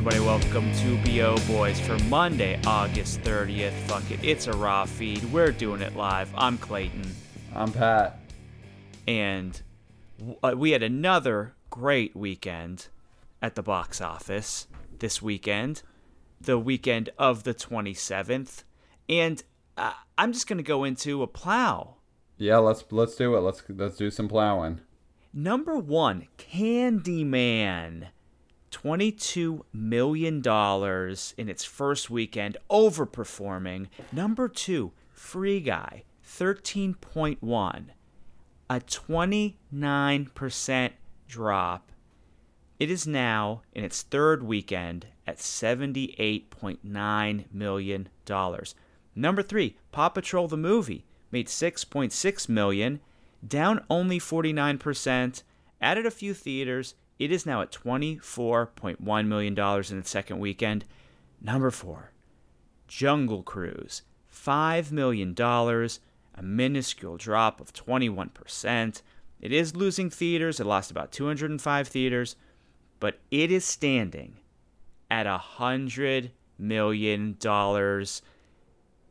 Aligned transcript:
everybody? 0.00 0.24
Welcome 0.24 0.72
to 0.76 0.96
BO 1.04 1.36
Boys 1.46 1.78
for 1.78 1.98
Monday, 2.04 2.58
August 2.66 3.20
30th. 3.20 3.74
Fuck 3.86 4.10
it, 4.10 4.18
it's 4.24 4.46
a 4.46 4.52
raw 4.52 4.86
feed. 4.86 5.22
We're 5.24 5.52
doing 5.52 5.82
it 5.82 5.94
live. 5.94 6.32
I'm 6.34 6.56
Clayton. 6.56 7.14
I'm 7.54 7.70
Pat. 7.70 8.18
And 9.06 9.60
uh, 10.42 10.54
we 10.56 10.70
had 10.70 10.82
another 10.82 11.52
great 11.68 12.16
weekend 12.16 12.88
at 13.42 13.56
the 13.56 13.62
box 13.62 14.00
office 14.00 14.68
this 15.00 15.20
weekend, 15.20 15.82
the 16.40 16.58
weekend 16.58 17.10
of 17.18 17.42
the 17.42 17.52
27th. 17.52 18.64
And 19.06 19.42
uh, 19.76 19.92
I'm 20.16 20.32
just 20.32 20.46
going 20.46 20.56
to 20.56 20.62
go 20.62 20.82
into 20.82 21.22
a 21.22 21.26
plow. 21.26 21.96
Yeah, 22.38 22.56
let's 22.56 22.84
let's 22.90 23.16
do 23.16 23.36
it. 23.36 23.40
Let's 23.40 23.62
let's 23.68 23.98
do 23.98 24.10
some 24.10 24.28
plowing. 24.28 24.80
Number 25.34 25.76
1, 25.76 26.26
Candyman. 26.38 28.06
$22 28.70 29.62
million 29.72 30.42
in 31.36 31.48
its 31.48 31.64
first 31.64 32.10
weekend, 32.10 32.56
overperforming. 32.70 33.88
Number 34.12 34.48
two, 34.48 34.92
Free 35.10 35.60
Guy, 35.60 36.04
13.1, 36.26 37.84
a 38.68 38.80
29% 38.80 40.90
drop. 41.28 41.92
It 42.78 42.90
is 42.90 43.06
now 43.06 43.62
in 43.74 43.84
its 43.84 44.02
third 44.02 44.42
weekend 44.42 45.06
at 45.26 45.38
$78.9 45.38 47.44
million. 47.52 48.08
Number 49.14 49.42
three, 49.42 49.76
Paw 49.92 50.08
Patrol 50.08 50.48
the 50.48 50.56
movie 50.56 51.04
made 51.30 51.48
6.6 51.48 52.48
million, 52.48 53.00
down 53.46 53.84
only 53.90 54.18
49%, 54.18 55.42
added 55.80 56.06
a 56.06 56.10
few 56.10 56.34
theaters, 56.34 56.94
it 57.20 57.30
is 57.30 57.44
now 57.44 57.60
at 57.60 57.70
$24.1 57.70 59.26
million 59.26 59.58
in 59.58 59.98
its 59.98 60.10
second 60.10 60.38
weekend. 60.38 60.86
Number 61.42 61.70
four, 61.70 62.12
Jungle 62.88 63.42
Cruise, 63.42 64.02
$5 64.34 64.90
million, 64.90 65.34
a 65.38 66.42
minuscule 66.42 67.18
drop 67.18 67.60
of 67.60 67.74
21%. 67.74 69.02
It 69.38 69.52
is 69.52 69.76
losing 69.76 70.08
theaters. 70.08 70.60
It 70.60 70.66
lost 70.66 70.90
about 70.90 71.12
205 71.12 71.88
theaters, 71.88 72.36
but 73.00 73.20
it 73.30 73.52
is 73.52 73.66
standing 73.66 74.38
at 75.10 75.26
$100 75.26 76.30
million. 76.58 77.36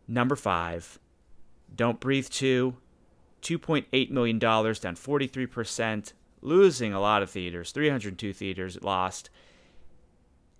Number 0.08 0.36
five, 0.36 1.00
Don't 1.76 2.00
Breathe 2.00 2.30
2, 2.30 2.76
$2.8 3.44 4.10
million, 4.10 4.40
down 4.40 4.74
43% 4.74 6.14
losing 6.42 6.94
a 6.94 7.00
lot 7.00 7.22
of 7.22 7.30
theaters, 7.30 7.72
302 7.72 8.34
theaters 8.34 8.82
lost. 8.82 9.30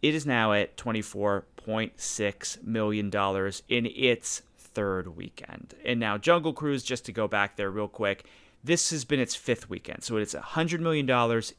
It 0.02 0.16
is 0.16 0.26
now 0.26 0.54
at 0.54 0.78
$24.6 0.78 2.64
million 2.64 3.52
in 3.68 3.86
its 3.86 4.42
third 4.58 5.16
weekend. 5.16 5.74
And 5.84 6.00
now, 6.00 6.18
Jungle 6.18 6.54
Cruise, 6.54 6.84
just 6.84 7.06
to 7.06 7.12
go 7.12 7.28
back 7.28 7.58
there 7.58 7.70
real 7.70 7.88
quick, 7.88 8.26
this 8.64 8.92
has 8.92 9.06
been 9.06 9.20
its 9.20 9.36
fifth 9.36 9.70
weekend. 9.70 10.04
So 10.04 10.18
it's 10.18 10.34
$100 10.34 10.80
million 10.80 11.10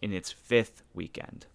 in 0.03 0.13
its 0.13 0.33
fifth 0.33 0.83
weekend. 0.95 1.47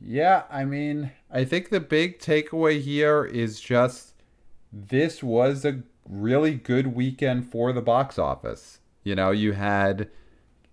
Yeah, 0.00 0.42
I 0.50 0.64
mean, 0.64 1.12
I 1.30 1.44
think 1.44 1.70
the 1.70 1.80
big 1.80 2.18
takeaway 2.18 2.80
here 2.80 3.24
is 3.24 3.60
just 3.60 4.14
this 4.72 5.22
was 5.22 5.64
a 5.64 5.82
really 6.08 6.54
good 6.54 6.88
weekend 6.88 7.50
for 7.50 7.72
the 7.72 7.80
box 7.80 8.18
office. 8.18 8.80
You 9.04 9.14
know, 9.14 9.30
you 9.30 9.52
had 9.52 10.10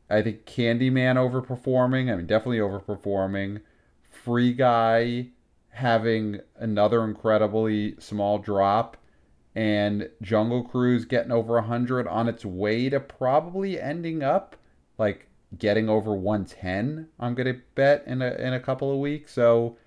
I 0.10 0.22
think 0.22 0.46
Candyman 0.46 1.16
overperforming. 1.16 2.12
I 2.12 2.16
mean, 2.16 2.28
definitely 2.28 2.60
overperforming. 2.60 3.62
Free 4.10 4.54
Guy 4.54 5.28
having 5.70 6.40
another 6.56 7.04
incredibly 7.04 7.96
small 8.00 8.38
drop. 8.38 8.98
And 9.56 10.10
Jungle 10.22 10.64
Cruise 10.64 11.06
getting 11.06 11.32
over 11.32 11.54
100 11.56 12.08
on 12.08 12.28
its 12.28 12.44
way 12.44 12.90
to 12.90 13.00
probably 13.00 13.80
ending 13.80 14.24
up 14.24 14.56
like 14.98 15.28
getting 15.58 15.90
over 15.90 16.14
110. 16.14 17.08
I'm 17.20 17.36
going 17.36 17.54
to 17.54 17.62
bet 17.76 18.04
in 18.08 18.22
a, 18.22 18.34
in 18.34 18.54
a 18.54 18.60
couple 18.60 18.92
of 18.92 19.00
weeks. 19.00 19.34
So, 19.34 19.78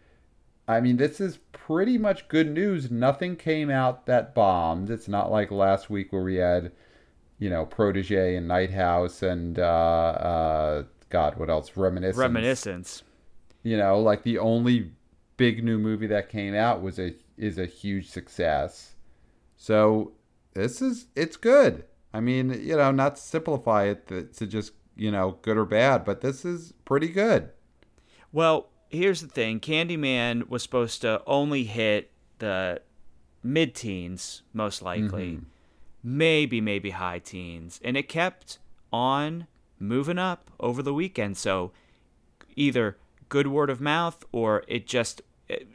I 0.69 0.81
mean, 0.81 0.97
this 0.97 1.21
is 1.21 1.39
pretty 1.53 1.99
much 1.99 2.29
good 2.29 2.51
news. 2.51 2.91
Nothing 2.91 3.37
came 3.37 3.71
out 3.71 4.07
that 4.07 4.35
bombed. 4.35 4.91
It's 4.91 5.09
not 5.09 5.31
like 5.31 5.51
last 5.51 5.91
week 5.91 6.13
where 6.13 6.23
we 6.23 6.37
had 6.37 6.73
you 7.39 7.51
know, 7.51 7.67
Protege 7.67 8.37
and 8.37 8.49
Night 8.49 8.71
House 8.71 9.23
and 9.23 9.59
uh, 9.59 9.63
uh, 9.63 10.83
God, 11.11 11.37
what 11.37 11.51
else? 11.51 11.77
Reminiscence. 11.77 12.19
Reminiscence. 12.19 13.03
You 13.63 13.77
know, 13.77 14.01
like 14.01 14.23
the 14.23 14.39
only 14.39 14.93
big 15.37 15.63
new 15.63 15.79
movie 15.79 16.07
that 16.07 16.29
came 16.29 16.55
out 16.55 16.83
was 16.83 16.99
a 16.99 17.15
is 17.37 17.59
a 17.59 17.67
huge 17.67 18.09
success. 18.09 18.95
So 19.57 20.13
this 20.55 20.81
is 20.81 21.07
it's 21.15 21.37
good. 21.37 21.85
I 22.15 22.21
mean, 22.21 22.51
you 22.63 22.77
know, 22.77 22.91
not 22.93 23.17
to 23.17 23.23
simplify 23.23 23.85
it 23.85 24.07
to 24.09 24.47
just 24.47 24.73
you 24.97 25.11
know 25.11 25.39
good 25.43 25.59
or 25.59 25.67
bad, 25.67 26.05
but 26.05 26.21
this 26.21 26.45
is 26.45 26.73
pretty 26.85 27.09
good. 27.09 27.51
Well, 28.33 28.69
here's 28.89 29.21
the 29.21 29.29
thing: 29.29 29.61
Candyman 29.61 30.49
was 30.49 30.63
supposed 30.63 31.03
to 31.03 31.23
only 31.27 31.65
hit 31.65 32.13
the 32.39 32.81
mid-teens, 33.43 34.43
most 34.53 34.81
likely. 34.81 35.33
Mm-hmm 35.33 35.51
maybe, 36.07 36.61
maybe 36.61 36.91
high 36.91 37.19
teens. 37.19 37.81
And 37.83 37.97
it 37.97 38.09
kept 38.09 38.59
on 38.93 39.49
moving 39.81 40.19
up 40.19 40.53
over 40.61 40.81
the 40.81 40.95
weekend. 40.95 41.37
So 41.37 41.73
either 42.55 42.97
good 43.29 43.49
word 43.49 43.69
of 43.69 43.81
mouth 43.81 44.25
or 44.33 44.63
it 44.69 44.87
just. 44.87 45.21
It, 45.49 45.69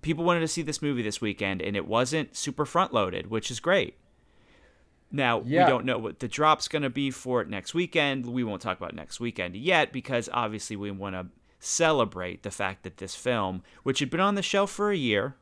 people 0.00 0.24
wanted 0.24 0.40
to 0.40 0.48
see 0.48 0.62
this 0.62 0.80
movie 0.80 1.02
this 1.02 1.20
weekend 1.20 1.60
and 1.60 1.76
it 1.76 1.84
wasn't 1.84 2.36
super 2.36 2.64
front 2.64 2.94
loaded, 2.94 3.30
which 3.30 3.50
is 3.50 3.58
great. 3.58 3.96
Now, 5.10 5.42
yeah. 5.44 5.64
we 5.64 5.70
don't 5.70 5.84
know 5.84 5.98
what 5.98 6.20
the 6.20 6.28
drop's 6.28 6.68
going 6.68 6.82
to 6.82 6.90
be 6.90 7.10
for 7.10 7.40
it 7.40 7.48
next 7.48 7.74
weekend. 7.74 8.26
We 8.26 8.44
won't 8.44 8.62
talk 8.62 8.76
about 8.76 8.94
next 8.94 9.18
weekend 9.18 9.56
yet 9.56 9.92
because 9.92 10.28
obviously 10.32 10.76
we 10.76 10.92
want 10.92 11.16
to 11.16 11.26
celebrate 11.58 12.44
the 12.44 12.52
fact 12.52 12.84
that 12.84 12.98
this 12.98 13.16
film, 13.16 13.64
which 13.82 13.98
had 13.98 14.10
been 14.10 14.20
on 14.20 14.36
the 14.36 14.42
shelf 14.42 14.70
for 14.70 14.92
a 14.92 14.96
year 14.96 15.34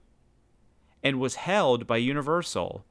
and 1.03 1.21
was 1.21 1.35
held 1.35 1.87
by 1.87 1.99
Universal 1.99 2.87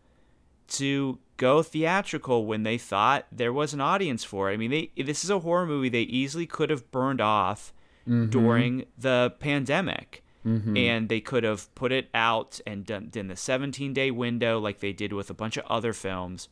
to 0.68 1.20
go 1.38 1.62
theatrical 1.62 2.46
when 2.46 2.64
they 2.64 2.78
thought 2.78 3.26
there 3.32 3.54
was 3.54 3.74
an 3.74 3.82
audience 3.82 4.24
for 4.24 4.50
it. 4.50 4.54
I 4.54 4.58
mean, 4.58 4.72
they 4.72 5.04
this 5.04 5.24
is 5.24 5.30
a 5.30 5.40
horror 5.40 5.66
movie 5.66 5.90
they 5.90 6.02
easily 6.02 6.46
could 6.46 6.70
have 6.70 6.92
burned 6.92 7.22
off 7.22 7.74
mm-hmm. 8.08 8.30
during 8.30 8.86
the 8.98 9.34
pandemic. 9.40 10.22
Mm-hmm. 10.46 10.78
And 10.78 11.10
they 11.10 11.22
could 11.22 11.44
have 11.44 11.74
put 11.74 11.92
it 11.92 12.08
out 12.14 12.60
and 12.68 12.86
done 12.86 13.10
in 13.16 13.30
the 13.30 13.36
17 13.36 13.94
day 13.94 14.12
window 14.12 14.60
like 14.60 14.80
they 14.80 14.94
did 14.94 15.12
with 15.12 15.32
a 15.32 15.34
bunch 15.34 15.58
of 15.58 15.66
other 15.66 15.92
films. 15.92 16.50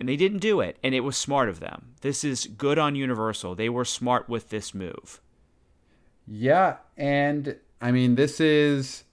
And 0.00 0.08
they 0.08 0.16
didn't 0.16 0.38
do 0.38 0.60
it. 0.60 0.78
And 0.82 0.94
it 0.94 1.00
was 1.00 1.16
smart 1.16 1.50
of 1.50 1.60
them. 1.60 1.94
This 2.00 2.24
is 2.24 2.46
good 2.46 2.78
on 2.78 2.94
Universal. 2.94 3.54
They 3.54 3.68
were 3.68 3.84
smart 3.84 4.30
with 4.30 4.48
this 4.48 4.74
move. 4.74 5.20
Yeah. 6.26 6.76
And 6.96 7.56
I 7.82 7.92
mean, 7.92 8.14
this 8.14 8.40
is 8.40 9.04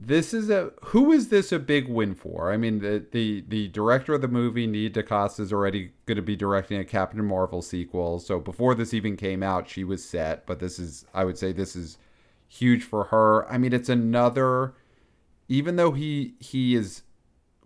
this 0.00 0.34
is 0.34 0.50
a 0.50 0.72
who 0.86 1.12
is 1.12 1.28
this 1.28 1.52
a 1.52 1.58
big 1.58 1.88
win 1.88 2.14
for? 2.14 2.52
I 2.52 2.56
mean, 2.56 2.80
the 2.80 3.04
the 3.10 3.44
the 3.46 3.68
director 3.68 4.14
of 4.14 4.20
the 4.20 4.28
movie, 4.28 4.66
Nia 4.66 4.90
DaCosta, 4.90 5.42
is 5.42 5.52
already 5.52 5.92
going 6.06 6.16
to 6.16 6.22
be 6.22 6.36
directing 6.36 6.78
a 6.78 6.84
Captain 6.84 7.24
Marvel 7.24 7.62
sequel. 7.62 8.18
So 8.18 8.40
before 8.40 8.74
this 8.74 8.92
even 8.92 9.16
came 9.16 9.42
out, 9.42 9.68
she 9.68 9.84
was 9.84 10.04
set. 10.04 10.46
But 10.46 10.58
this 10.58 10.78
is, 10.78 11.06
I 11.14 11.24
would 11.24 11.38
say, 11.38 11.52
this 11.52 11.76
is 11.76 11.98
huge 12.48 12.82
for 12.82 13.04
her. 13.04 13.50
I 13.50 13.58
mean, 13.58 13.72
it's 13.72 13.88
another. 13.88 14.74
Even 15.48 15.76
though 15.76 15.92
he 15.92 16.34
he 16.40 16.74
is 16.74 17.02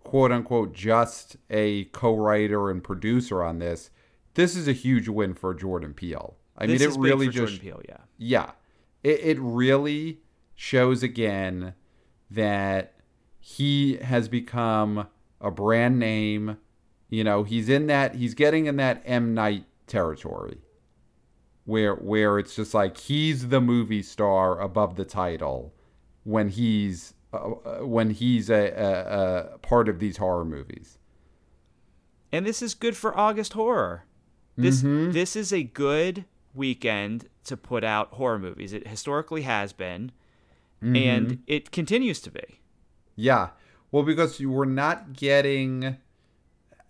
quote 0.03 0.31
unquote 0.31 0.73
just 0.73 1.37
a 1.49 1.85
co-writer 1.85 2.69
and 2.69 2.83
producer 2.83 3.43
on 3.43 3.59
this, 3.59 3.89
this 4.35 4.55
is 4.55 4.67
a 4.67 4.73
huge 4.73 5.07
win 5.07 5.33
for 5.33 5.53
Jordan 5.53 5.93
Peele. 5.93 6.35
I 6.57 6.67
this 6.67 6.81
mean, 6.81 6.91
it 6.91 6.97
really 6.97 7.27
just 7.27 7.37
Jordan 7.37 7.59
Peele, 7.59 7.81
yeah, 7.87 7.97
yeah, 8.17 8.51
it, 9.03 9.19
it 9.21 9.39
really 9.39 10.19
shows 10.55 11.03
again 11.03 11.73
that 12.29 12.93
he 13.39 13.97
has 13.97 14.27
become 14.27 15.07
a 15.41 15.51
brand 15.51 15.99
name. 15.99 16.57
You 17.09 17.23
know, 17.23 17.43
he's 17.43 17.69
in 17.69 17.87
that 17.87 18.15
he's 18.15 18.33
getting 18.33 18.67
in 18.67 18.77
that 18.77 19.01
M 19.05 19.33
Night 19.33 19.65
territory 19.87 20.59
where 21.69 21.93
where 21.93 22.39
it's 22.39 22.55
just 22.55 22.73
like 22.73 22.97
he's 22.97 23.49
the 23.49 23.61
movie 23.61 24.01
star 24.01 24.59
above 24.59 24.95
the 24.95 25.05
title 25.05 25.73
when 26.23 26.49
he's 26.49 27.13
uh, 27.31 27.37
uh 27.37 27.85
when 27.85 28.09
he's 28.09 28.49
a, 28.49 28.69
a, 28.71 29.53
a, 29.53 29.57
part 29.59 29.87
of 29.87 29.99
these 29.99 30.17
horror 30.17 30.45
movies. 30.45 30.97
And 32.31 32.45
this 32.45 32.61
is 32.61 32.73
good 32.73 32.97
for 32.97 33.15
August 33.17 33.53
horror. 33.53 34.05
This 34.57 34.79
mm-hmm. 34.79 35.11
this 35.11 35.35
is 35.35 35.53
a 35.53 35.61
good 35.61 36.25
weekend 36.55 37.29
to 37.45 37.55
put 37.55 37.83
out 37.83 38.13
horror 38.13 38.39
movies. 38.39 38.73
It 38.73 38.87
historically 38.87 39.43
has 39.43 39.71
been 39.71 40.11
mm-hmm. 40.83 40.95
and 40.95 41.43
it 41.47 41.71
continues 41.71 42.19
to 42.21 42.31
be. 42.31 42.61
Yeah, 43.15 43.49
well, 43.91 44.03
because 44.03 44.39
you 44.39 44.49
were 44.49 44.65
not 44.65 45.13
getting. 45.13 45.97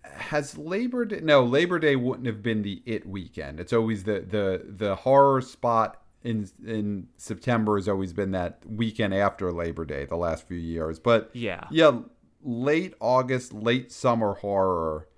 Has 0.02 0.58
Labor 0.58 1.04
Day? 1.04 1.20
No, 1.22 1.44
Labor 1.44 1.78
Day 1.78 1.96
wouldn't 1.96 2.26
have 2.26 2.42
been 2.42 2.62
the 2.62 2.82
it 2.84 3.06
weekend. 3.06 3.60
It's 3.60 3.72
always 3.72 4.04
the 4.04 4.20
the 4.20 4.64
the 4.66 4.96
horror 4.96 5.40
spot 5.40 6.02
in 6.22 6.48
in 6.66 7.08
September 7.16 7.76
has 7.76 7.88
always 7.88 8.12
been 8.12 8.32
that 8.32 8.62
weekend 8.66 9.14
after 9.14 9.52
Labor 9.52 9.84
Day 9.84 10.04
the 10.04 10.16
last 10.16 10.46
few 10.46 10.56
years. 10.56 10.98
But 10.98 11.30
Yeah. 11.32 11.66
yeah, 11.70 12.00
late 12.42 12.94
August, 13.00 13.52
late 13.52 13.90
summer 13.92 14.34
horror 14.34 15.08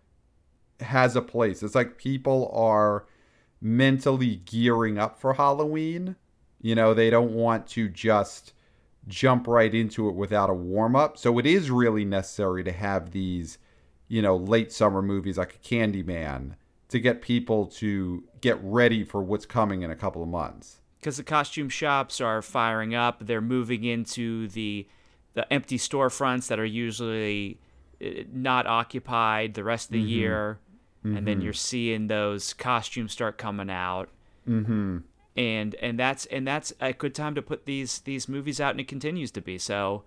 has 0.81 1.17
a 1.17 1.23
place. 1.23 1.63
It's 1.63 1.75
like 1.75 1.99
people 1.99 2.51
are 2.55 3.07
mentally 3.61 4.37
gearing 4.37 4.99
up 4.99 5.19
for 5.19 5.35
Halloween. 5.35 6.17
You 6.61 6.75
know, 6.75 6.95
they 6.95 7.11
don't 7.11 7.33
want 7.33 7.67
to 7.69 7.89
just 7.89 8.53
jump 9.09 9.47
right 9.47 9.75
into 9.75 10.09
it 10.09 10.15
without 10.15 10.51
a 10.51 10.55
warm 10.55 10.95
up. 10.97 11.19
So 11.19 11.39
it 11.39 11.47
is 11.47 11.71
really 11.71 12.05
necessary 12.05 12.63
to 12.65 12.73
have 12.73 13.11
these, 13.11 13.59
you 14.09 14.23
know, 14.23 14.37
late 14.37 14.73
summer 14.73 15.03
movies 15.03 15.39
like 15.39 15.55
a 15.57 15.59
Candyman 15.69 16.55
to 16.89 17.01
get 17.01 17.23
people 17.23 17.67
to 17.67 18.23
get 18.41 18.59
ready 18.63 19.03
for 19.05 19.23
what's 19.23 19.47
coming 19.47 19.83
in 19.83 19.91
a 19.91 19.97
couple 19.97 20.23
of 20.23 20.29
months. 20.29 20.81
because 21.01 21.17
the 21.17 21.25
costume 21.25 21.69
shops 21.69 22.21
are 22.21 22.43
firing 22.43 22.95
up. 22.95 23.27
They're 23.27 23.41
moving 23.41 23.83
into 23.85 24.47
the 24.49 24.87
the 25.35 25.51
empty 25.53 25.79
storefronts 25.79 26.49
that 26.49 26.61
are 26.61 26.65
usually 26.65 27.59
uh, 28.05 28.25
not 28.33 28.67
occupied 28.67 29.55
the 29.55 29.65
rest 29.65 29.89
of 29.89 29.93
the 29.95 30.01
year, 30.01 30.59
and 31.03 31.27
then 31.27 31.41
you're 31.41 31.53
seeing 31.55 32.07
those 32.07 32.53
costumes 32.55 33.11
start 33.13 33.39
coming 33.39 33.71
out. 33.71 34.11
Mm-hmm. 34.49 34.99
And 35.37 35.75
and 35.77 35.99
that's 35.99 36.27
and 36.27 36.47
that's 36.47 36.73
a 36.81 36.93
good 36.93 37.15
time 37.15 37.35
to 37.37 37.43
put 37.43 37.65
these 37.65 38.01
these 38.01 38.29
movies 38.29 38.61
out, 38.61 38.73
and 38.73 38.81
it 38.81 38.89
continues 38.89 39.31
to 39.33 39.41
be 39.41 39.57
so. 39.59 40.05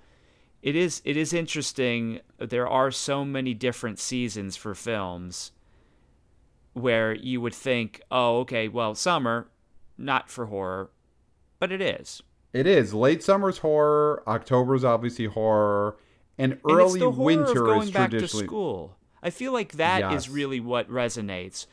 It 0.62 0.76
is 0.76 1.02
it 1.04 1.18
is 1.18 1.34
interesting. 1.34 2.20
There 2.38 2.68
are 2.68 2.92
so 2.92 3.26
many 3.26 3.54
different 3.54 3.98
seasons 4.00 4.56
for 4.56 4.76
films 4.76 5.52
where 6.74 7.14
you 7.14 7.40
would 7.42 7.54
think, 7.54 8.02
oh, 8.12 8.40
okay, 8.40 8.68
well, 8.68 8.94
summer, 8.96 9.48
not 9.98 10.30
for 10.30 10.48
horror, 10.48 10.92
but 11.60 11.72
it 11.72 11.82
is. 11.82 12.22
It 12.54 12.68
is 12.68 12.94
late 12.94 13.24
summer's 13.24 13.60
horror. 13.60 14.24
October's 14.28 14.84
obviously 14.84 15.26
horror, 15.26 15.98
and 16.38 16.54
and 16.54 16.62
early 16.70 17.00
horror 17.00 17.12
winter 17.12 17.64
going 17.64 17.84
is 17.84 17.92
back 17.92 18.10
to 18.12 18.18
traditionally 18.18 18.46
school. 18.46 18.98
I 19.24 19.30
feel 19.30 19.54
like 19.54 19.74
that 19.74 20.14
is 20.14 20.28
Yes. 20.28 20.30
really 20.30 20.60
what 20.60 20.90
resonates, 20.90 21.66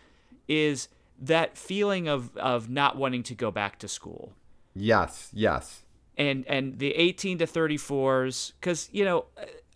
is 0.49 0.89
that 1.23 1.57
feeling 1.57 2.09
of 2.09 2.37
of 2.37 2.69
not 2.69 2.97
wanting 2.97 3.23
to 3.25 3.35
go 3.35 3.51
back 3.51 3.79
to 3.79 3.89
school, 3.89 4.33
yes, 4.75 5.31
yes, 5.33 5.83
and 6.17 6.45
and 6.47 6.79
the 6.79 6.93
eighteen 6.93 7.39
to 7.39 7.47
thirty 7.47 7.77
fours, 7.77 8.53
because 8.61 8.89
you 8.93 9.05
know. 9.05 9.27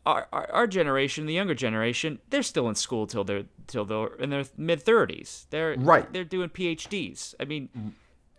Our, 0.05 0.29
our, 0.33 0.49
our 0.53 0.67
generation, 0.69 1.27
the 1.27 1.35
younger 1.35 1.57
generation, 1.57 2.21
they're 2.31 2.45
still 2.45 2.69
in 2.69 2.77
school 2.77 3.09
till 3.09 3.25
they're 3.25 3.47
till 3.67 3.85
they're 3.85 4.15
in 4.21 4.31
their 4.31 4.45
mid 4.57 4.81
thirties. 4.83 5.49
They're 5.51 5.75
Right. 5.77 6.13
They're 6.13 6.23
doing 6.23 6.49
PhDs. 6.49 7.35
I 7.41 7.45
mean, 7.45 7.69
mm. 7.77 7.91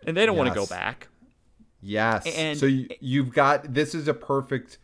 and 0.06 0.16
they 0.16 0.24
don't 0.24 0.34
want 0.34 0.48
to 0.48 0.54
go 0.54 0.64
back. 0.64 1.08
yes. 1.82 2.26
And- 2.26 2.58
so 2.58 2.64
you, 2.64 2.88
you've 3.00 3.34
got 3.34 3.74
this 3.74 3.94
is 3.94 4.08
a 4.08 4.14
perfect 4.14 4.78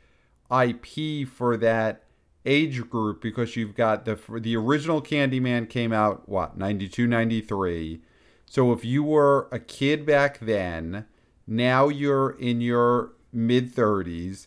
IP 0.50 1.26
for 1.26 1.56
that 1.56 2.04
age 2.46 2.88
group 2.88 3.22
because 3.22 3.56
you've 3.56 3.74
got 3.74 4.04
the 4.04 4.18
the 4.40 4.56
original 4.56 5.00
Candyman 5.00 5.68
came 5.68 5.92
out 5.92 6.28
what 6.28 6.58
92 6.58 7.06
93 7.06 8.02
so 8.46 8.72
if 8.72 8.84
you 8.84 9.02
were 9.02 9.48
a 9.50 9.58
kid 9.58 10.04
back 10.06 10.38
then 10.40 11.06
now 11.46 11.88
you're 11.88 12.30
in 12.30 12.60
your 12.60 13.12
mid 13.32 13.74
30s 13.74 14.46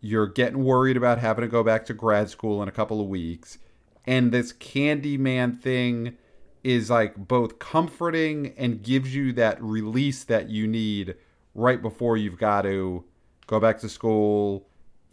you're 0.00 0.26
getting 0.26 0.64
worried 0.64 0.96
about 0.96 1.18
having 1.18 1.42
to 1.42 1.48
go 1.48 1.62
back 1.62 1.84
to 1.86 1.94
grad 1.94 2.28
school 2.28 2.62
in 2.62 2.68
a 2.68 2.72
couple 2.72 3.00
of 3.00 3.06
weeks 3.06 3.58
and 4.04 4.32
this 4.32 4.52
Candyman 4.52 5.60
thing 5.60 6.16
is 6.64 6.90
like 6.90 7.14
both 7.16 7.58
comforting 7.58 8.52
and 8.56 8.82
gives 8.82 9.14
you 9.14 9.32
that 9.32 9.62
release 9.62 10.24
that 10.24 10.48
you 10.48 10.66
need 10.66 11.14
right 11.54 11.80
before 11.82 12.16
you've 12.16 12.38
got 12.38 12.62
to 12.62 13.04
go 13.46 13.60
back 13.60 13.78
to 13.78 13.88
school 13.88 14.66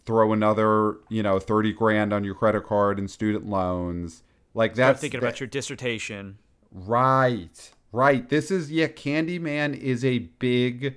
throw 0.06 0.32
another 0.32 0.96
you 1.08 1.22
know 1.22 1.38
30 1.38 1.72
grand 1.72 2.12
on 2.12 2.24
your 2.24 2.34
credit 2.34 2.64
card 2.64 2.98
and 2.98 3.10
student 3.10 3.48
loans 3.48 4.22
like 4.54 4.74
Start 4.74 4.94
that's 4.94 5.00
thinking 5.00 5.20
that- 5.20 5.26
about 5.26 5.40
your 5.40 5.46
dissertation. 5.46 6.38
Right. 6.72 7.72
Right. 7.92 8.28
This 8.28 8.50
is 8.50 8.70
yeah, 8.70 8.86
Candyman 8.86 9.76
is 9.76 10.04
a 10.04 10.18
big 10.18 10.96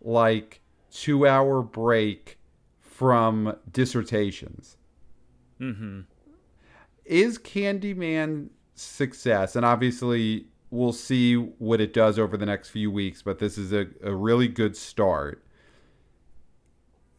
like 0.00 0.60
2-hour 0.92 1.62
break 1.62 2.38
from 2.80 3.56
dissertations. 3.70 4.76
Mm-hmm. 5.60 6.00
Is 7.04 7.38
Candyman 7.38 8.50
success 8.74 9.56
and 9.56 9.64
obviously 9.64 10.46
we'll 10.70 10.92
see 10.92 11.34
what 11.34 11.80
it 11.80 11.92
does 11.92 12.18
over 12.18 12.36
the 12.36 12.46
next 12.46 12.70
few 12.70 12.90
weeks, 12.90 13.22
but 13.22 13.38
this 13.38 13.56
is 13.56 13.72
a, 13.72 13.86
a 14.02 14.14
really 14.14 14.48
good 14.48 14.76
start. 14.76 15.42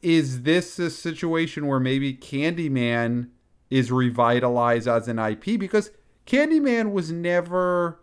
Is 0.01 0.43
this 0.43 0.77
a 0.77 0.91
situation 0.91 1.65
where 1.65 1.79
maybe 1.79 2.13
Candyman 2.13 3.29
is 3.69 3.91
revitalized 3.91 4.87
as 4.87 5.07
an 5.07 5.19
IP 5.19 5.59
because 5.59 5.91
Candyman 6.25 6.91
was 6.91 7.11
never 7.11 7.99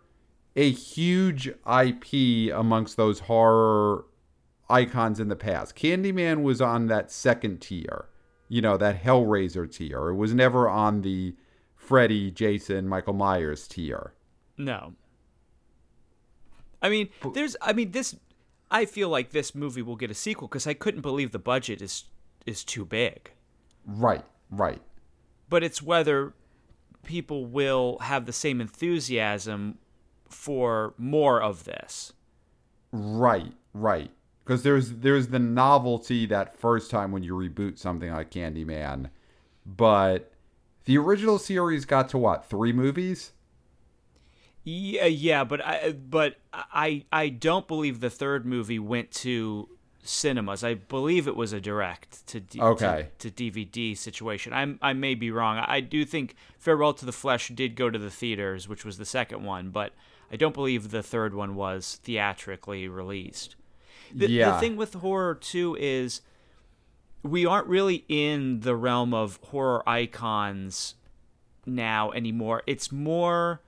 a 0.55 0.71
huge 0.71 1.47
IP 1.47 2.53
amongst 2.53 2.97
those 2.97 3.21
horror 3.21 4.05
icons 4.69 5.19
in 5.19 5.27
the 5.27 5.35
past. 5.35 5.75
Candyman 5.75 6.43
was 6.43 6.61
on 6.61 6.87
that 6.87 7.11
second 7.11 7.61
tier, 7.61 8.05
you 8.47 8.61
know, 8.61 8.77
that 8.77 9.03
Hellraiser 9.03 9.71
tier. 9.71 10.09
It 10.09 10.15
was 10.15 10.33
never 10.33 10.69
on 10.69 11.01
the 11.01 11.35
Freddy, 11.75 12.31
Jason, 12.31 12.87
Michael 12.87 13.13
Myers 13.13 13.67
tier. 13.67 14.13
No. 14.57 14.93
I 16.81 16.89
mean, 16.89 17.09
there's. 17.33 17.55
I 17.61 17.73
mean, 17.73 17.91
this. 17.91 18.15
I 18.71 18.85
feel 18.85 19.09
like 19.09 19.31
this 19.31 19.53
movie 19.53 19.81
will 19.81 19.95
get 19.95 20.11
a 20.11 20.15
sequel 20.15 20.47
because 20.47 20.67
I 20.67 20.73
couldn't 20.73 21.01
believe 21.01 21.31
the 21.31 21.39
budget 21.39 21.81
is 21.81 22.05
is 22.45 22.63
too 22.63 22.85
big. 22.85 23.31
Right, 23.85 24.25
right. 24.49 24.81
But 25.49 25.63
it's 25.63 25.81
whether 25.81 26.33
people 27.03 27.45
will 27.45 27.99
have 27.99 28.25
the 28.25 28.33
same 28.33 28.61
enthusiasm 28.61 29.77
for 30.29 30.93
more 30.97 31.41
of 31.41 31.63
this. 31.65 32.13
Right, 32.91 33.53
right. 33.73 34.11
Because 34.43 34.63
there's 34.63 34.91
there's 34.91 35.27
the 35.29 35.39
novelty 35.39 36.25
that 36.27 36.55
first 36.57 36.91
time 36.91 37.11
when 37.11 37.23
you 37.23 37.33
reboot 37.33 37.79
something 37.79 38.11
like 38.11 38.29
Candyman, 38.31 39.09
but 39.65 40.31
the 40.85 40.97
original 40.99 41.39
series 41.39 41.85
got 41.85 42.09
to 42.09 42.17
what 42.19 42.45
three 42.45 42.71
movies? 42.71 43.31
Yeah, 44.63 45.05
yeah, 45.05 45.43
but 45.43 45.63
I 45.65 45.91
but 45.91 46.35
I 46.53 47.05
I 47.11 47.29
don't 47.29 47.67
believe 47.67 47.99
the 47.99 48.09
third 48.09 48.45
movie 48.45 48.79
went 48.79 49.11
to 49.13 49.69
cinemas. 50.03 50.63
I 50.63 50.75
believe 50.75 51.27
it 51.27 51.35
was 51.35 51.53
a 51.53 51.59
direct 51.61 52.25
to 52.27 52.39
D- 52.39 52.61
Okay. 52.61 53.09
to, 53.19 53.29
to 53.31 53.51
DVD 53.51 53.97
situation. 53.97 54.53
I'm 54.53 54.77
I 54.81 54.93
may 54.93 55.15
be 55.15 55.29
wrong. 55.31 55.57
I 55.57 55.81
do 55.81 56.05
think 56.05 56.35
Farewell 56.59 56.93
to 56.95 57.05
the 57.05 57.11
Flesh 57.11 57.49
did 57.49 57.75
go 57.75 57.89
to 57.89 57.97
the 57.99 58.09
theaters, 58.11 58.67
which 58.67 58.85
was 58.85 58.97
the 58.97 59.05
second 59.05 59.43
one, 59.43 59.69
but 59.69 59.93
I 60.31 60.35
don't 60.37 60.53
believe 60.53 60.91
the 60.91 61.03
third 61.03 61.33
one 61.33 61.55
was 61.55 61.99
theatrically 62.03 62.87
released. 62.87 63.55
The, 64.13 64.29
Yeah. 64.29 64.51
the 64.51 64.59
thing 64.59 64.75
with 64.75 64.95
horror 64.95 65.35
too 65.35 65.75
is 65.79 66.21
we 67.23 67.45
aren't 67.45 67.67
really 67.67 68.05
in 68.07 68.59
the 68.61 68.75
realm 68.75 69.13
of 69.13 69.39
horror 69.43 69.87
icons 69.87 70.95
now 71.65 72.11
anymore. 72.11 72.61
It's 72.67 72.91
more 72.91 73.61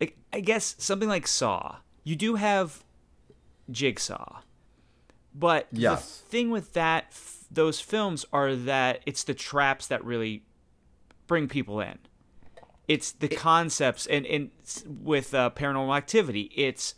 like 0.00 0.16
I 0.32 0.40
guess 0.40 0.74
something 0.78 1.08
like 1.08 1.26
Saw. 1.26 1.76
You 2.04 2.16
do 2.16 2.36
have 2.36 2.82
Jigsaw, 3.70 4.40
but 5.34 5.66
Yes. 5.72 6.20
the 6.20 6.26
thing 6.30 6.50
with 6.50 6.72
that 6.72 7.06
f- 7.10 7.44
those 7.50 7.80
films 7.80 8.24
are 8.32 8.54
that 8.54 9.02
it's 9.06 9.24
the 9.24 9.34
traps 9.34 9.86
that 9.88 10.04
really 10.04 10.42
bring 11.26 11.48
people 11.48 11.80
in. 11.80 11.98
It's 12.94 13.12
the 13.12 13.28
concepts 13.28 14.06
and 14.06 14.26
and 14.26 14.50
with 15.02 15.32
uh, 15.32 15.50
Paranormal 15.50 15.96
Activity, 15.96 16.50
it's 16.56 16.94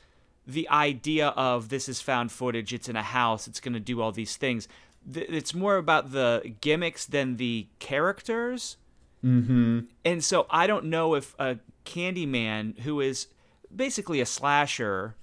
the 0.47 0.67
idea 0.69 1.29
of 1.29 1.69
this 1.69 1.87
is 1.89 2.01
found 2.01 2.33
footage. 2.33 2.73
It's 2.73 2.89
in 2.89 2.97
a 2.97 3.03
house. 3.03 3.47
It's 3.49 3.61
going 3.61 3.75
to 3.75 3.81
do 3.93 4.01
all 4.01 4.13
these 4.13 4.37
things. 4.37 4.69
Th- 5.13 5.29
It's 5.29 5.55
more 5.55 5.77
about 5.77 6.13
the 6.13 6.55
gimmicks 6.61 7.05
than 7.07 7.37
the 7.37 7.67
characters. 7.79 8.79
Mm-hmm. 9.23 9.81
And 10.05 10.25
so 10.25 10.47
I 10.51 10.67
don't 10.67 10.87
know 10.87 11.15
if 11.15 11.35
a 11.39 11.59
Candyman, 11.85 12.81
who 12.81 13.01
is 13.01 13.29
basically 13.75 14.21
a 14.21 14.27
slasher 14.27 15.15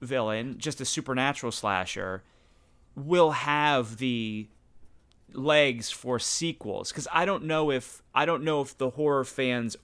villain, 0.00 0.56
just 0.58 0.80
a 0.80 0.84
supernatural 0.84 1.52
slasher, 1.52 2.22
will 2.96 3.30
have 3.30 3.98
the 3.98 4.48
legs 5.34 5.90
for 5.90 6.18
sequels 6.18 6.90
because 6.90 7.08
I 7.12 7.24
don't 7.24 7.44
know 7.44 7.70
if 7.70 8.02
I 8.14 8.24
don't 8.24 8.44
know 8.44 8.60
if 8.60 8.76
the 8.78 8.90
horror 8.90 9.24
fans 9.24 9.76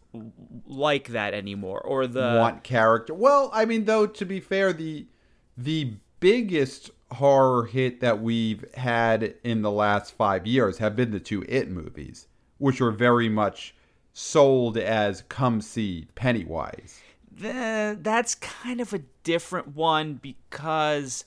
like 0.66 1.08
that 1.08 1.34
anymore 1.34 1.80
or 1.80 2.06
the 2.06 2.36
want 2.38 2.62
character. 2.62 3.14
Well, 3.14 3.50
I 3.52 3.64
mean, 3.64 3.84
though, 3.84 4.06
to 4.06 4.24
be 4.24 4.40
fair, 4.40 4.72
the 4.72 5.06
the 5.56 5.94
biggest 6.20 6.90
horror 7.12 7.64
hit 7.64 8.00
that 8.00 8.22
we've 8.22 8.64
had 8.74 9.34
in 9.42 9.62
the 9.62 9.70
last 9.70 10.16
five 10.16 10.46
years 10.46 10.78
have 10.78 10.94
been 10.94 11.10
the 11.10 11.20
two 11.20 11.44
It 11.48 11.68
movies, 11.68 12.28
which 12.58 12.80
were 12.80 12.92
very 12.92 13.28
much 13.28 13.74
sold 14.12 14.76
as 14.76 15.22
"come 15.28 15.60
see 15.60 16.06
Pennywise." 16.14 17.00
Th- 17.40 17.96
that's 18.00 18.34
kind 18.34 18.80
of 18.80 18.92
a 18.92 19.00
different 19.22 19.68
one 19.68 20.14
because 20.14 21.24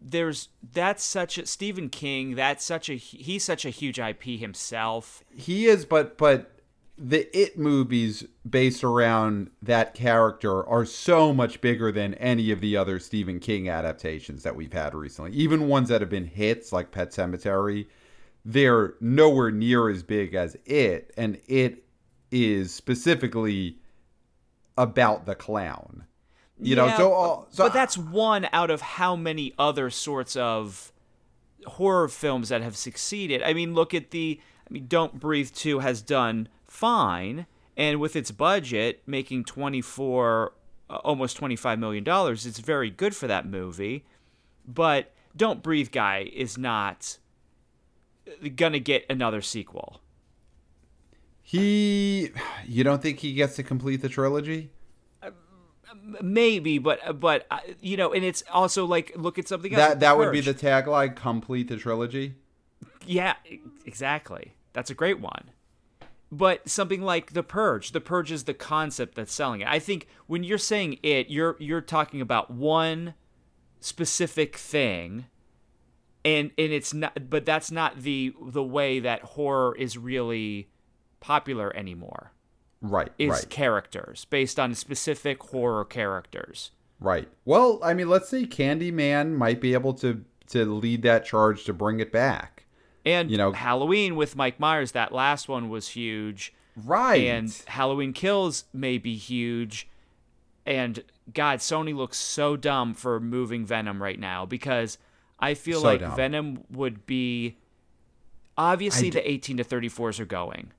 there's 0.00 0.48
that's 0.72 1.04
such 1.04 1.38
a 1.38 1.46
Stephen 1.46 1.88
King. 1.88 2.34
That's 2.34 2.64
such 2.64 2.88
a 2.88 2.94
he's 2.94 3.44
such 3.44 3.64
a 3.64 3.70
huge 3.70 3.98
IP 3.98 4.22
himself. 4.22 5.24
He 5.34 5.66
is, 5.66 5.84
but 5.84 6.18
but 6.18 6.52
the 6.98 7.28
It 7.36 7.58
movies 7.58 8.24
based 8.48 8.82
around 8.82 9.50
that 9.62 9.94
character 9.94 10.66
are 10.66 10.86
so 10.86 11.32
much 11.32 11.60
bigger 11.60 11.92
than 11.92 12.14
any 12.14 12.50
of 12.50 12.60
the 12.60 12.76
other 12.76 12.98
Stephen 12.98 13.38
King 13.38 13.68
adaptations 13.68 14.42
that 14.42 14.56
we've 14.56 14.72
had 14.72 14.94
recently. 14.94 15.32
Even 15.32 15.68
ones 15.68 15.88
that 15.88 16.00
have 16.00 16.10
been 16.10 16.26
hits 16.26 16.72
like 16.72 16.92
Pet 16.92 17.10
Sematary, 17.10 17.86
they're 18.44 18.94
nowhere 19.00 19.50
near 19.50 19.90
as 19.90 20.02
big 20.02 20.34
as 20.34 20.56
It, 20.64 21.12
and 21.16 21.38
It 21.46 21.84
is 22.30 22.72
specifically 22.72 23.78
about 24.78 25.26
the 25.26 25.34
clown. 25.34 26.04
You 26.58 26.74
Yeah, 26.76 26.86
know, 26.86 26.96
so, 26.96 27.12
all 27.12 27.46
so 27.50 27.64
but 27.64 27.72
that's 27.72 27.98
one 27.98 28.48
out 28.52 28.70
of 28.70 28.80
how 28.80 29.14
many 29.16 29.52
other 29.58 29.90
sorts 29.90 30.36
of 30.36 30.92
horror 31.66 32.08
films 32.08 32.48
that 32.48 32.62
have 32.62 32.76
succeeded. 32.76 33.42
I 33.42 33.52
mean, 33.52 33.74
look 33.74 33.94
at 33.94 34.10
the. 34.10 34.40
I 34.68 34.72
mean, 34.72 34.86
Don't 34.88 35.20
Breathe 35.20 35.50
2 35.52 35.78
has 35.80 36.02
done 36.02 36.48
fine, 36.64 37.46
and 37.76 38.00
with 38.00 38.16
its 38.16 38.30
budget 38.32 39.02
making 39.06 39.44
24, 39.44 40.52
uh, 40.90 40.94
almost 40.96 41.36
25 41.36 41.78
million 41.78 42.02
dollars, 42.04 42.46
it's 42.46 42.58
very 42.58 42.90
good 42.90 43.14
for 43.14 43.26
that 43.28 43.46
movie. 43.46 44.04
But 44.66 45.12
Don't 45.36 45.62
Breathe 45.62 45.90
guy 45.92 46.30
is 46.32 46.58
not 46.58 47.18
gonna 48.56 48.78
get 48.80 49.04
another 49.08 49.40
sequel. 49.42 50.00
he. 51.42 52.30
You 52.66 52.82
don't 52.84 53.00
think 53.02 53.20
he 53.20 53.34
gets 53.34 53.56
to 53.56 53.62
complete 53.62 54.02
the 54.02 54.08
trilogy? 54.08 54.70
Maybe, 56.20 56.78
but 56.78 57.20
but 57.20 57.46
uh, 57.50 57.58
you 57.80 57.96
know, 57.96 58.12
and 58.12 58.24
it's 58.24 58.42
also 58.52 58.86
like 58.86 59.12
look 59.16 59.38
at 59.38 59.48
something 59.48 59.72
else. 59.72 59.88
That 59.88 60.00
that 60.00 60.18
would 60.18 60.32
be 60.32 60.40
the 60.40 60.54
tagline: 60.54 61.14
complete 61.14 61.68
the 61.68 61.76
trilogy. 61.76 62.34
Yeah, 63.06 63.34
exactly. 63.84 64.54
That's 64.72 64.90
a 64.90 64.94
great 64.94 65.20
one. 65.20 65.50
But 66.32 66.68
something 66.68 67.02
like 67.02 67.34
The 67.34 67.44
Purge, 67.44 67.92
The 67.92 68.00
Purge 68.00 68.32
is 68.32 68.44
the 68.44 68.54
concept 68.54 69.14
that's 69.14 69.32
selling 69.32 69.60
it. 69.60 69.68
I 69.68 69.78
think 69.78 70.08
when 70.26 70.42
you're 70.42 70.58
saying 70.58 70.98
it, 71.02 71.30
you're 71.30 71.56
you're 71.60 71.80
talking 71.80 72.20
about 72.20 72.50
one 72.50 73.14
specific 73.80 74.56
thing 74.56 75.26
and 76.26 76.50
and 76.58 76.72
it's 76.72 76.92
not 76.92 77.30
but 77.30 77.46
that's 77.46 77.70
not 77.70 78.02
the 78.02 78.34
the 78.42 78.62
way 78.62 78.98
that 78.98 79.22
horror 79.22 79.74
is 79.76 79.96
really 79.96 80.68
popular 81.20 81.74
anymore. 81.74 82.32
Right, 82.90 83.10
Is 83.18 83.30
right, 83.30 83.50
characters 83.50 84.24
based 84.26 84.58
on 84.58 84.74
specific 84.74 85.42
horror 85.42 85.84
characters. 85.84 86.70
right. 87.00 87.28
Well, 87.44 87.78
I 87.82 87.94
mean, 87.94 88.08
let's 88.08 88.28
say 88.28 88.44
Candyman 88.46 89.32
might 89.32 89.60
be 89.60 89.72
able 89.74 89.94
to 89.94 90.24
to 90.48 90.64
lead 90.64 91.02
that 91.02 91.24
charge 91.24 91.64
to 91.64 91.72
bring 91.72 91.98
it 92.00 92.12
back. 92.12 92.64
And 93.04 93.30
You 93.30 93.36
know- 93.36 93.52
Halloween 93.52 94.14
with 94.16 94.36
Mike 94.36 94.60
Myers, 94.60 94.92
that 94.92 95.12
last 95.12 95.48
one 95.48 95.68
was 95.68 95.88
huge. 95.88 96.52
Right. 96.76 97.22
and 97.26 97.50
Halloween 97.68 98.12
Kills 98.12 98.64
may 98.72 98.98
be 98.98 99.16
huge. 99.16 99.88
And 100.66 101.02
God, 101.32 101.60
Sony 101.60 101.94
looks 101.96 102.18
so 102.18 102.56
dumb 102.56 102.92
for 102.94 103.18
moving 103.18 103.64
Venom 103.64 104.02
right 104.02 104.18
now 104.20 104.44
because 104.44 104.98
I 105.40 105.54
feel 105.54 105.80
So 105.80 105.86
like 105.86 106.00
dumb. 106.00 106.14
Venom 106.16 106.64
would 106.70 107.06
be 107.06 107.56
obviously 108.58 109.08
I 109.08 109.10
the 109.10 109.30
18 109.30 109.56
to 109.58 109.64
34s 109.64 110.20
are 110.20 110.24
going. 110.26 110.72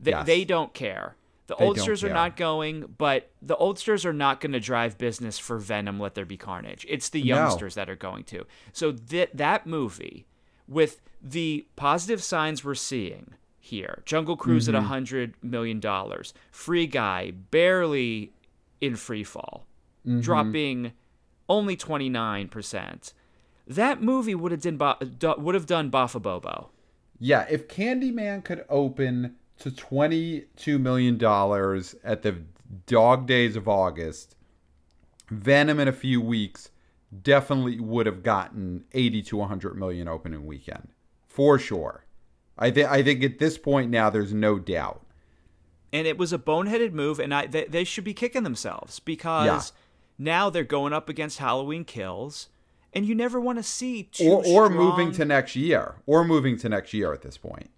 They, 0.00 0.10
Yes. 0.12 0.26
they 0.26 0.44
don't 0.44 0.72
care. 0.74 1.16
The 1.48 1.56
They 1.56 1.64
oldsters 1.66 2.04
are 2.04 2.12
not 2.14 2.36
going, 2.36 2.94
but 2.98 3.30
the 3.42 3.56
oldsters 3.56 4.04
are 4.04 4.12
not 4.12 4.40
going 4.40 4.52
to 4.52 4.60
drive 4.60 4.96
business 4.96 5.38
for 5.38 5.58
Venom. 5.58 5.98
Let 5.98 6.14
there 6.14 6.24
be 6.24 6.36
carnage. 6.36 6.86
It's 6.88 7.08
the 7.08 7.20
No. 7.22 7.26
youngsters 7.36 7.74
that 7.74 7.90
are 7.90 7.96
going 7.96 8.24
to. 8.24 8.46
So 8.72 8.92
that 8.92 9.36
that 9.36 9.66
movie, 9.66 10.26
with 10.68 11.00
the 11.20 11.66
positive 11.76 12.22
signs 12.22 12.64
we're 12.64 12.74
seeing 12.76 13.34
here, 13.58 14.02
Jungle 14.06 14.36
Cruise 14.36 14.66
Mm-hmm. 14.66 14.76
at 14.76 14.82
a 14.82 14.86
hundred 14.86 15.34
million 15.42 15.80
dollars, 15.80 16.32
Free 16.52 16.86
Guy 16.86 17.32
barely 17.32 18.32
in 18.80 18.96
free 18.96 19.24
fall, 19.24 19.66
Mm-hmm. 20.06 20.20
dropping 20.20 20.92
only 21.48 21.76
twenty 21.76 22.08
nine 22.08 22.48
percent. 22.48 23.12
That 23.66 24.00
movie 24.02 24.34
would 24.34 24.52
have 24.52 24.60
done 24.60 24.78
would 25.42 25.54
have 25.54 25.66
done 25.66 25.90
Bafa 25.90 26.22
Bobo. 26.22 26.70
yeah, 27.18 27.46
if 27.50 27.68
Candyman 27.68 28.42
could 28.44 28.64
open 28.68 29.36
to 29.58 29.70
twenty 29.70 30.46
two 30.56 30.78
million 30.78 31.18
dollars 31.18 31.94
at 32.04 32.22
the 32.22 32.42
dog 32.86 33.26
days 33.26 33.56
of 33.56 33.68
August, 33.68 34.34
Venom 35.30 35.78
in 35.80 35.88
a 35.88 35.92
few 35.92 36.20
weeks 36.20 36.70
definitely 37.22 37.78
would 37.80 38.06
have 38.06 38.22
gotten 38.22 38.84
eighty 38.92 39.22
to 39.22 39.42
hundred 39.42 39.76
million 39.76 40.08
opening 40.08 40.46
weekend 40.46 40.88
for 41.26 41.58
sure. 41.58 42.04
I 42.58 42.70
think 42.70 42.88
I 42.88 43.02
think 43.02 43.22
at 43.22 43.38
this 43.38 43.58
point 43.58 43.90
now 43.90 44.10
there's 44.10 44.32
no 44.34 44.58
doubt. 44.58 45.04
and 45.92 46.06
it 46.06 46.16
was 46.18 46.32
a 46.32 46.38
boneheaded 46.38 46.92
move 46.92 47.18
and 47.20 47.34
I 47.34 47.46
they, 47.46 47.64
they 47.66 47.84
should 47.84 48.04
be 48.04 48.14
kicking 48.14 48.42
themselves 48.44 48.98
because 49.00 49.72
now 50.18 50.48
they're 50.50 50.64
going 50.64 50.92
up 50.92 51.08
against 51.08 51.38
Halloween 51.38 51.84
Kills 51.84 52.48
and 52.94 53.06
you 53.06 53.14
never 53.14 53.40
want 53.40 53.58
to 53.58 53.62
see 53.62 54.04
two 54.04 54.28
Or 54.28 54.36
or 54.38 54.66
strong- 54.66 54.74
moving 54.74 55.12
to 55.12 55.24
next 55.24 55.56
year. 55.56 55.96
Or 56.06 56.24
moving 56.24 56.58
to 56.58 56.68
next 56.68 56.92
year 56.92 57.12
at 57.14 57.22
this 57.22 57.38
point. 57.38 57.70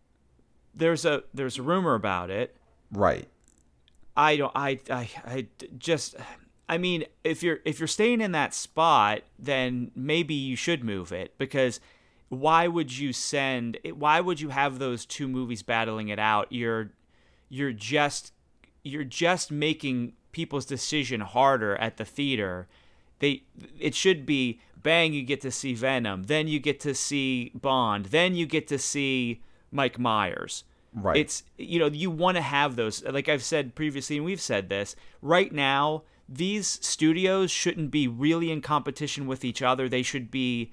There's 0.75 1.04
a 1.04 1.25
there's 1.33 1.59
a 1.59 1.62
rumor 1.62 1.95
about 1.95 2.31
it. 2.31 2.57
Right. 2.90 3.28
I 4.16 4.37
don't 4.37 4.52
I 4.54 4.81
I 4.90 5.09
I 5.25 5.47
just 5.78 6.16
I 6.69 6.78
mean 6.78 7.04
if 7.23 7.43
you're 7.43 7.59
if 7.64 7.78
you're 7.78 7.88
staying 7.88 8.21
in 8.21 8.33
that 8.33 8.54
spot 8.54 9.23
then 9.38 9.90
maybe 9.95 10.35
you 10.35 10.57
should 10.57 10.85
move 10.85 11.12
it 11.12 11.37
because 11.38 11.81
why 12.28 12.66
would 12.69 12.97
you 12.97 13.12
send 13.12 13.78
why 13.95 14.21
would 14.21 14.40
you 14.40 14.50
have 14.50 14.78
those 14.78 15.04
two 15.04 15.28
movies 15.28 15.62
battling 15.62 16.09
it 16.09 16.19
out? 16.19 16.49
You're 16.50 16.90
you're 17.49 17.73
just 17.73 18.33
you're 18.83 19.04
just 19.04 19.50
making 19.50 20.14
people's 20.33 20.66
decision 20.66 21.21
harder 21.21 21.76
at 21.76 21.97
the 21.97 22.04
theater. 22.04 22.69
They 23.19 23.43
it 23.78 23.95
should 23.95 24.26
be 24.26 24.61
bang 24.85 25.14
you 25.14 25.23
get 25.23 25.40
to 25.40 25.50
see 25.50 25.75
Venom 25.75 26.25
then 26.25 26.47
you 26.47 26.61
get 26.61 26.78
to 26.78 26.95
see 26.95 27.50
Bond 27.54 28.07
then 28.07 28.37
you 28.37 28.45
get 28.45 28.69
to 28.69 28.78
see 28.78 29.40
Mike 29.75 29.99
Myers 29.99 30.64
Right. 30.97 31.16
it's 31.16 31.43
you 31.59 31.81
know 31.81 31.87
you 31.88 32.09
want 32.09 32.37
to 32.37 32.40
have 32.40 32.76
those 32.76 33.02
like 33.04 33.28
I've 33.28 33.43
said 33.43 33.75
previously 33.75 34.16
and 34.16 34.25
we've 34.25 34.40
said 34.40 34.69
this 34.69 34.95
right 35.21 35.52
now 35.52 36.04
these 36.28 36.78
studios 36.87 37.50
shouldn't 37.50 37.90
be 37.90 38.07
really 38.07 38.50
in 38.52 38.61
competition 38.61 39.26
with 39.26 39.45
each 39.45 39.61
other 39.61 39.88
they 39.88 40.02
should 40.04 40.31
be 40.31 40.73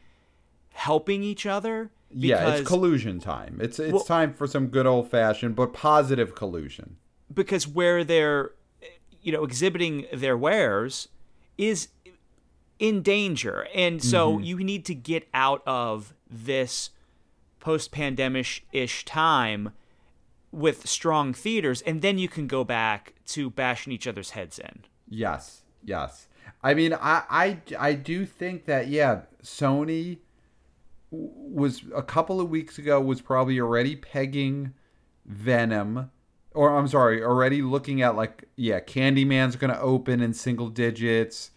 helping 0.73 1.23
each 1.23 1.45
other 1.47 1.91
yeah, 2.13 2.55
it's 2.55 2.67
collusion 2.67 3.19
time. 3.21 3.57
It's 3.61 3.79
it's 3.79 3.93
Well- 3.93 4.03
time 4.03 4.33
for 4.33 4.45
some 4.45 4.67
good 4.67 4.85
old 4.85 5.09
fashioned 5.09 5.55
but 5.55 5.73
positive 5.73 6.35
collusion. 6.35 6.97
because 7.33 7.67
where 7.67 8.03
they're 8.03 8.51
you 9.23 9.31
know 9.31 9.43
exhibiting 9.43 10.05
their 10.13 10.37
wares 10.37 11.07
is 11.57 11.87
in 12.79 13.01
danger 13.01 13.65
and 13.73 14.03
so 14.03 14.33
Mm-hmm. 14.33 14.43
you 14.43 14.57
need 14.57 14.85
to 14.85 14.93
get 14.95 15.27
out 15.33 15.63
of 15.65 16.13
this 16.29 16.89
post-pandemic 17.61 18.65
ish 18.73 19.05
time 19.05 19.71
with 20.51 20.85
strong 20.87 21.33
theaters 21.33 21.81
and 21.83 22.01
then 22.01 22.17
you 22.17 22.27
can 22.27 22.45
go 22.45 22.65
back 22.65 23.13
to 23.25 23.49
bashing 23.49 23.93
each 23.93 24.05
other's 24.05 24.31
heads 24.31 24.59
in 24.59 24.83
Yes, 25.13 25.63
yes. 25.83 26.29
I 26.63 26.73
mean, 26.73 26.93
I, 26.93 27.23
I, 27.29 27.57
I 27.77 27.93
do 27.93 28.25
think 28.25 28.65
that 28.65 28.87
yeah, 28.87 29.23
Sony 29.43 30.19
was 31.11 31.83
a 31.93 32.01
couple 32.01 32.39
of 32.39 32.49
weeks 32.49 32.77
ago 32.77 33.01
was 33.01 33.21
probably 33.21 33.59
already 33.59 33.97
pegging 33.97 34.73
Venom, 35.25 36.09
or 36.53 36.77
I'm 36.77 36.87
sorry, 36.87 37.21
already 37.21 37.61
looking 37.61 38.01
at 38.01 38.15
like 38.15 38.45
yeah, 38.55 38.79
Candyman's 38.79 39.57
going 39.57 39.73
to 39.73 39.81
open 39.81 40.21
in 40.21 40.33
single 40.33 40.69
digits, 40.69 41.51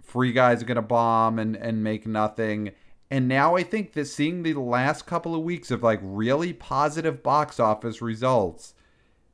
Free 0.00 0.32
Guy's 0.32 0.62
are 0.62 0.66
going 0.66 0.76
to 0.76 0.82
bomb 0.82 1.40
and 1.40 1.56
and 1.56 1.82
make 1.82 2.06
nothing. 2.06 2.70
And 3.12 3.28
now 3.28 3.56
I 3.56 3.62
think 3.62 3.92
that 3.92 4.06
seeing 4.06 4.42
the 4.42 4.54
last 4.54 5.04
couple 5.04 5.34
of 5.34 5.42
weeks 5.42 5.70
of 5.70 5.82
like 5.82 6.00
really 6.02 6.54
positive 6.54 7.22
box 7.22 7.60
office 7.60 8.00
results, 8.00 8.72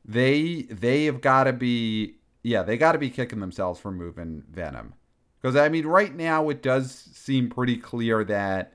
they 0.04 0.62
they 0.62 1.04
have 1.04 1.20
got 1.20 1.44
to 1.44 1.52
be 1.52 2.16
yeah 2.42 2.64
they 2.64 2.76
got 2.76 2.92
to 2.92 2.98
be 2.98 3.08
kicking 3.08 3.38
themselves 3.38 3.78
for 3.78 3.92
moving 3.92 4.42
Venom. 4.50 4.94
Because 5.40 5.54
I 5.54 5.68
mean 5.68 5.86
right 5.86 6.12
now 6.12 6.48
it 6.48 6.60
does 6.60 6.90
seem 6.90 7.50
pretty 7.50 7.76
clear 7.76 8.24
that 8.24 8.72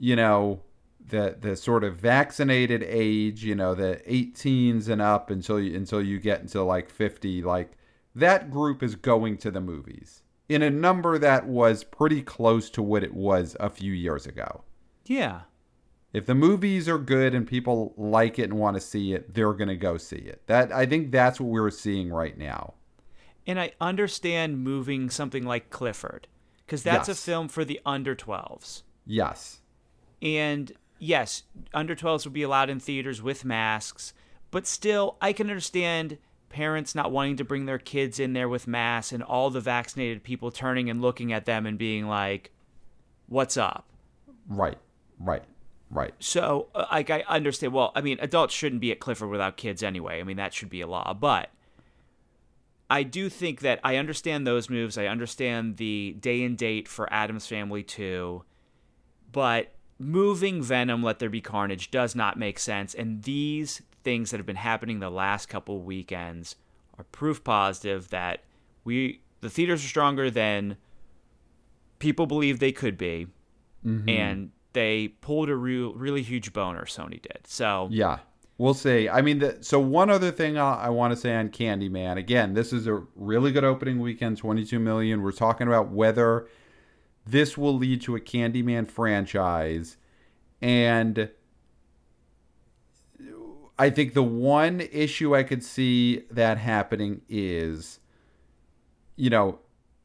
you 0.00 0.16
know 0.16 0.62
the 1.06 1.36
the 1.38 1.54
sort 1.54 1.84
of 1.84 1.96
vaccinated 1.96 2.82
age 2.82 3.44
you 3.44 3.54
know 3.54 3.74
the 3.74 4.00
18s 4.08 4.88
and 4.88 5.02
up 5.02 5.28
until 5.28 5.60
you 5.60 5.76
until 5.76 6.00
you 6.00 6.18
get 6.18 6.40
into 6.40 6.62
like 6.62 6.88
50 6.88 7.42
like 7.42 7.72
that 8.14 8.50
group 8.50 8.82
is 8.82 8.94
going 8.94 9.36
to 9.36 9.50
the 9.50 9.60
movies 9.60 10.22
in 10.54 10.62
a 10.62 10.70
number 10.70 11.18
that 11.18 11.46
was 11.46 11.84
pretty 11.84 12.22
close 12.22 12.70
to 12.70 12.82
what 12.82 13.02
it 13.02 13.14
was 13.14 13.56
a 13.60 13.68
few 13.70 13.92
years 13.92 14.26
ago 14.26 14.62
yeah 15.06 15.40
if 16.12 16.26
the 16.26 16.34
movies 16.34 16.88
are 16.88 16.98
good 16.98 17.34
and 17.34 17.46
people 17.46 17.94
like 17.96 18.38
it 18.38 18.44
and 18.50 18.54
want 18.58 18.74
to 18.76 18.80
see 18.82 19.14
it, 19.14 19.32
they're 19.32 19.54
going 19.54 19.68
to 19.68 19.76
go 19.76 19.96
see 19.96 20.16
it. 20.16 20.42
That 20.46 20.70
I 20.70 20.84
think 20.84 21.10
that's 21.10 21.40
what 21.40 21.48
we're 21.48 21.70
seeing 21.70 22.10
right 22.12 22.36
now. 22.36 22.74
And 23.46 23.58
I 23.58 23.72
understand 23.80 24.62
moving 24.62 25.08
something 25.08 25.42
like 25.44 25.70
Clifford 25.70 26.28
because 26.66 26.82
that's 26.82 27.08
Yes. 27.08 27.18
a 27.18 27.20
film 27.22 27.48
for 27.48 27.64
the 27.64 27.80
under 27.86 28.14
12s. 28.14 28.82
Yes. 29.06 29.60
And 30.20 30.72
yes, 30.98 31.44
under 31.72 31.96
12s 31.96 32.26
will 32.26 32.32
be 32.32 32.42
allowed 32.42 32.68
in 32.68 32.78
theaters 32.78 33.22
with 33.22 33.42
masks, 33.44 34.12
but 34.50 34.66
still, 34.66 35.16
I 35.22 35.32
can 35.32 35.48
understand 35.48 36.18
parents 36.52 36.94
not 36.94 37.10
wanting 37.10 37.36
to 37.38 37.44
bring 37.44 37.66
their 37.66 37.78
kids 37.78 38.20
in 38.20 38.32
there 38.32 38.48
with 38.48 38.66
masks 38.66 39.12
and 39.12 39.22
all 39.22 39.50
the 39.50 39.60
vaccinated 39.60 40.22
people 40.22 40.50
turning 40.50 40.88
and 40.88 41.02
looking 41.02 41.32
at 41.32 41.46
them 41.46 41.66
and 41.66 41.78
being 41.78 42.06
like, 42.06 42.52
what's 43.26 43.56
up? 43.56 43.86
Right. 44.48 44.78
Right. 45.18 45.42
Right. 45.90 46.14
So, 46.20 46.68
uh, 46.74 46.86
like, 46.90 47.10
I 47.10 47.22
understand. 47.28 47.72
Well, 47.74 47.92
I 47.94 48.00
mean, 48.00 48.18
adults 48.20 48.54
shouldn't 48.54 48.80
be 48.80 48.92
at 48.92 49.00
Clifford 49.00 49.28
without 49.28 49.56
kids 49.56 49.82
anyway. 49.82 50.20
I 50.20 50.22
mean, 50.22 50.38
that 50.38 50.54
should 50.54 50.70
be 50.70 50.80
a 50.80 50.86
law. 50.86 51.12
But 51.12 51.50
I 52.88 53.02
do 53.02 53.28
think 53.28 53.60
that 53.60 53.78
I 53.84 53.96
understand 53.96 54.46
those 54.46 54.70
moves. 54.70 54.96
I 54.96 55.06
understand 55.06 55.76
the 55.76 56.16
day 56.18 56.44
and 56.44 56.56
date 56.56 56.88
for 56.88 57.12
Addams 57.12 57.46
Family 57.46 57.82
too. 57.82 58.44
But 59.30 59.72
moving 59.98 60.62
Venom, 60.62 61.02
Let 61.02 61.18
There 61.18 61.30
Be 61.30 61.40
Carnage 61.40 61.90
does 61.90 62.14
not 62.14 62.38
make 62.38 62.58
sense. 62.58 62.94
And 62.94 63.22
these 63.22 63.82
things 64.02 64.30
that 64.30 64.38
have 64.38 64.46
been 64.46 64.56
happening 64.56 65.00
the 65.00 65.10
last 65.10 65.46
couple 65.46 65.80
weekends 65.80 66.56
are 66.98 67.04
proof 67.04 67.42
positive 67.42 68.08
that 68.08 68.42
we 68.84 69.20
the 69.40 69.50
theaters 69.50 69.84
are 69.84 69.88
stronger 69.88 70.30
than 70.30 70.76
people 71.98 72.26
believe 72.26 72.58
they 72.58 72.72
could 72.72 72.98
be 72.98 73.26
mm-hmm. 73.84 74.08
and 74.08 74.50
they 74.72 75.08
pulled 75.08 75.48
a 75.48 75.56
real, 75.56 75.92
really 75.94 76.22
huge 76.22 76.52
boner. 76.52 76.84
Sony 76.84 77.20
did. 77.20 77.40
So 77.44 77.88
Yeah, 77.90 78.18
we'll 78.58 78.74
see. 78.74 79.08
I 79.08 79.22
mean, 79.22 79.40
the, 79.40 79.58
so 79.60 79.78
one 79.78 80.10
other 80.10 80.30
thing 80.30 80.58
I, 80.58 80.84
I 80.84 80.88
want 80.88 81.12
to 81.12 81.16
say 81.16 81.34
on 81.34 81.50
Candyman. 81.50 82.16
Again, 82.16 82.54
this 82.54 82.72
is 82.72 82.86
a 82.86 83.02
really 83.14 83.52
good 83.52 83.64
opening 83.64 84.00
weekend, 84.00 84.38
22 84.38 84.78
million. 84.78 85.22
We're 85.22 85.32
talking 85.32 85.66
about 85.66 85.90
whether 85.90 86.48
this 87.26 87.56
will 87.56 87.76
lead 87.76 88.00
to 88.02 88.16
a 88.16 88.20
Candyman 88.20 88.88
franchise, 88.88 89.96
and 90.60 91.30
I 93.78 93.90
think 93.90 94.14
the 94.14 94.22
one 94.22 94.80
issue 94.80 95.34
I 95.34 95.42
could 95.42 95.64
see 95.64 96.24
that 96.30 96.58
happening 96.58 97.22
is, 97.28 98.00
you 99.16 99.30
know, 99.30 99.58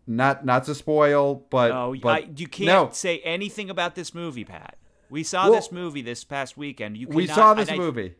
not 0.08 0.46
not 0.46 0.64
to 0.66 0.76
spoil, 0.76 1.46
but, 1.50 1.70
no, 1.70 1.96
but 2.02 2.10
I, 2.24 2.30
you 2.36 2.48
can't 2.48 2.68
no, 2.68 2.90
say 2.94 3.20
anything 3.20 3.70
about 3.70 3.96
this 3.96 4.14
movie, 4.16 4.46
Pat. 4.46 4.78
We 5.10 5.24
saw 5.24 5.46
Well, 5.46 5.54
this 5.56 5.72
movie 5.72 6.02
this 6.02 6.24
past 6.24 6.58
weekend. 6.58 6.98
You 6.98 7.08
we 7.10 7.28
saw 7.28 7.54
this 7.54 7.70
I- 7.70 7.78
movie. 7.78 8.16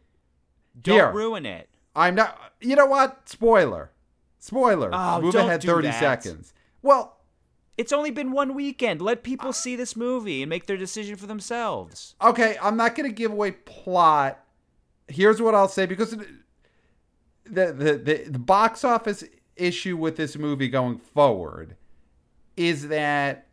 Don't 0.80 0.96
Here. 0.96 1.12
ruin 1.12 1.46
it. 1.46 1.70
I'm 1.96 2.14
not. 2.14 2.38
You 2.62 2.76
know 2.76 2.86
what? 2.86 3.28
Spoiler. 3.28 3.92
Spoiler. 4.40 4.90
Oh, 4.94 5.22
Move 5.22 5.34
ahead 5.34 5.64
30 5.64 5.88
that. 5.88 6.00
seconds. 6.00 6.54
Well, 6.84 7.18
It's 7.78 7.92
only 7.92 8.12
been 8.12 8.32
one 8.32 8.54
weekend. 8.54 9.02
Let 9.02 9.24
people 9.24 9.52
see 9.54 9.76
this 9.76 9.96
movie 9.96 10.44
and 10.44 10.50
make 10.50 10.68
their 10.68 10.78
decision 10.78 11.16
for 11.16 11.26
themselves. 11.26 12.16
okay. 12.22 12.58
I'm 12.62 12.78
not 12.78 12.96
going 12.96 13.10
to 13.10 13.14
give 13.16 13.32
away 13.32 13.52
plot. 13.52 14.44
Here's 15.08 15.42
what 15.42 15.56
I'll 15.56 15.68
say 15.70 15.86
because 15.86 16.12
the, 16.12 16.28
the 17.46 17.94
the 17.94 18.24
the 18.30 18.40
box 18.40 18.84
office 18.84 19.24
issue 19.56 19.98
with 19.98 20.18
this 20.18 20.38
movie 20.38 20.68
going 20.68 20.98
forward 20.98 21.76
is 22.56 22.88
that 22.90 23.48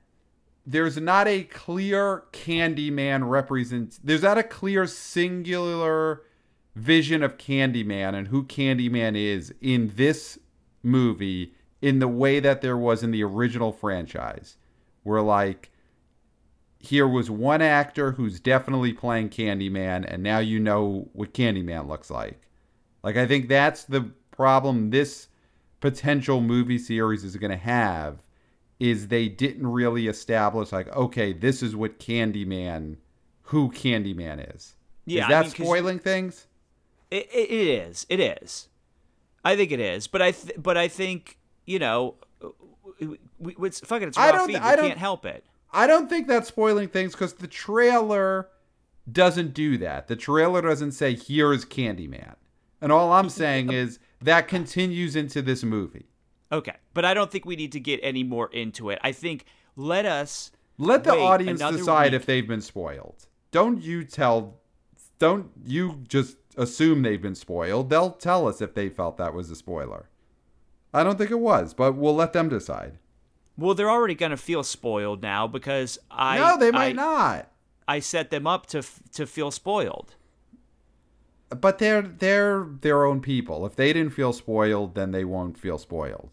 there's 0.67 0.97
not 0.97 1.29
a 1.29 1.45
clear 1.45 2.25
Candyman 2.33 3.29
represent. 3.29 3.99
There's 4.03 4.23
not 4.23 4.39
a 4.39 4.43
clear 4.43 4.87
singular 4.87 6.23
vision 6.75 7.23
of 7.23 7.37
Candyman 7.37 8.15
and 8.15 8.29
who 8.29 8.45
Candyman 8.45 9.17
is 9.17 9.55
in 9.61 9.93
this 9.95 10.39
movie 10.83 11.55
in 11.83 11.99
the 11.99 12.09
way 12.09 12.41
that 12.41 12.63
there 12.63 12.79
was 12.79 13.03
in 13.03 13.11
the 13.11 13.23
original 13.23 13.73
franchise. 13.73 14.57
Where 15.03 15.21
like 15.21 15.71
here 16.85 17.09
was 17.09 17.31
one 17.31 17.63
actor 17.63 18.13
who's 18.13 18.39
definitely 18.41 18.93
playing 18.93 19.31
Candyman 19.31 20.05
and 20.07 20.23
now 20.23 20.39
you 20.39 20.59
know 20.61 21.09
what 21.13 21.33
Candyman 21.35 21.89
looks 21.89 22.11
like. 22.11 22.41
Like 23.03 23.17
I 23.17 23.27
think 23.27 23.49
that's 23.49 23.85
the 23.85 24.11
problem 24.31 24.91
this 24.91 25.29
potential 25.81 26.41
movie 26.41 26.79
series 26.79 27.25
is 27.25 27.37
going 27.37 27.51
to 27.51 27.57
have 27.57 28.19
is 28.81 29.09
they 29.09 29.29
didn't 29.29 29.67
really 29.67 30.09
establish 30.09 30.73
like 30.73 30.89
okay, 30.97 31.33
this 31.33 31.63
is 31.63 31.75
what 31.77 31.99
Candyman 31.99 32.97
who 33.49 33.71
Candyman 33.71 34.55
is. 34.55 34.75
Yeah, 35.07 35.25
is 35.25 35.27
I 35.27 35.43
that 35.43 35.51
spoiling 35.51 35.99
things? 35.99 36.47
It, 37.11 37.29
it, 37.33 37.51
is. 37.51 38.07
It 38.09 38.19
is. 38.21 38.69
I 39.45 39.55
think 39.55 39.71
it 39.71 39.79
is. 39.81 40.07
But 40.07 40.23
I. 40.23 40.31
Th- 40.33 40.55
but 40.57 40.77
I 40.79 40.89
think 40.89 41.37
you 41.67 41.79
know. 41.79 42.15
Uh, 42.43 42.49
we, 42.99 43.19
we, 43.39 43.55
it's 43.69 43.81
fucking. 43.81 44.09
It's 44.09 44.19
I 44.19 44.31
raw 44.31 44.39
don't- 44.39 44.47
feed. 44.47 44.57
I 44.57 44.71
We 44.71 44.77
don't- 44.77 44.87
can't 44.89 44.99
help 44.99 45.27
it. 45.27 45.45
I 45.75 45.87
don't 45.87 46.09
think 46.09 46.29
that's 46.29 46.49
spoiling 46.49 46.89
things 46.89 47.13
because 47.13 47.35
the 47.35 47.49
trailer 47.49 48.49
doesn't 49.11 49.53
do 49.53 49.77
that. 49.79 50.07
The 50.09 50.17
trailer 50.17 50.63
doesn't 50.63 50.93
say 50.93 51.15
here 51.15 51.53
is 51.53 51.65
Candyman, 51.65 52.37
and 52.81 52.93
all 52.93 53.13
I'm 53.13 53.29
saying 53.43 53.73
is 53.73 53.99
that 54.23 54.49
continues 54.49 55.17
into 55.17 55.43
this 55.43 55.65
movie. 55.65 56.07
Okay, 56.53 56.77
but 56.95 57.05
I 57.05 57.13
don't 57.13 57.31
think 57.31 57.45
we 57.45 57.57
need 57.57 57.73
to 57.73 57.81
get 57.81 57.99
any 58.03 58.23
more 58.23 58.49
into 58.53 58.91
it. 58.91 58.99
I 59.03 59.13
think 59.13 59.45
let 59.77 60.07
us 60.07 60.53
Let 60.79 61.05
the 61.05 61.13
audience 61.13 61.61
decide 61.61 62.13
week. 62.13 62.21
if 62.21 62.27
they've 62.27 62.47
been 62.47 62.61
spoiled. 62.63 63.27
Don't 63.51 63.83
you 63.83 64.05
tell. 64.05 64.61
Don't 65.19 65.51
you 65.65 66.03
just 66.09 66.37
assume 66.57 67.03
they've 67.03 67.21
been 67.21 67.35
spoiled. 67.35 67.91
They'll 67.91 68.13
tell 68.13 68.47
us 68.47 68.61
if 68.61 68.75
they 68.75 68.89
felt 68.89 69.17
that 69.17 69.35
was 69.35 69.51
a 69.51 69.57
spoiler. 69.57 70.09
I 70.93 71.03
don't 71.03 71.19
think 71.19 71.31
it 71.33 71.41
was, 71.41 71.75
but 71.75 71.95
we'll 71.97 72.15
let 72.15 72.33
them 72.33 72.49
decide. 72.49 72.99
Well, 73.57 73.75
they're 73.75 73.91
already 73.91 74.15
gonna 74.15 74.37
feel 74.37 74.63
spoiled 74.63 75.23
now 75.23 75.47
because 75.47 75.99
I 76.11 76.39
no, 76.39 76.59
they 76.59 76.71
might 76.71 76.87
I, 76.87 76.93
not. 76.93 77.51
I 77.87 78.01
set 78.01 78.31
them 78.31 78.47
up 78.47 78.67
to 78.67 78.83
to 79.13 79.27
feel 79.27 79.51
spoiled. 79.51 80.15
But 81.51 81.79
they're 81.79 82.03
they're 82.03 82.67
their 82.81 83.05
own 83.05 83.21
people. 83.21 83.65
If 83.67 83.77
they 83.77 83.93
didn't 83.93 84.13
feel 84.13 84.33
spoiled, 84.33 84.95
then 84.95 85.13
they 85.13 85.25
won't 85.25 85.57
feel 85.57 85.79
spoiled. 85.79 86.31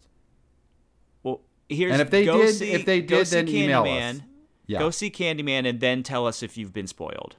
Well, 1.22 1.42
here's 1.68 1.92
And 1.92 2.02
if 2.02 2.10
they 2.10 2.24
did- 2.24 2.54
see, 2.54 2.72
if 2.72 2.84
they 2.84 3.00
go 3.02 3.18
did, 3.18 3.28
see 3.28 3.36
then 3.36 3.48
email 3.48 3.82
us. 3.82 3.88
Candyman, 3.88 4.22
Yeah. 4.66 4.78
Go 4.80 4.90
see 4.90 5.10
Candyman 5.10 5.68
and 5.68 5.78
then 5.80 6.02
tell 6.02 6.26
us 6.26 6.42
if 6.42 6.56
you've 6.56 6.72
been 6.72 6.86
spoiled. 6.88 7.36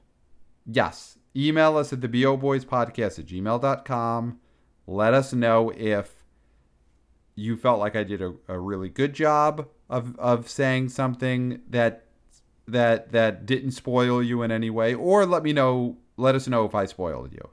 Yes. 0.65 1.17
Email 1.35 1.77
us 1.77 1.91
at 1.91 1.99
the 2.01 2.07
BO 2.07 2.37
Boys 2.37 2.63
Podcast 2.63 3.19
at 3.19 3.25
gmail.com. 3.25 4.39
Let 4.85 5.13
us 5.13 5.33
know 5.33 5.71
if 5.75 6.23
you 7.35 7.57
felt 7.57 7.79
like 7.79 7.95
I 7.95 8.03
did 8.03 8.21
a, 8.21 8.35
a 8.47 8.59
really 8.59 8.89
good 8.89 9.13
job 9.13 9.67
of, 9.89 10.17
of 10.19 10.49
saying 10.49 10.89
something 10.89 11.61
that 11.69 12.05
that 12.67 13.11
that 13.11 13.45
didn't 13.45 13.71
spoil 13.71 14.23
you 14.23 14.41
in 14.41 14.51
any 14.51 14.69
way, 14.69 14.93
or 14.93 15.25
let 15.25 15.43
me 15.43 15.53
know 15.53 15.97
let 16.17 16.35
us 16.35 16.47
know 16.47 16.65
if 16.65 16.73
I 16.75 16.85
spoiled 16.85 17.33
you. 17.33 17.49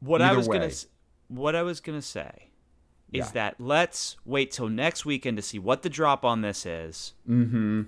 What 0.00 0.20
I 0.20 0.28
Either 0.28 0.36
was 0.38 0.48
gonna 0.48 0.70
what 1.28 1.54
I 1.54 1.62
was 1.62 1.80
gonna 1.80 2.02
say 2.02 2.48
is 3.12 3.26
Yeah. 3.26 3.30
that 3.32 3.60
let's 3.60 4.16
wait 4.24 4.50
till 4.50 4.68
next 4.68 5.04
weekend 5.06 5.36
to 5.36 5.42
see 5.42 5.58
what 5.58 5.82
the 5.82 5.88
drop 5.88 6.24
on 6.24 6.40
this 6.42 6.66
is. 6.66 7.14
Mm-hmm. 7.28 7.82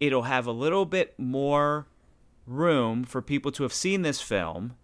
It'll 0.00 0.22
have 0.22 0.46
a 0.46 0.52
little 0.52 0.84
bit 0.84 1.14
more 1.18 1.86
room 2.46 3.04
for 3.04 3.22
people 3.22 3.52
to 3.52 3.62
have 3.62 3.72
seen 3.72 4.02
this 4.02 4.20
film 4.20 4.74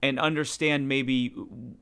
and 0.00 0.20
understand 0.20 0.88
maybe 0.88 1.30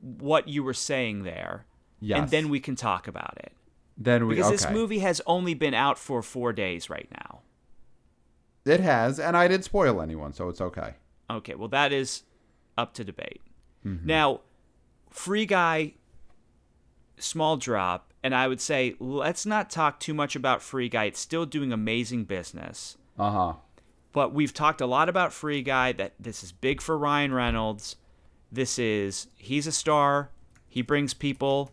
what 0.01 0.47
you 0.47 0.63
were 0.63 0.73
saying 0.73 1.23
there. 1.23 1.65
Yes. 1.99 2.19
And 2.19 2.29
then 2.29 2.49
we 2.49 2.59
can 2.59 2.75
talk 2.75 3.07
about 3.07 3.37
it. 3.37 3.53
Then 3.97 4.27
we 4.27 4.35
Because 4.35 4.47
okay. 4.47 4.55
this 4.55 4.69
movie 4.69 4.99
has 4.99 5.21
only 5.25 5.53
been 5.53 5.73
out 5.73 5.97
for 5.97 6.21
four 6.21 6.53
days 6.53 6.89
right 6.89 7.09
now. 7.11 7.41
it 8.65 8.79
has, 8.81 9.19
and 9.19 9.35
I 9.37 9.47
didn't 9.47 9.63
spoil 9.63 10.01
anyone, 10.01 10.33
so 10.33 10.49
it's 10.49 10.61
okay. 10.61 10.95
Okay, 11.29 11.55
well, 11.55 11.69
that 11.69 11.91
is 11.91 12.23
up 12.77 12.93
to 12.95 13.03
debate. 13.03 13.41
Mm-hmm. 13.85 14.05
Now, 14.05 14.41
Free 15.09 15.45
Guy, 15.45 15.93
small 17.17 17.57
drop, 17.57 18.13
and 18.23 18.35
I 18.35 18.47
would 18.47 18.61
say 18.61 18.95
let's 18.99 19.45
not 19.45 19.69
talk 19.69 19.99
too 19.99 20.13
much 20.13 20.35
about 20.35 20.61
Free 20.61 20.89
Guy. 20.89 21.05
It's 21.05 21.19
still 21.19 21.45
doing 21.45 21.71
amazing 21.71 22.25
business. 22.25 22.97
Uh 23.17 23.31
huh. 23.31 23.53
But 24.11 24.33
we've 24.33 24.53
talked 24.53 24.81
a 24.81 24.85
lot 24.85 25.09
about 25.09 25.31
Free 25.31 25.61
Guy, 25.61 25.91
that 25.93 26.13
this 26.19 26.43
is 26.43 26.51
big 26.51 26.81
for 26.81 26.97
Ryan 26.97 27.33
Reynolds. 27.33 27.95
This 28.51 28.79
is, 28.79 29.27
he's 29.35 29.67
a 29.67 29.71
star. 29.71 30.29
He 30.67 30.81
brings 30.81 31.13
people 31.13 31.71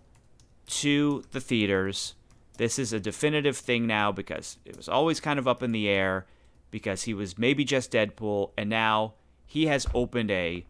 to 0.66 1.24
the 1.32 1.40
theaters. 1.40 2.14
This 2.56 2.78
is 2.78 2.92
a 2.92 3.00
definitive 3.00 3.56
thing 3.56 3.86
now 3.86 4.12
because 4.12 4.58
it 4.64 4.76
was 4.76 4.88
always 4.88 5.20
kind 5.20 5.38
of 5.38 5.48
up 5.48 5.62
in 5.62 5.72
the 5.72 5.88
air 5.88 6.26
because 6.70 7.02
he 7.04 7.14
was 7.14 7.38
maybe 7.38 7.64
just 7.64 7.92
Deadpool 7.92 8.50
and 8.56 8.70
now 8.70 9.14
he 9.46 9.66
has 9.66 9.86
opened 9.94 10.30
a 10.30 10.64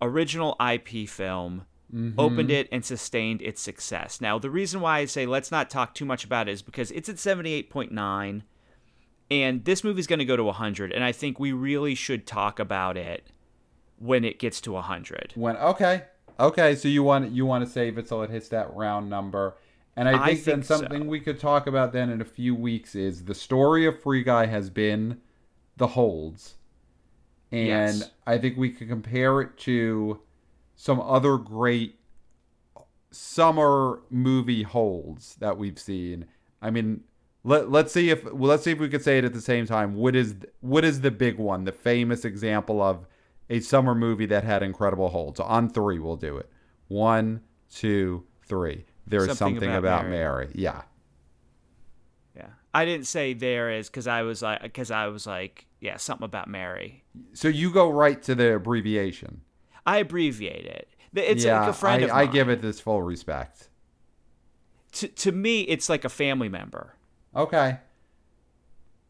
original 0.00 0.56
IP 0.60 1.08
film, 1.08 1.66
mm-hmm. 1.92 2.18
opened 2.18 2.50
it 2.50 2.68
and 2.70 2.84
sustained 2.84 3.42
its 3.42 3.60
success. 3.60 4.20
Now, 4.20 4.38
the 4.38 4.50
reason 4.50 4.80
why 4.80 4.98
I 4.98 5.04
say 5.06 5.26
let's 5.26 5.50
not 5.50 5.70
talk 5.70 5.94
too 5.94 6.04
much 6.04 6.24
about 6.24 6.48
it 6.48 6.52
is 6.52 6.62
because 6.62 6.90
it's 6.90 7.08
at 7.08 7.16
78.9 7.16 8.42
and 9.30 9.64
this 9.64 9.84
movie's 9.84 10.06
going 10.06 10.18
to 10.18 10.24
go 10.24 10.36
to 10.36 10.44
100 10.44 10.92
and 10.92 11.04
I 11.04 11.12
think 11.12 11.38
we 11.38 11.52
really 11.52 11.94
should 11.94 12.26
talk 12.26 12.58
about 12.58 12.96
it 12.96 13.28
when 13.98 14.24
it 14.24 14.38
gets 14.38 14.60
to 14.62 14.72
100. 14.72 15.32
When 15.34 15.56
okay, 15.56 16.04
okay, 16.38 16.74
so 16.74 16.88
you 16.88 17.02
want 17.02 17.30
you 17.32 17.46
want 17.46 17.64
to 17.64 17.70
save 17.70 17.98
it 17.98 18.08
so 18.08 18.22
it 18.22 18.30
hits 18.30 18.48
that 18.50 18.72
round 18.74 19.08
number, 19.10 19.56
And 19.96 20.08
I 20.08 20.16
think, 20.18 20.22
I 20.22 20.34
then 20.44 20.62
think 20.62 20.64
so. 20.64 20.76
something 20.76 21.06
we 21.08 21.20
could 21.20 21.40
talk 21.40 21.66
about 21.66 21.92
then 21.92 22.10
in 22.10 22.20
a 22.20 22.24
few 22.24 22.54
weeks 22.54 22.94
is 22.94 23.24
the 23.24 23.34
story 23.34 23.86
of 23.86 24.00
Free 24.00 24.22
Guy 24.22 24.46
has 24.46 24.70
been 24.70 25.20
the 25.76 25.88
holds. 25.88 26.56
And 27.50 27.66
Yes. 27.66 28.10
I 28.26 28.38
think 28.38 28.56
we 28.58 28.70
could 28.70 28.88
compare 28.88 29.40
it 29.40 29.56
to 29.58 30.20
some 30.76 31.00
other 31.00 31.36
great 31.38 31.98
summer 33.10 34.00
movie 34.10 34.62
holds 34.62 35.36
that 35.36 35.56
we've 35.58 35.78
seen. 35.78 36.26
I 36.60 36.70
mean, 36.70 37.04
let, 37.44 37.70
let's 37.70 37.92
see 37.92 38.10
if 38.10 38.24
well, 38.24 38.50
let's 38.50 38.64
see 38.64 38.72
if 38.72 38.78
we 38.78 38.88
could 38.88 39.02
say 39.02 39.18
it 39.18 39.24
at 39.24 39.32
the 39.32 39.40
same 39.40 39.66
time. 39.66 39.94
What 39.94 40.14
is 40.16 40.36
what 40.60 40.84
is 40.84 41.00
the 41.00 41.10
big 41.10 41.38
one, 41.38 41.64
the 41.64 41.72
famous 41.72 42.24
example 42.24 42.82
of 42.82 43.06
a 43.50 43.60
summer 43.60 43.94
movie 43.94 44.26
that 44.26 44.44
had 44.44 44.62
incredible 44.62 45.08
holds? 45.08 45.40
On 45.40 45.68
three, 45.68 45.98
we'll 45.98 46.16
do 46.16 46.36
it. 46.36 46.48
One, 46.88 47.40
two, 47.70 48.24
three. 48.44 48.84
There's 49.06 49.26
something, 49.26 49.54
Something 49.56 49.70
about, 49.70 49.78
About 49.78 50.02
Mary. 50.10 50.44
Mary. 50.46 50.48
Yeah. 50.54 50.82
Yeah, 52.36 52.48
I 52.74 52.84
didn't 52.84 53.06
say 53.06 53.32
there 53.34 53.70
is 53.70 53.88
because 53.88 54.06
I 54.06 54.22
was 54.22 54.42
like 54.42 54.62
because 54.62 54.90
I 54.90 55.06
was 55.08 55.26
like 55.26 55.66
yeah 55.80 55.96
something 55.96 56.24
about 56.24 56.48
Mary. 56.48 57.04
So 57.32 57.48
you 57.48 57.70
go 57.70 57.90
right 57.90 58.22
to 58.24 58.34
the 58.34 58.54
abbreviation. 58.56 59.40
I 59.86 59.98
abbreviate 59.98 60.66
it. 60.66 60.88
It's 61.14 61.44
yeah, 61.44 61.60
like 61.60 61.70
a 61.70 61.72
friend 61.72 62.04
I, 62.04 62.06
of 62.06 62.12
I 62.12 62.26
give 62.26 62.48
it 62.50 62.60
this 62.60 62.80
full 62.80 63.02
respect. 63.02 63.70
to 64.92 65.08
to 65.08 65.32
me 65.32 65.62
it's 65.62 65.88
like 65.88 66.04
a 66.04 66.08
family 66.10 66.48
member. 66.48 66.94
Okay. 67.34 67.78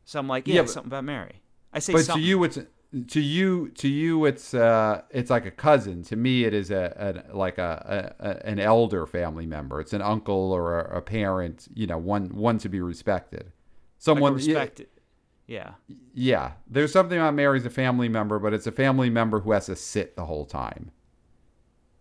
So 0.04 0.18
I'm 0.20 0.28
like 0.28 0.46
Yeah, 0.46 0.54
yeah, 0.54 0.60
but- 0.62 0.70
something 0.70 0.88
about 0.90 1.04
Mary. 1.04 1.42
I 1.72 1.80
say 1.80 1.92
but 1.92 2.04
something. 2.04 2.22
to 2.22 2.28
you 2.28 2.44
it's 2.44 2.58
to 3.06 3.20
you 3.20 3.68
to 3.70 3.86
you 3.86 4.24
it's 4.24 4.54
uh 4.54 5.02
it's 5.10 5.28
like 5.28 5.44
a 5.44 5.50
cousin 5.50 6.02
to 6.02 6.16
me 6.16 6.44
it 6.44 6.54
is 6.54 6.70
a, 6.70 7.22
a 7.30 7.36
like 7.36 7.58
a, 7.58 8.14
a, 8.18 8.46
an 8.48 8.58
elder 8.58 9.04
family 9.06 9.44
member 9.44 9.78
it's 9.78 9.92
an 9.92 10.00
uncle 10.00 10.52
or 10.52 10.80
a, 10.80 10.96
a 10.96 11.02
parent 11.02 11.68
you 11.74 11.86
know 11.86 11.98
one 11.98 12.28
one 12.34 12.56
to 12.56 12.68
be 12.68 12.80
respected 12.80 13.44
like 13.44 13.52
someone 13.98 14.32
a 14.32 14.36
respect. 14.36 14.80
Yeah. 15.46 15.72
yeah 16.14 16.52
there's 16.66 16.92
something 16.92 17.18
about 17.18 17.34
mary's 17.34 17.66
a 17.66 17.70
family 17.70 18.08
member 18.08 18.38
but 18.38 18.54
it's 18.54 18.66
a 18.66 18.72
family 18.72 19.10
member 19.10 19.40
who 19.40 19.52
has 19.52 19.66
to 19.66 19.76
sit 19.76 20.16
the 20.16 20.24
whole 20.24 20.46
time 20.46 20.90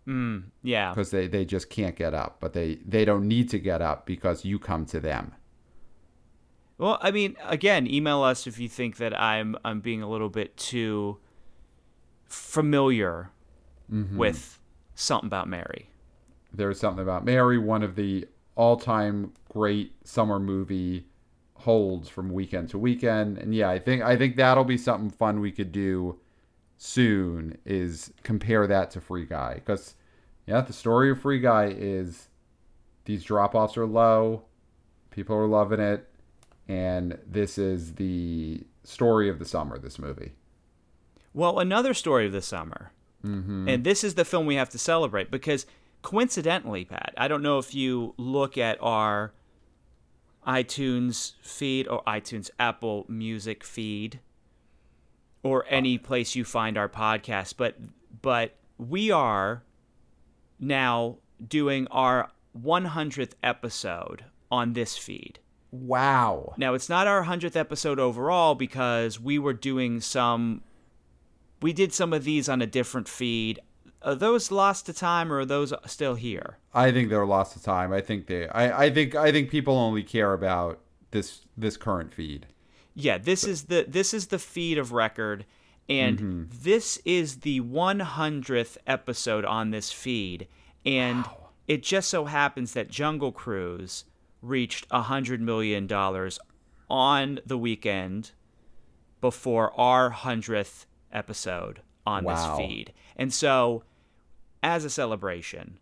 Mm, 0.07 0.43
yeah. 0.63 0.91
because 0.91 1.11
they 1.11 1.27
they 1.27 1.43
just 1.43 1.69
can't 1.69 1.97
get 1.97 2.13
up 2.13 2.37
but 2.39 2.53
they 2.53 2.75
they 2.85 3.03
don't 3.03 3.27
need 3.27 3.49
to 3.49 3.59
get 3.59 3.81
up 3.81 4.05
because 4.05 4.45
you 4.45 4.57
come 4.57 4.85
to 4.85 5.01
them 5.01 5.33
Well, 6.77 6.99
I 7.01 7.11
mean, 7.11 7.35
again, 7.43 7.87
email 7.87 8.21
us 8.21 8.45
if 8.47 8.59
you 8.59 8.69
think 8.69 8.97
that 8.97 9.19
I'm 9.19 9.55
I'm 9.65 9.79
being 9.81 10.01
a 10.03 10.09
little 10.09 10.29
bit 10.29 10.55
too 10.57 11.17
familiar 12.25 13.31
Mm-hmm. 13.89 14.17
with 14.17 14.59
something 14.95 15.27
about 15.27 15.47
Mary. 15.47 15.87
there's 16.51 16.77
something 16.77 17.01
about 17.01 17.23
Mary, 17.23 17.57
one 17.57 17.83
of 17.83 17.95
the 17.95 18.27
all-time 18.55 19.31
great 19.49 19.93
summer 20.05 20.39
movie 20.41 21.05
holds 21.53 22.09
from 22.09 22.29
weekend 22.33 22.67
to 22.71 22.77
weekend. 22.77 23.37
And 23.37 23.55
yeah, 23.55 23.69
I 23.69 23.79
think 23.79 24.03
I 24.03 24.17
think 24.17 24.35
that'll 24.35 24.65
be 24.65 24.77
something 24.77 25.09
fun 25.09 25.39
we 25.39 25.53
could 25.53 25.71
do 25.71 26.19
soon 26.75 27.57
is 27.63 28.11
compare 28.23 28.67
that 28.67 28.91
to 28.91 28.99
Free 28.99 29.25
Guy 29.25 29.53
because 29.53 29.95
yeah, 30.45 30.59
the 30.59 30.73
story 30.73 31.11
of 31.11 31.21
Free 31.21 31.39
Guy 31.39 31.73
is 31.73 32.27
these 33.05 33.23
drop-offs 33.23 33.77
are 33.77 33.85
low, 33.85 34.43
people 35.11 35.37
are 35.37 35.47
loving 35.47 35.79
it, 35.79 36.09
and 36.67 37.17
this 37.25 37.57
is 37.57 37.95
the 37.95 38.63
story 38.83 39.29
of 39.29 39.39
the 39.39 39.45
summer. 39.45 39.77
This 39.77 39.97
movie. 39.99 40.33
Well, 41.33 41.59
another 41.59 41.93
story 41.93 42.25
of 42.25 42.31
the 42.31 42.41
summer, 42.41 42.91
Mm-hmm. 43.25 43.67
and 43.67 43.83
this 43.83 44.03
is 44.03 44.13
the 44.15 44.23
film 44.25 44.45
we 44.45 44.55
have 44.55 44.69
to 44.69 44.77
celebrate 44.77 45.31
because 45.31 45.65
coincidentally, 46.03 46.85
Pat, 46.85 47.13
I 47.17 47.27
don't 47.27 47.41
know 47.41 47.57
if 47.57 47.73
you 47.75 48.13
look 48.17 48.57
at 48.57 48.77
our 48.81 49.33
iTunes 50.47 51.33
feed 51.41 51.87
or 51.87 52.03
iTunes 52.03 52.49
Apple 52.59 53.05
Music 53.09 53.63
feed 53.63 54.19
or 55.43 55.65
any 55.67 55.97
place 55.97 56.35
you 56.35 56.45
find 56.45 56.77
our 56.77 56.87
podcast, 56.89 57.55
but 57.57 57.75
but 58.21 58.55
we 58.77 59.11
are 59.11 59.63
now 60.59 61.17
doing 61.45 61.87
our 61.91 62.31
100th 62.59 63.33
episode 63.43 64.25
on 64.49 64.73
this 64.73 64.97
feed. 64.97 65.39
Wow. 65.71 66.53
Now, 66.57 66.73
it's 66.73 66.89
not 66.89 67.07
our 67.07 67.25
100th 67.25 67.55
episode 67.55 67.99
overall 67.99 68.55
because 68.55 69.19
we 69.19 69.37
were 69.37 69.53
doing 69.53 69.99
some. 70.01 70.61
We 71.61 71.73
did 71.73 71.93
some 71.93 72.13
of 72.13 72.23
these 72.23 72.47
on 72.47 72.61
a 72.61 72.67
different 72.67 73.07
feed. 73.07 73.59
Are 74.03 74.15
those 74.15 74.51
lost 74.51 74.85
to 74.85 74.93
time 74.93 75.33
or 75.33 75.39
are 75.39 75.45
those 75.45 75.73
still 75.85 76.15
here? 76.15 76.57
I 76.73 76.91
think 76.91 77.09
they're 77.09 77.25
lost 77.25 77.53
to 77.53 77.63
time. 77.63 77.91
I 77.91 78.01
think 78.01 78.27
they. 78.27 78.47
I, 78.47 78.85
I 78.85 78.89
think. 78.89 79.15
I 79.15 79.31
think 79.31 79.49
people 79.49 79.75
only 79.75 80.03
care 80.03 80.33
about 80.33 80.79
this 81.11 81.41
this 81.57 81.77
current 81.77 82.13
feed. 82.13 82.47
Yeah, 82.93 83.17
this 83.17 83.43
is 83.43 83.63
the 83.63 83.85
this 83.87 84.13
is 84.13 84.27
the 84.27 84.39
feed 84.39 84.77
of 84.77 84.91
record 84.91 85.45
and 85.89 86.17
mm-hmm. 86.17 86.43
this 86.61 86.97
is 87.05 87.37
the 87.37 87.61
100th 87.61 88.77
episode 88.85 89.45
on 89.45 89.71
this 89.71 89.91
feed 89.91 90.47
and 90.85 91.25
it 91.67 91.83
just 91.83 92.09
so 92.09 92.25
happens 92.25 92.73
that 92.73 92.89
Jungle 92.89 93.31
Cruise 93.31 94.05
reached 94.41 94.85
a 94.91 94.99
100 94.99 95.41
million 95.41 95.87
dollars 95.87 96.39
on 96.89 97.39
the 97.45 97.57
weekend 97.57 98.31
before 99.19 99.77
our 99.79 100.11
100th 100.11 100.85
episode 101.11 101.81
on 102.05 102.23
Wow. 102.23 102.35
this 102.35 102.57
feed. 102.65 102.93
And 103.15 103.33
so 103.33 103.83
as 104.63 104.85
a 104.85 104.89
celebration, 104.89 105.79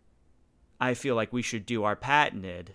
I 0.80 0.94
feel 0.94 1.14
like 1.14 1.32
we 1.32 1.42
should 1.42 1.66
do 1.66 1.84
our 1.84 1.96
patented 1.96 2.74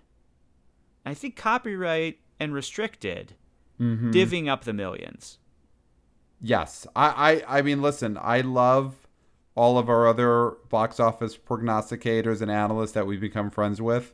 I 1.04 1.14
think 1.14 1.36
copyright 1.36 2.18
and 2.38 2.54
restricted 2.54 3.34
mm-hmm. 3.80 4.10
divvying 4.10 4.48
up 4.48 4.64
the 4.64 4.72
millions. 4.72 5.38
Yes, 6.40 6.86
I, 6.96 7.42
I. 7.48 7.58
I 7.58 7.62
mean, 7.62 7.82
listen. 7.82 8.18
I 8.20 8.40
love 8.40 9.06
all 9.54 9.78
of 9.78 9.88
our 9.88 10.08
other 10.08 10.56
box 10.68 10.98
office 10.98 11.36
prognosticators 11.36 12.40
and 12.42 12.50
analysts 12.50 12.92
that 12.92 13.06
we've 13.06 13.20
become 13.20 13.50
friends 13.50 13.80
with. 13.80 14.12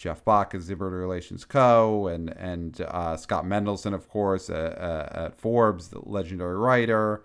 Jeff 0.00 0.24
Bock 0.24 0.54
at 0.54 0.60
Exhibitor 0.60 0.88
Relations 0.88 1.44
Co. 1.44 2.06
and 2.06 2.30
and 2.38 2.80
uh, 2.80 3.18
Scott 3.18 3.44
Mendelson, 3.44 3.92
of 3.92 4.08
course, 4.08 4.48
uh, 4.48 4.54
uh, 5.12 5.26
at 5.26 5.38
Forbes, 5.38 5.88
the 5.88 6.00
legendary 6.08 6.56
writer, 6.56 7.24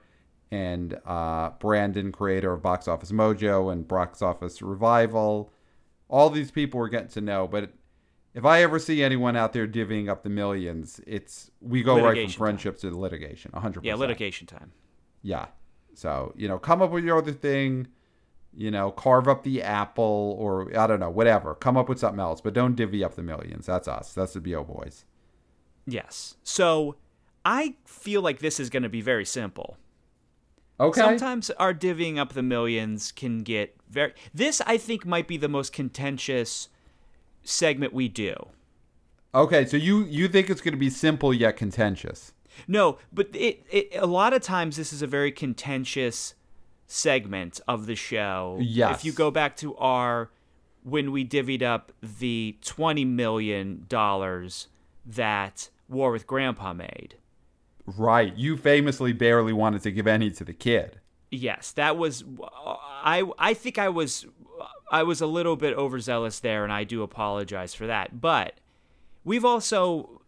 and 0.51 0.99
uh, 1.05 1.51
Brandon, 1.59 2.11
creator 2.11 2.51
of 2.51 2.61
Box 2.61 2.89
Office 2.89 3.13
Mojo 3.13 3.71
and 3.71 3.87
Box 3.87 4.21
Office 4.21 4.61
Revival. 4.61 5.53
All 6.09 6.29
these 6.29 6.51
people 6.51 6.79
we're 6.81 6.89
getting 6.89 7.07
to 7.09 7.21
know, 7.21 7.47
but 7.47 7.71
if 8.33 8.43
I 8.43 8.61
ever 8.61 8.77
see 8.77 9.01
anyone 9.01 9.37
out 9.37 9.53
there 9.53 9.65
divvying 9.65 10.09
up 10.09 10.23
the 10.23 10.29
millions, 10.29 10.99
it's 11.07 11.49
we 11.61 11.81
go 11.81 11.93
right 11.95 12.01
from 12.01 12.07
Litigation 12.09 12.31
time. 12.31 12.37
friendship 12.37 12.77
to 12.79 12.99
litigation, 12.99 13.51
100%. 13.51 13.79
Yeah, 13.83 13.95
litigation 13.95 14.45
time. 14.47 14.73
Yeah. 15.21 15.45
So, 15.93 16.33
you 16.35 16.49
know, 16.49 16.59
come 16.59 16.81
up 16.81 16.91
with 16.91 17.05
your 17.05 17.17
other 17.17 17.31
thing, 17.31 17.87
you 18.55 18.71
know, 18.71 18.91
carve 18.91 19.27
up 19.27 19.43
the 19.43 19.61
apple 19.61 20.35
or 20.39 20.75
I 20.77 20.87
don't 20.87 20.99
know, 20.99 21.09
whatever. 21.09 21.55
Come 21.55 21.77
up 21.77 21.89
with 21.89 21.99
something 21.99 22.19
else, 22.19 22.41
but 22.41 22.53
don't 22.53 22.75
divvy 22.75 23.03
up 23.03 23.15
the 23.15 23.23
millions. 23.23 23.65
That's 23.65 23.87
us. 23.87 24.13
That's 24.13 24.33
the 24.33 24.41
BO 24.41 24.63
boys. 24.63 25.05
Yes. 25.85 26.35
So 26.43 26.95
I 27.43 27.75
feel 27.85 28.21
like 28.21 28.39
this 28.39 28.59
is 28.59 28.69
going 28.69 28.83
to 28.83 28.89
be 28.89 29.01
very 29.01 29.25
simple. 29.25 29.77
Okay. 30.79 30.99
Sometimes 30.99 31.49
our 31.51 31.73
divvying 31.73 32.17
up 32.17 32.33
the 32.33 32.43
millions 32.43 33.11
can 33.11 33.43
get 33.43 33.75
very. 33.89 34.13
This, 34.33 34.61
I 34.65 34.77
think, 34.77 35.05
might 35.05 35.27
be 35.27 35.37
the 35.37 35.47
most 35.47 35.71
contentious 35.71 36.67
segment 37.43 37.93
we 37.93 38.09
do. 38.09 38.35
Okay, 39.33 39.65
so 39.65 39.77
you 39.77 40.03
you 40.03 40.27
think 40.27 40.49
it's 40.49 40.61
going 40.61 40.73
to 40.73 40.79
be 40.79 40.89
simple 40.89 41.33
yet 41.33 41.55
contentious. 41.55 42.33
No, 42.67 42.97
but 43.13 43.29
it, 43.33 43.65
it 43.69 43.89
a 43.95 44.05
lot 44.05 44.33
of 44.33 44.41
times 44.41 44.75
this 44.75 44.91
is 44.91 45.01
a 45.01 45.07
very 45.07 45.31
contentious 45.31 46.35
segment 46.87 47.59
of 47.67 47.85
the 47.85 47.95
show. 47.95 48.57
Yes. 48.61 48.99
If 48.99 49.05
you 49.05 49.11
go 49.11 49.31
back 49.31 49.55
to 49.57 49.75
our 49.77 50.29
when 50.83 51.11
we 51.11 51.25
divvied 51.25 51.63
up 51.63 51.91
the 52.01 52.57
twenty 52.61 53.05
million 53.05 53.85
dollars 53.89 54.67
that 55.05 55.69
War 55.89 56.11
with 56.11 56.27
Grandpa 56.27 56.73
made. 56.73 57.15
Right. 57.85 58.35
You 58.35 58.57
famously 58.57 59.13
barely 59.13 59.53
wanted 59.53 59.83
to 59.83 59.91
give 59.91 60.07
any 60.07 60.31
to 60.31 60.43
the 60.43 60.53
kid. 60.53 60.99
Yes, 61.31 61.71
that 61.73 61.97
was 61.97 62.23
I 63.03 63.23
I 63.37 63.53
think 63.53 63.77
I 63.77 63.89
was 63.89 64.25
I 64.91 65.03
was 65.03 65.21
a 65.21 65.27
little 65.27 65.55
bit 65.55 65.75
overzealous 65.77 66.39
there 66.39 66.63
and 66.63 66.71
I 66.71 66.83
do 66.83 67.03
apologize 67.03 67.73
for 67.73 67.87
that. 67.87 68.21
But 68.21 68.53
we've 69.23 69.45
also 69.45 70.21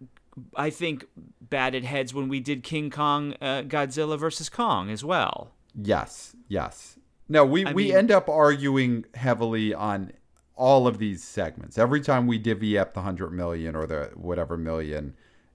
I 0.56 0.70
think 0.70 1.06
batted 1.42 1.86
heads 1.86 2.14
when 2.14 2.28
we 2.30 2.40
did 2.40 2.64
King 2.64 2.90
Kong 2.90 3.36
uh, 3.42 3.64
Godzilla 3.64 4.20
versus 4.20 4.50
Kong 4.50 4.90
as 4.90 5.04
well. 5.04 5.52
Yes. 5.76 6.36
Yes. 6.48 6.98
No, 7.30 7.46
we 7.46 7.66
I 7.66 7.74
we 7.74 7.86
mean- 7.86 7.96
end 7.96 8.12
up 8.12 8.30
arguing 8.30 9.06
heavily 9.16 9.74
on 9.74 10.12
all 10.56 10.88
of 10.88 10.98
these 10.98 11.24
segments. 11.24 11.78
Every 11.78 12.02
time 12.02 12.26
we 12.26 12.38
divvy 12.40 12.78
up 12.78 12.94
the 12.94 13.02
100 13.02 13.32
million 13.32 13.76
or 13.76 13.86
the 13.86 14.12
whatever 14.16 14.58
million, 14.58 15.14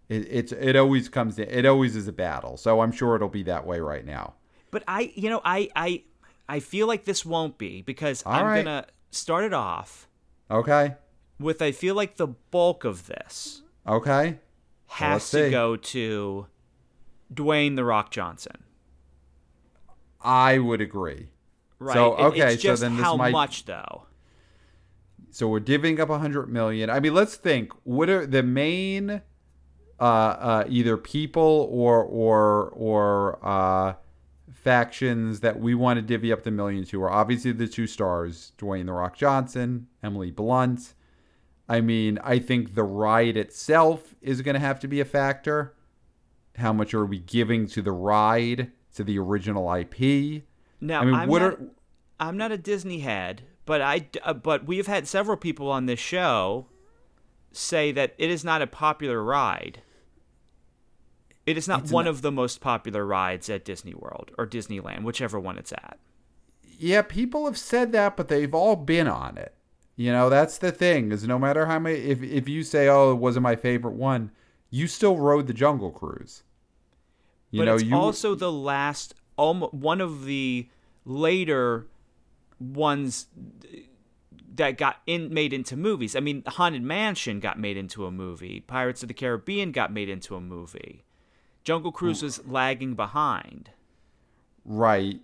it, 0.09 0.27
it's 0.31 0.53
it 0.53 0.77
always 0.77 1.09
comes 1.09 1.39
in, 1.39 1.49
it 1.49 1.67
always 1.67 1.97
is 1.97 2.07
a 2.09 2.13
battle. 2.13 2.57
So 2.57 2.81
I'm 2.83 2.93
sure 2.93 3.17
it'll 3.17 3.29
be 3.29 3.43
that 3.45 3.67
way 3.67 3.81
right 3.81 4.05
now. 4.05 4.35
But 4.71 4.85
I 4.87 5.13
you 5.15 5.29
know 5.31 5.41
I 5.45 5.71
I 5.75 6.03
I 6.49 6.61
feel 6.61 6.87
like 6.87 7.05
this 7.05 7.25
won't 7.27 7.59
be 7.59 7.83
because 7.83 8.23
All 8.25 8.33
I'm 8.35 8.45
right. 8.47 8.65
going 8.65 8.83
to 8.85 8.87
start 9.11 9.45
it 9.45 9.55
off 9.55 10.09
Okay? 10.51 10.97
with 11.41 11.63
I 11.63 11.73
feel 11.73 11.95
like 11.95 12.17
the 12.17 12.27
bulk 12.29 12.85
of 12.85 13.07
this 13.07 13.63
Okay. 13.87 14.39
has 14.89 15.13
let's 15.15 15.31
to 15.33 15.45
see. 15.47 15.51
go 15.51 15.77
to 15.77 16.47
Dwayne 17.33 17.77
the 17.77 17.85
Rock 17.85 18.11
Johnson. 18.11 18.65
I 20.23 20.59
would 20.59 20.81
agree. 20.81 21.29
Right. 21.79 21.95
So, 21.95 22.15
okay, 22.15 22.57
so 22.57 22.77
then 22.77 22.97
this 22.97 23.05
how 23.05 23.17
might- 23.17 23.33
much 23.33 23.65
though. 23.65 24.07
So 25.31 25.49
we're 25.49 25.61
divvying 25.61 25.99
up 25.99 26.11
a 26.11 26.19
hundred 26.19 26.51
million. 26.51 26.91
I 26.91 27.01
mean, 27.01 27.15
let's 27.15 27.37
think. 27.37 27.73
What 27.85 28.11
are 28.11 28.27
the 28.27 28.43
main, 28.43 29.23
uh, 29.99 30.03
uh, 30.03 30.65
either 30.69 30.99
people 30.99 31.69
or 31.71 32.05
or 32.05 32.69
or 32.69 33.39
uh, 33.43 33.95
factions 34.53 35.41
that 35.41 35.59
we 35.59 35.75
want 35.75 35.97
to 35.97 36.03
divvy 36.03 36.33
up 36.33 36.43
the 36.43 36.51
million 36.51 36.85
to? 36.85 37.03
Are 37.03 37.11
obviously 37.11 37.53
the 37.53 37.67
two 37.67 37.87
stars, 37.87 38.53
Dwayne 38.59 38.85
the 38.85 38.93
Rock 38.93 39.17
Johnson, 39.17 39.87
Emily 40.03 40.31
Blunt. 40.31 40.93
I 41.67 41.81
mean, 41.81 42.19
I 42.23 42.39
think 42.39 42.75
the 42.75 42.85
ride 42.85 43.39
itself 43.39 44.15
is 44.21 44.43
going 44.43 44.55
to 44.55 44.61
have 44.61 44.81
to 44.81 44.89
be 44.89 45.01
a 45.01 45.07
factor. 45.07 45.75
How 46.59 46.75
much 46.75 46.93
are 46.93 47.07
we 47.07 47.19
giving 47.19 47.67
to 47.69 47.81
the 47.81 47.93
ride 47.93 48.73
to 48.95 49.05
the 49.05 49.19
original 49.19 49.73
IP? 49.73 50.45
Now, 50.81 51.03
I 51.03 51.05
mean, 51.05 51.15
am 51.15 51.29
what 51.29 51.43
not, 51.43 51.53
are 51.53 51.59
I'm 52.21 52.37
not 52.37 52.53
a 52.53 52.59
Disney 52.59 53.01
head, 53.01 53.43
but 53.65 53.81
I 53.81 54.09
uh, 54.23 54.35
but 54.35 54.67
we've 54.67 54.87
had 54.87 55.09
several 55.09 55.37
people 55.37 55.71
on 55.71 55.87
this 55.87 56.01
show 56.01 56.67
say 57.53 57.93
that 57.93 58.15
it 58.19 58.31
is 58.31 58.45
not 58.45 58.63
a 58.63 58.67
popular 58.67 59.23
ride. 59.23 59.83
It 61.45 61.57
is 61.57 61.67
not 61.67 61.83
It's 61.83 61.93
one 61.93 62.07
of 62.07 62.23
the 62.23 62.31
most 62.31 62.61
popular 62.61 63.05
rides 63.05 63.51
at 63.51 63.65
Disney 63.65 63.95
World 63.95 64.31
or 64.39 64.47
Disneyland, 64.47 65.03
whichever 65.03 65.41
one 65.41 65.59
it's 65.59 65.73
at. 65.73 65.99
Yeah, 66.79 67.03
people 67.03 67.47
have 67.47 67.59
said 67.59 67.93
that, 67.93 68.17
but 68.17 68.29
they've 68.29 68.55
all 68.55 68.77
been 68.77 69.09
on 69.09 69.37
it. 69.37 69.55
You 69.97 70.13
know, 70.13 70.31
that's 70.31 70.59
the 70.59 70.73
thing 70.73 71.13
is 71.13 71.25
no 71.25 71.39
matter 71.39 71.67
how 71.67 71.79
many, 71.79 71.99
if 71.99 72.23
if 72.23 72.49
you 72.49 72.63
say, 72.63 72.89
"Oh, 72.89 73.13
it 73.13 73.17
wasn't 73.17 73.43
my 73.43 73.57
favorite 73.57 73.95
one," 73.95 74.31
you 74.71 74.87
still 74.87 75.17
rode 75.17 75.47
the 75.47 75.53
Jungle 75.53 75.91
Cruise. 75.91 76.43
You 77.53 77.61
but 77.61 77.65
know, 77.67 77.75
it's 77.75 77.85
you 77.85 77.95
also 77.95 78.35
the 78.35 78.51
last, 78.51 79.15
almo- 79.39 79.69
one 79.69 80.01
of 80.01 80.25
the 80.25 80.69
later 81.05 81.87
ones 82.59 83.27
that 84.55 84.77
got 84.77 84.97
in 85.07 85.33
made 85.33 85.53
into 85.53 85.77
movies. 85.77 86.17
I 86.17 86.21
mean, 86.21 86.43
Haunted 86.47 86.83
Mansion 86.83 87.41
got 87.41 87.59
made 87.59 87.77
into 87.77 88.07
a 88.07 88.11
movie. 88.11 88.61
Pirates 88.61 89.03
of 89.03 89.09
the 89.09 89.15
Caribbean 89.15 89.71
got 89.73 89.93
made 89.93 90.09
into 90.09 90.35
a 90.35 90.41
movie. 90.41 91.05
Jungle 91.65 91.93
Cruise 91.93 92.23
was 92.23 92.45
lagging 92.47 92.95
behind. 92.95 93.71
right. 94.65 95.21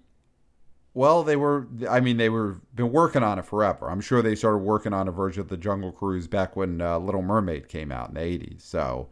Well, 0.95 1.23
they 1.23 1.37
were. 1.37 1.69
I 1.89 2.01
mean, 2.01 2.17
they 2.17 2.29
were 2.29 2.61
been 2.75 2.91
working 2.91 3.23
on 3.23 3.39
it 3.39 3.45
forever. 3.45 3.89
I'm 3.89 4.01
sure 4.01 4.21
they 4.21 4.35
started 4.35 4.59
working 4.59 4.93
on 4.93 5.07
a 5.07 5.13
version 5.13 5.41
of 5.41 5.49
the 5.49 5.57
Jungle 5.57 5.93
Cruise 5.93 6.27
back 6.27 6.57
when 6.57 6.81
uh, 6.81 6.99
Little 6.99 7.23
Mermaid 7.23 7.69
came 7.69 7.93
out 7.93 8.09
in 8.09 8.15
the 8.15 8.21
'80s. 8.21 8.63
So 8.63 9.09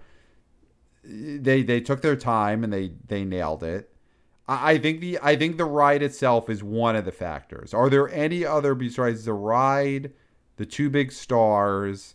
they 1.06 1.62
they 1.62 1.80
took 1.80 2.02
their 2.02 2.16
time 2.16 2.64
and 2.64 2.72
they 2.72 2.92
they 3.06 3.24
nailed 3.24 3.62
it. 3.62 3.90
I 4.48 4.72
I 4.72 4.78
think 4.78 5.00
the 5.00 5.18
I 5.22 5.36
think 5.36 5.56
the 5.56 5.64
ride 5.64 6.02
itself 6.02 6.50
is 6.50 6.62
one 6.62 6.96
of 6.96 7.04
the 7.04 7.12
factors. 7.12 7.72
Are 7.72 7.88
there 7.88 8.08
any 8.10 8.44
other 8.44 8.74
besides 8.74 9.24
the 9.24 9.32
ride, 9.32 10.12
the 10.56 10.66
two 10.66 10.90
big 10.90 11.12
stars? 11.12 12.14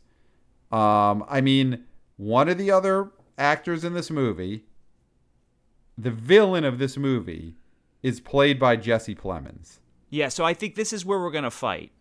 Um, 0.72 1.26
I 1.28 1.42
mean, 1.42 1.84
one 2.18 2.48
of 2.48 2.58
the 2.58 2.72
other 2.72 3.12
actors 3.38 3.84
in 3.84 3.94
this 3.94 4.10
movie, 4.10 4.66
the 5.98 6.12
villain 6.12 6.64
of 6.64 6.80
this 6.80 6.98
movie, 6.98 7.56
is 8.02 8.20
played 8.20 8.60
by 8.60 8.76
Jesse 8.78 9.16
Plemons. 9.16 9.80
Yeah, 10.10 10.30
so 10.30 10.44
I 10.44 10.54
think 10.54 10.76
this 10.76 10.94
is 10.94 11.06
where 11.06 11.20
we're 11.20 11.32
going 11.32 11.44
to 11.44 11.52
fight. 11.52 11.92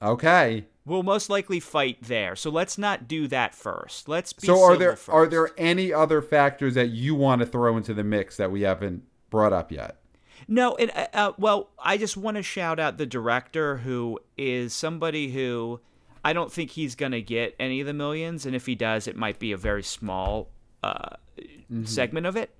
Okay. 0.00 0.66
We'll 0.86 1.02
most 1.02 1.28
likely 1.28 1.58
fight 1.58 1.98
there. 2.02 2.36
So 2.36 2.48
let's 2.48 2.78
not 2.78 3.08
do 3.08 3.26
that 3.28 3.56
first. 3.56 4.08
Let's 4.08 4.32
be 4.32 4.46
So 4.46 4.62
are 4.62 4.76
there 4.76 4.92
first. 4.92 5.08
are 5.08 5.26
there 5.26 5.50
any 5.58 5.92
other 5.92 6.22
factors 6.22 6.74
that 6.74 6.90
you 6.90 7.16
want 7.16 7.40
to 7.40 7.46
throw 7.46 7.76
into 7.76 7.92
the 7.92 8.04
mix 8.04 8.36
that 8.36 8.52
we 8.52 8.62
haven't 8.62 9.02
brought 9.28 9.52
up 9.52 9.72
yet? 9.72 9.96
No, 10.46 10.76
and 10.76 10.92
uh, 10.94 11.06
uh, 11.12 11.32
well, 11.38 11.70
I 11.78 11.96
just 11.96 12.16
want 12.16 12.36
to 12.36 12.42
shout 12.42 12.78
out 12.78 12.98
the 12.98 13.06
director 13.06 13.78
who 13.78 14.20
is 14.38 14.72
somebody 14.72 15.32
who 15.32 15.80
I 16.24 16.32
don't 16.32 16.52
think 16.52 16.70
he's 16.70 16.94
gonna 16.94 17.20
get 17.20 17.56
any 17.58 17.80
of 17.80 17.86
the 17.88 17.92
millions, 17.94 18.46
and 18.46 18.54
if 18.54 18.66
he 18.66 18.76
does, 18.76 19.08
it 19.08 19.16
might 19.16 19.40
be 19.40 19.50
a 19.50 19.56
very 19.56 19.82
small 19.82 20.50
uh, 20.84 21.16
segment 21.84 22.26
of 22.26 22.36
it. 22.36 22.54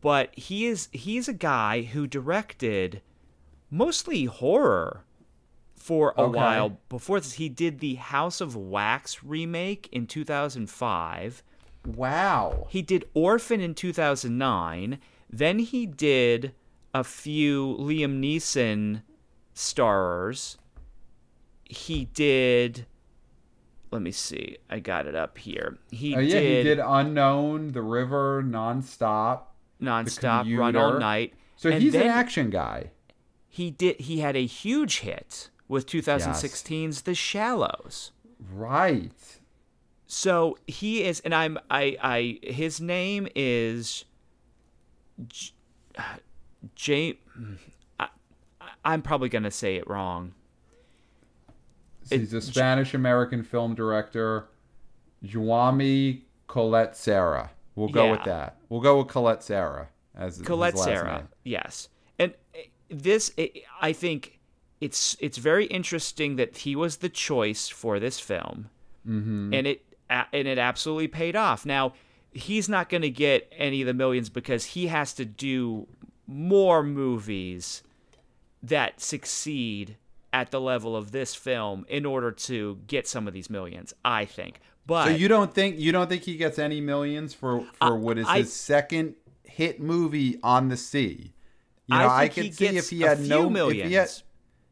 But 0.00 0.38
he 0.38 0.66
is 0.66 0.88
he's 0.92 1.26
a 1.26 1.32
guy 1.32 1.82
who 1.82 2.06
directed 2.06 3.00
mostly 3.70 4.26
horror 4.26 5.04
for 5.88 6.12
a 6.18 6.24
Okay. 6.24 6.36
while 6.36 6.78
before 6.90 7.18
this. 7.18 7.32
He 7.32 7.48
did 7.48 7.78
the 7.78 7.94
House 7.94 8.42
of 8.42 8.54
Wax 8.54 9.24
remake 9.24 9.88
in 9.90 10.06
2005. 10.06 11.42
Wow. 11.86 12.66
He 12.68 12.82
did 12.82 13.08
Orphan 13.14 13.62
in 13.62 13.74
2009. 13.74 14.98
Then 15.30 15.60
he 15.60 15.86
did 15.86 16.52
a 16.92 17.02
few 17.02 17.74
Liam 17.80 18.20
Neeson 18.20 19.00
starrers. 19.54 20.58
He 21.64 22.04
did. 22.04 22.84
Let 23.90 24.02
me 24.02 24.12
see. 24.12 24.58
I 24.68 24.80
got 24.80 25.06
it 25.06 25.14
up 25.14 25.38
here. 25.38 25.78
He 25.90 26.14
Oh 26.14 26.18
yeah, 26.18 26.40
did, 26.40 26.56
he 26.58 26.62
did 26.74 26.78
Unknown, 26.84 27.72
The 27.72 27.80
River, 27.80 28.42
Nonstop. 28.44 29.40
nonstop 29.80 30.58
run 30.58 30.76
all 30.76 30.98
night. 30.98 31.32
So 31.56 31.70
And 31.70 31.82
he's 31.82 31.94
an 31.94 32.02
action 32.02 32.50
guy. 32.50 32.90
He 33.48 33.70
did. 33.70 34.00
He 34.02 34.18
had 34.20 34.36
a 34.36 34.44
huge 34.44 35.00
hit 35.00 35.48
with 35.68 35.86
2016's 35.86 37.02
The 37.02 37.14
Shallows. 37.14 38.12
Right. 38.52 39.12
So 40.06 40.56
he 40.66 41.04
is, 41.04 41.20
and 41.20 41.34
I'm, 41.34 41.58
I, 41.70 41.96
I, 42.02 42.38
his 42.42 42.80
name 42.80 43.28
is 43.34 44.04
J- 45.26 45.52
J. 46.74 47.18
I, 48.00 48.08
I'm 48.84 49.02
probably 49.02 49.28
gonna 49.28 49.50
say 49.50 49.76
it 49.76 49.86
wrong. 49.88 50.32
He's 52.08 52.32
a 52.32 52.40
Spanish 52.40 52.94
American 52.94 53.42
film 53.42 53.74
director, 53.74 54.48
Juami 55.22 56.22
Colette 56.46 56.96
Serra. 56.96 57.50
We'll 57.74 57.88
go 57.90 58.10
with 58.10 58.24
that. 58.24 58.56
We'll 58.70 58.80
go 58.80 58.98
with 58.98 59.08
Collet-Serra 59.08 59.88
as 60.16 60.40
Colette 60.42 60.78
Sarah, 60.78 61.18
name. 61.18 61.28
yes, 61.44 61.88
and 62.18 62.32
uh, 62.54 62.58
this, 62.88 63.30
uh, 63.38 63.44
I 63.80 63.92
think, 63.92 64.37
it's 64.80 65.16
it's 65.20 65.38
very 65.38 65.66
interesting 65.66 66.36
that 66.36 66.58
he 66.58 66.76
was 66.76 66.98
the 66.98 67.08
choice 67.08 67.68
for 67.68 67.98
this 67.98 68.20
film, 68.20 68.70
mm-hmm. 69.06 69.52
and 69.52 69.66
it 69.66 69.84
and 70.08 70.48
it 70.48 70.58
absolutely 70.58 71.08
paid 71.08 71.36
off. 71.36 71.66
Now 71.66 71.92
he's 72.32 72.68
not 72.68 72.88
going 72.88 73.02
to 73.02 73.10
get 73.10 73.52
any 73.56 73.80
of 73.82 73.86
the 73.86 73.94
millions 73.94 74.28
because 74.28 74.64
he 74.66 74.86
has 74.88 75.12
to 75.14 75.24
do 75.24 75.86
more 76.26 76.82
movies 76.82 77.82
that 78.62 79.00
succeed 79.00 79.96
at 80.32 80.50
the 80.50 80.60
level 80.60 80.94
of 80.94 81.10
this 81.10 81.34
film 81.34 81.86
in 81.88 82.04
order 82.04 82.30
to 82.30 82.78
get 82.86 83.08
some 83.08 83.26
of 83.26 83.32
these 83.32 83.48
millions. 83.48 83.94
I 84.04 84.24
think, 84.24 84.60
but 84.86 85.06
So 85.06 85.10
you 85.10 85.28
don't 85.28 85.52
think 85.52 85.78
you 85.78 85.92
don't 85.92 86.08
think 86.08 86.22
he 86.22 86.36
gets 86.36 86.58
any 86.58 86.80
millions 86.80 87.34
for 87.34 87.64
for 87.78 87.96
what 87.96 88.18
is 88.18 88.26
I- 88.26 88.38
his 88.38 88.52
second 88.52 89.14
hit 89.44 89.80
movie 89.80 90.38
on 90.42 90.68
the 90.68 90.76
sea? 90.76 91.32
You 91.86 91.96
I 91.96 92.02
know, 92.02 92.08
I, 92.10 92.20
think 92.28 92.34
could 92.34 92.44
he 92.44 92.52
see 92.52 92.72
gets 92.72 92.86
if 92.86 92.90
he 92.90 93.00
had 93.00 93.20
no 93.20 93.48
millions. 93.48 93.80
If 93.84 93.88
he, 93.88 93.94
had, 93.94 94.10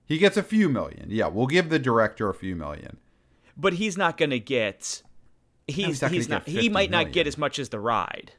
he 0.06 0.18
gets 0.18 0.36
a 0.36 0.42
few 0.42 0.68
million. 0.68 1.06
Yeah, 1.10 1.26
we'll 1.26 1.46
give 1.48 1.68
the 1.68 1.78
director 1.78 2.28
a 2.28 2.34
few 2.34 2.56
million. 2.56 2.96
but 3.56 3.74
he's 3.74 3.96
not 3.96 4.16
going 4.16 4.30
to 4.30 4.40
get. 4.40 5.02
He's 5.68 5.86
he's 5.86 6.02
not 6.02 6.10
he's 6.12 6.28
not. 6.28 6.44
50 6.44 6.60
He 6.60 6.68
might 6.68 6.90
not 6.90 6.98
million. 6.98 7.12
get 7.12 7.26
as 7.26 7.36
much 7.36 7.58
as 7.58 7.68
the 7.70 7.80
ride. 7.80 8.32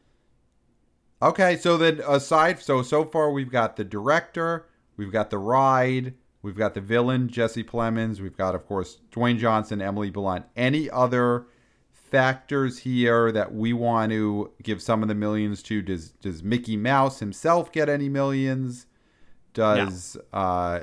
Okay, 1.22 1.58
so 1.58 1.78
then 1.78 2.02
aside, 2.08 2.60
so 2.62 2.82
so 2.84 3.04
far 3.04 3.32
we've 3.32 3.52
got 3.52 3.76
the 3.76 3.84
director, 3.84 4.68
we've 4.98 5.12
got 5.12 5.30
the 5.32 5.40
ride, 5.40 6.14
we've 6.44 6.56
got 6.58 6.74
the 6.76 6.82
villain 6.82 7.28
Jesse 7.28 7.64
Plemons, 7.64 8.20
we've 8.22 8.38
got 8.38 8.54
of 8.56 8.66
course 8.68 9.00
Dwayne 9.12 9.40
Johnson, 9.40 9.82
Emily 9.82 10.12
Blunt. 10.12 10.46
Any 10.56 10.90
other 10.92 11.48
factors 11.92 12.78
here 12.80 13.32
that 13.32 13.54
we 13.54 13.74
want 13.74 14.12
to 14.12 14.52
give 14.62 14.82
some 14.82 15.02
of 15.02 15.10
the 15.10 15.16
millions 15.16 15.64
to? 15.64 15.82
Does 15.82 16.12
does 16.12 16.44
Mickey 16.44 16.78
Mouse 16.78 17.20
himself 17.20 17.72
get 17.72 17.90
any 17.90 18.10
millions? 18.10 18.86
Does 19.54 20.18
uh, 20.32 20.82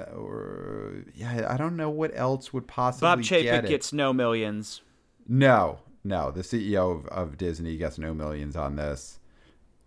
or, 0.00 1.04
yeah, 1.14 1.46
I 1.48 1.56
don't 1.56 1.76
know 1.76 1.90
what 1.90 2.12
else 2.14 2.52
would 2.52 2.66
possibly 2.66 3.06
Bob 3.08 3.22
get 3.22 3.44
Chapek 3.44 3.64
it. 3.64 3.68
gets 3.68 3.92
no 3.92 4.12
millions. 4.12 4.82
No, 5.28 5.80
no. 6.04 6.30
The 6.30 6.42
CEO 6.42 6.94
of, 6.94 7.06
of 7.06 7.38
Disney 7.38 7.76
gets 7.76 7.98
no 7.98 8.14
millions 8.14 8.56
on 8.56 8.76
this. 8.76 9.18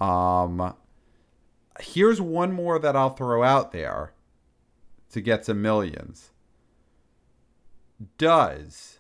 Um, 0.02 0.74
here's 1.80 2.22
one 2.22 2.54
more 2.54 2.80
that 2.80 2.96
I'll 2.96 3.10
throw 3.12 3.44
out 3.44 3.72
there 3.72 4.14
to 5.12 5.22
get 5.22 5.46
some 5.46 5.62
millions. 5.62 6.32
Does 8.18 9.00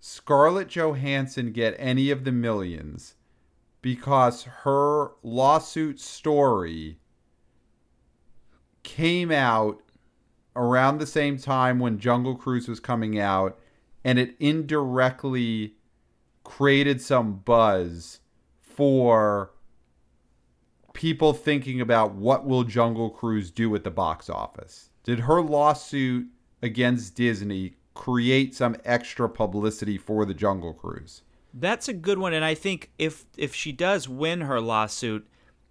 Scarlett 0.00 0.68
Johansson 0.68 1.52
get 1.52 1.74
any 1.78 2.10
of 2.10 2.24
the 2.24 2.32
millions 2.32 3.14
because 3.82 4.44
her 4.62 5.12
lawsuit 5.22 6.00
story 6.00 6.98
came 8.86 9.32
out 9.32 9.82
around 10.54 10.98
the 10.98 11.06
same 11.06 11.36
time 11.36 11.78
when 11.78 11.98
Jungle 11.98 12.36
Cruise 12.36 12.68
was 12.68 12.80
coming 12.80 13.18
out, 13.18 13.58
and 14.04 14.18
it 14.18 14.36
indirectly 14.40 15.74
created 16.44 17.02
some 17.02 17.34
buzz 17.34 18.20
for 18.60 19.50
people 20.94 21.34
thinking 21.34 21.80
about 21.80 22.14
what 22.14 22.46
will 22.46 22.62
Jungle 22.62 23.10
Cruise 23.10 23.50
do 23.50 23.74
at 23.74 23.84
the 23.84 23.90
box 23.90 24.30
office. 24.30 24.90
Did 25.02 25.20
her 25.20 25.42
lawsuit 25.42 26.28
against 26.62 27.16
Disney 27.16 27.74
create 27.92 28.54
some 28.54 28.76
extra 28.84 29.28
publicity 29.28 29.98
for 29.98 30.24
the 30.24 30.34
Jungle 30.34 30.72
Cruise? 30.72 31.22
That's 31.52 31.88
a 31.88 31.92
good 31.92 32.18
one, 32.18 32.32
and 32.32 32.44
I 32.44 32.54
think 32.54 32.92
if 32.98 33.24
if 33.36 33.52
she 33.54 33.72
does 33.72 34.08
win 34.08 34.42
her 34.42 34.60
lawsuit, 34.60 35.26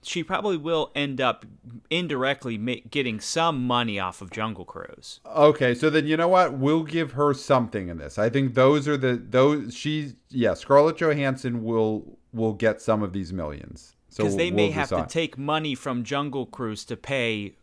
she 0.05 0.23
probably 0.23 0.57
will 0.57 0.91
end 0.95 1.19
up 1.19 1.45
indirectly 1.89 2.57
ma- 2.57 2.75
getting 2.89 3.19
some 3.19 3.65
money 3.65 3.99
off 3.99 4.21
of 4.21 4.29
Jungle 4.31 4.65
Cruise. 4.65 5.19
Okay, 5.25 5.73
so 5.73 5.89
then 5.89 6.05
you 6.07 6.15
know 6.17 6.27
what? 6.27 6.53
We'll 6.53 6.83
give 6.83 7.13
her 7.13 7.33
something 7.33 7.89
in 7.89 7.97
this. 7.97 8.17
I 8.19 8.29
think 8.29 8.53
those 8.53 8.87
are 8.87 8.97
the 8.97 9.15
those 9.15 9.75
she 9.75 10.13
yeah, 10.29 10.53
Scarlett 10.53 10.97
Johansson 10.97 11.63
will 11.63 12.17
will 12.33 12.53
get 12.53 12.81
some 12.81 13.01
of 13.03 13.13
these 13.13 13.33
millions. 13.33 13.95
So 14.09 14.23
Because 14.23 14.37
they 14.37 14.51
may 14.51 14.65
we'll 14.65 14.73
have 14.73 14.89
to 14.89 15.05
take 15.09 15.37
money 15.37 15.75
from 15.75 16.03
Jungle 16.03 16.45
Cruise 16.45 16.85
to 16.85 16.95
pay 16.95 17.55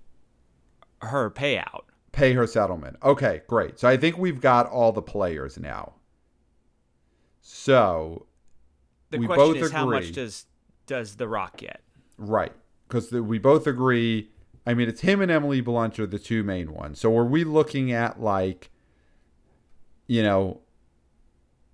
her 1.00 1.30
payout. 1.30 1.82
pay 2.12 2.32
her 2.34 2.46
settlement. 2.46 2.96
Okay, 3.02 3.42
great. 3.46 3.78
So 3.78 3.88
I 3.88 3.96
think 3.96 4.18
we've 4.18 4.40
got 4.40 4.66
all 4.68 4.92
the 4.92 5.02
players 5.02 5.58
now. 5.58 5.94
So 7.40 8.26
The 9.10 9.18
We 9.18 9.26
question 9.26 9.44
both 9.54 9.56
is 9.62 9.70
how 9.72 9.86
much 9.86 10.04
agree. 10.04 10.12
does 10.12 10.46
does 10.86 11.16
The 11.16 11.28
Rock 11.28 11.56
get? 11.58 11.80
Right. 12.22 12.52
Because 12.86 13.10
we 13.10 13.38
both 13.38 13.66
agree. 13.66 14.30
I 14.64 14.74
mean, 14.74 14.88
it's 14.88 15.00
him 15.00 15.20
and 15.20 15.30
Emily 15.30 15.60
Blunt 15.60 15.98
are 15.98 16.06
the 16.06 16.18
two 16.18 16.44
main 16.44 16.72
ones. 16.72 17.00
So 17.00 17.16
are 17.16 17.24
we 17.24 17.42
looking 17.42 17.90
at 17.90 18.22
like, 18.22 18.70
you 20.06 20.22
know, 20.22 20.60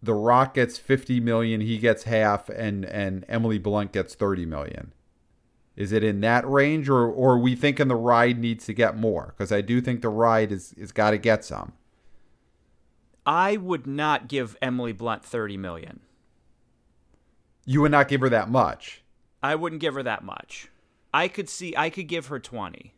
The 0.02 0.14
Rock 0.14 0.54
gets 0.54 0.78
50 0.78 1.20
million, 1.20 1.60
he 1.60 1.78
gets 1.78 2.04
half, 2.04 2.48
and, 2.48 2.84
and 2.86 3.26
Emily 3.28 3.58
Blunt 3.58 3.92
gets 3.92 4.14
30 4.14 4.46
million? 4.46 4.92
Is 5.76 5.92
it 5.92 6.02
in 6.02 6.20
that 6.22 6.48
range, 6.48 6.88
or, 6.88 7.06
or 7.06 7.34
are 7.34 7.38
we 7.38 7.54
thinking 7.54 7.88
the 7.88 7.94
ride 7.94 8.38
needs 8.38 8.64
to 8.66 8.72
get 8.72 8.96
more? 8.96 9.34
Because 9.36 9.52
I 9.52 9.60
do 9.60 9.80
think 9.80 10.00
the 10.00 10.08
ride 10.08 10.50
is, 10.50 10.72
is 10.72 10.92
got 10.92 11.10
to 11.10 11.18
get 11.18 11.44
some. 11.44 11.72
I 13.26 13.58
would 13.58 13.86
not 13.86 14.28
give 14.28 14.56
Emily 14.62 14.92
Blunt 14.92 15.24
30 15.24 15.56
million. 15.58 16.00
You 17.66 17.82
would 17.82 17.90
not 17.90 18.08
give 18.08 18.22
her 18.22 18.30
that 18.30 18.48
much. 18.48 19.02
I 19.42 19.54
wouldn't 19.54 19.80
give 19.80 19.94
her 19.94 20.02
that 20.02 20.24
much. 20.24 20.68
I 21.12 21.28
could 21.28 21.48
see 21.48 21.74
I 21.76 21.90
could 21.90 22.08
give 22.08 22.26
her 22.26 22.38
20. 22.38 22.92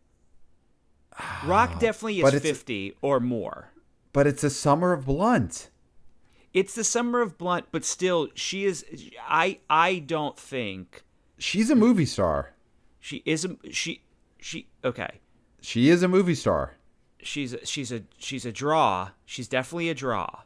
Rock 1.44 1.78
definitely 1.78 2.20
is 2.20 2.40
50 2.40 2.94
or 3.02 3.20
more. 3.20 3.70
But 4.12 4.26
it's 4.26 4.42
a 4.42 4.50
summer 4.50 4.92
of 4.92 5.06
Blunt. 5.06 5.70
It's 6.52 6.74
the 6.74 6.82
summer 6.82 7.20
of 7.20 7.38
Blunt, 7.38 7.66
but 7.70 7.84
still 7.84 8.28
she 8.34 8.64
is 8.64 8.84
I 9.28 9.58
I 9.68 9.98
don't 10.00 10.38
think 10.38 11.02
She's 11.38 11.70
a 11.70 11.76
movie 11.76 12.06
star. 12.06 12.52
she 12.98 13.22
is 13.24 13.44
a 13.44 13.56
she 13.70 14.02
she 14.38 14.66
okay. 14.84 15.20
She 15.60 15.88
is 15.90 16.02
a 16.02 16.08
movie 16.08 16.34
star. 16.34 16.74
she's 17.22 17.52
a, 17.52 17.64
she's 17.66 17.92
a 17.92 18.02
she's 18.18 18.44
a 18.46 18.52
draw. 18.52 19.10
She's 19.24 19.46
definitely 19.46 19.90
a 19.90 19.94
draw. 19.94 20.40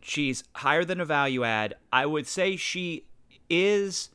She's 0.00 0.44
higher 0.56 0.84
than 0.84 1.00
a 1.00 1.04
value 1.04 1.44
add. 1.44 1.74
I 1.92 2.06
would 2.06 2.26
say 2.26 2.56
she 2.56 3.04
is 3.48 4.10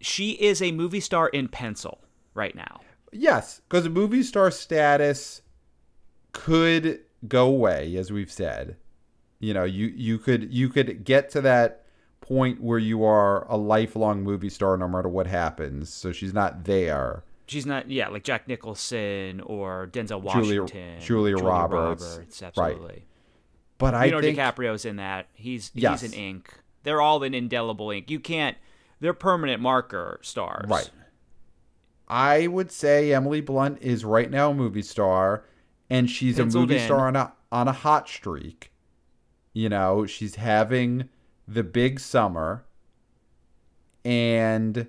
she 0.00 0.32
is 0.32 0.60
a 0.60 0.72
movie 0.72 1.00
star 1.00 1.28
in 1.28 1.48
pencil 1.48 2.00
right 2.34 2.54
now. 2.54 2.80
Yes, 3.12 3.60
because 3.68 3.86
a 3.86 3.90
movie 3.90 4.22
star 4.22 4.50
status 4.50 5.42
could 6.32 7.00
go 7.28 7.46
away, 7.46 7.96
as 7.96 8.10
we've 8.12 8.30
said. 8.32 8.76
You 9.38 9.54
know, 9.54 9.64
you 9.64 9.86
you 9.86 10.18
could 10.18 10.52
you 10.52 10.68
could 10.68 11.04
get 11.04 11.30
to 11.30 11.40
that 11.42 11.84
point 12.20 12.60
where 12.62 12.78
you 12.78 13.04
are 13.04 13.46
a 13.50 13.56
lifelong 13.56 14.22
movie 14.22 14.48
star 14.48 14.76
no 14.76 14.88
matter 14.88 15.08
what 15.08 15.26
happens. 15.26 15.92
So 15.92 16.12
she's 16.12 16.32
not 16.32 16.64
there. 16.64 17.22
She's 17.46 17.66
not 17.66 17.90
yeah, 17.90 18.08
like 18.08 18.24
Jack 18.24 18.48
Nicholson 18.48 19.40
or 19.42 19.88
Denzel 19.92 20.32
Julia- 20.32 20.62
Washington. 20.62 21.00
Julia 21.00 21.36
Roberts. 21.36 22.02
Roberts, 22.02 22.42
absolutely. 22.42 23.04
But 23.76 23.94
I 23.94 24.04
Leonardo 24.04 24.26
think 24.28 24.38
DiCaprio's 24.38 24.84
in 24.86 24.96
that. 24.96 25.26
He's 25.34 25.70
Yes. 25.74 26.00
he's 26.00 26.12
an 26.12 26.18
ink. 26.18 26.54
They're 26.84 27.00
all 27.00 27.22
in 27.22 27.34
indelible 27.34 27.90
ink. 27.90 28.10
You 28.10 28.20
can't 28.20 28.56
they're 29.00 29.12
permanent 29.12 29.60
marker 29.60 30.20
stars. 30.22 30.68
right. 30.68 30.90
I 32.06 32.46
would 32.46 32.70
say 32.70 33.12
Emily 33.12 33.40
Blunt 33.40 33.78
is 33.80 34.04
right 34.04 34.30
now 34.30 34.50
a 34.50 34.54
movie 34.54 34.82
star, 34.82 35.44
and 35.88 36.08
she's 36.10 36.36
Penciled 36.36 36.70
a 36.70 36.72
movie 36.74 36.80
in. 36.80 36.86
star 36.86 37.08
on 37.08 37.16
a 37.16 37.32
on 37.50 37.66
a 37.66 37.72
hot 37.72 38.08
streak. 38.08 38.72
You 39.52 39.68
know, 39.68 40.04
she's 40.06 40.34
having 40.34 41.08
the 41.48 41.62
big 41.62 42.00
summer, 42.00 42.64
and 44.04 44.86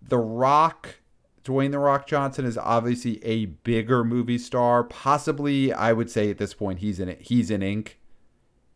The 0.00 0.18
Rock, 0.18 0.96
Dwayne 1.44 1.72
The 1.72 1.78
Rock 1.78 2.06
Johnson 2.06 2.44
is 2.44 2.56
obviously 2.56 3.22
a 3.24 3.46
bigger 3.46 4.04
movie 4.04 4.38
star. 4.38 4.84
Possibly, 4.84 5.72
I 5.72 5.92
would 5.92 6.10
say 6.10 6.30
at 6.30 6.38
this 6.38 6.54
point 6.54 6.78
he's 6.78 7.00
in 7.00 7.08
it. 7.08 7.22
he's 7.22 7.50
in 7.50 7.62
ink. 7.62 7.98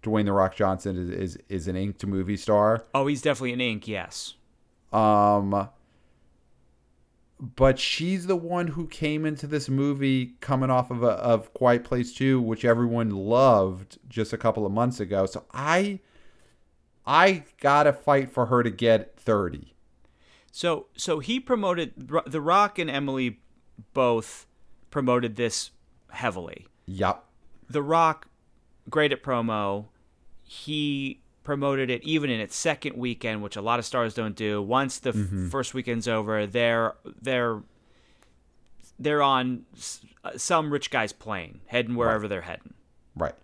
Dwayne 0.02 0.24
The 0.24 0.32
Rock 0.32 0.54
Johnson 0.54 0.96
is 0.96 1.10
is, 1.10 1.38
is 1.48 1.68
an 1.68 1.76
inked 1.76 2.04
movie 2.06 2.36
star. 2.36 2.84
Oh, 2.94 3.06
he's 3.06 3.22
definitely 3.22 3.52
an 3.52 3.60
ink, 3.60 3.88
yes. 3.88 4.34
Um, 4.92 5.68
but 7.40 7.78
she's 7.78 8.26
the 8.26 8.36
one 8.36 8.68
who 8.68 8.86
came 8.86 9.24
into 9.24 9.46
this 9.46 9.68
movie 9.68 10.34
coming 10.40 10.70
off 10.70 10.90
of 10.90 11.02
a, 11.02 11.10
of 11.10 11.52
Quiet 11.54 11.84
Place 11.84 12.12
2, 12.12 12.40
which 12.40 12.64
everyone 12.64 13.10
loved 13.10 13.98
just 14.08 14.32
a 14.32 14.38
couple 14.38 14.66
of 14.66 14.72
months 14.72 14.98
ago. 14.98 15.26
So 15.26 15.44
I 15.52 16.00
I 17.06 17.44
gotta 17.60 17.92
fight 17.92 18.30
for 18.30 18.46
her 18.46 18.62
to 18.62 18.70
get 18.70 19.18
30. 19.18 19.74
So 20.50 20.86
so 20.96 21.20
he 21.20 21.38
promoted 21.38 21.92
The 22.26 22.40
Rock 22.40 22.78
and 22.78 22.90
Emily 22.90 23.40
both 23.92 24.46
promoted 24.90 25.36
this 25.36 25.70
heavily. 26.10 26.66
Yep. 26.86 27.24
The 27.70 27.82
Rock 27.82 28.27
great 28.90 29.12
at 29.12 29.22
promo. 29.22 29.86
He 30.44 31.20
promoted 31.44 31.88
it 31.90 32.02
even 32.04 32.28
in 32.30 32.40
its 32.40 32.54
second 32.56 32.96
weekend, 32.96 33.42
which 33.42 33.56
a 33.56 33.62
lot 33.62 33.78
of 33.78 33.84
stars 33.84 34.14
don't 34.14 34.36
do. 34.36 34.60
Once 34.62 34.98
the 34.98 35.10
f- 35.10 35.50
first 35.50 35.74
weekend's 35.74 36.06
over, 36.08 36.46
they're 36.46 36.94
they're 37.22 37.62
they're 38.98 39.22
on 39.22 39.64
s- 39.76 40.00
uh, 40.24 40.36
some 40.36 40.70
rich 40.72 40.90
guy's 40.90 41.12
plane, 41.12 41.60
heading 41.66 41.94
wherever 41.94 42.26
they're 42.28 42.42
heading. 42.42 42.74
Right. 43.16 43.34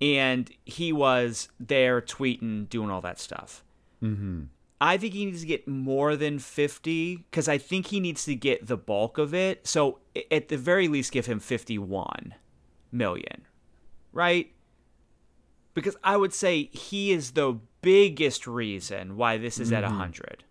and 0.00 0.50
he 0.64 0.92
was 0.92 1.48
there 1.60 2.00
tweeting, 2.00 2.68
doing 2.68 2.90
all 2.90 3.00
that 3.00 3.18
stuff. 3.20 3.62
Mm-hmm. 4.02 4.44
I 4.80 4.96
think 4.96 5.14
he 5.14 5.24
needs 5.26 5.42
to 5.42 5.46
get 5.46 5.68
more 5.68 6.16
than 6.16 6.38
50 6.40 7.16
because 7.30 7.48
I 7.48 7.56
think 7.58 7.86
he 7.86 8.00
needs 8.00 8.24
to 8.24 8.34
get 8.34 8.66
the 8.66 8.76
bulk 8.76 9.16
of 9.18 9.32
it. 9.32 9.64
So 9.66 9.98
at 10.30 10.48
the 10.48 10.56
very 10.56 10.88
least, 10.88 11.12
give 11.12 11.26
him 11.26 11.38
51 11.38 12.34
million, 12.90 13.42
right? 14.12 14.50
Because 15.74 15.96
I 16.04 16.16
would 16.16 16.34
say 16.34 16.64
he 16.72 17.12
is 17.12 17.32
the 17.32 17.58
biggest 17.80 18.46
reason 18.46 19.16
why 19.16 19.38
this 19.38 19.58
is 19.58 19.72
at 19.72 19.82
100. 19.82 20.44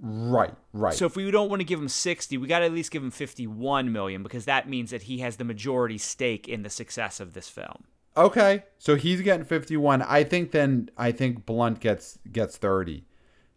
Mm-hmm. 0.00 0.30
Right. 0.30 0.54
Right. 0.72 0.94
So 0.94 1.06
if 1.06 1.16
we 1.16 1.28
don't 1.30 1.48
want 1.48 1.58
to 1.60 1.64
give 1.64 1.80
him 1.80 1.88
60, 1.88 2.36
we 2.38 2.46
got 2.46 2.60
to 2.60 2.66
at 2.66 2.72
least 2.72 2.90
give 2.92 3.02
him 3.02 3.10
51 3.10 3.90
million 3.90 4.22
because 4.22 4.44
that 4.44 4.68
means 4.68 4.90
that 4.90 5.02
he 5.02 5.18
has 5.18 5.36
the 5.38 5.44
majority 5.44 5.98
stake 5.98 6.46
in 6.46 6.62
the 6.62 6.70
success 6.70 7.18
of 7.20 7.32
this 7.34 7.48
film. 7.48 7.84
okay. 8.16 8.62
So 8.78 8.94
he's 8.96 9.22
getting 9.22 9.44
51. 9.44 10.02
I 10.02 10.22
think 10.24 10.52
then 10.52 10.90
I 10.96 11.10
think 11.10 11.46
Blunt 11.46 11.80
gets 11.80 12.18
gets 12.30 12.56
30. 12.56 13.04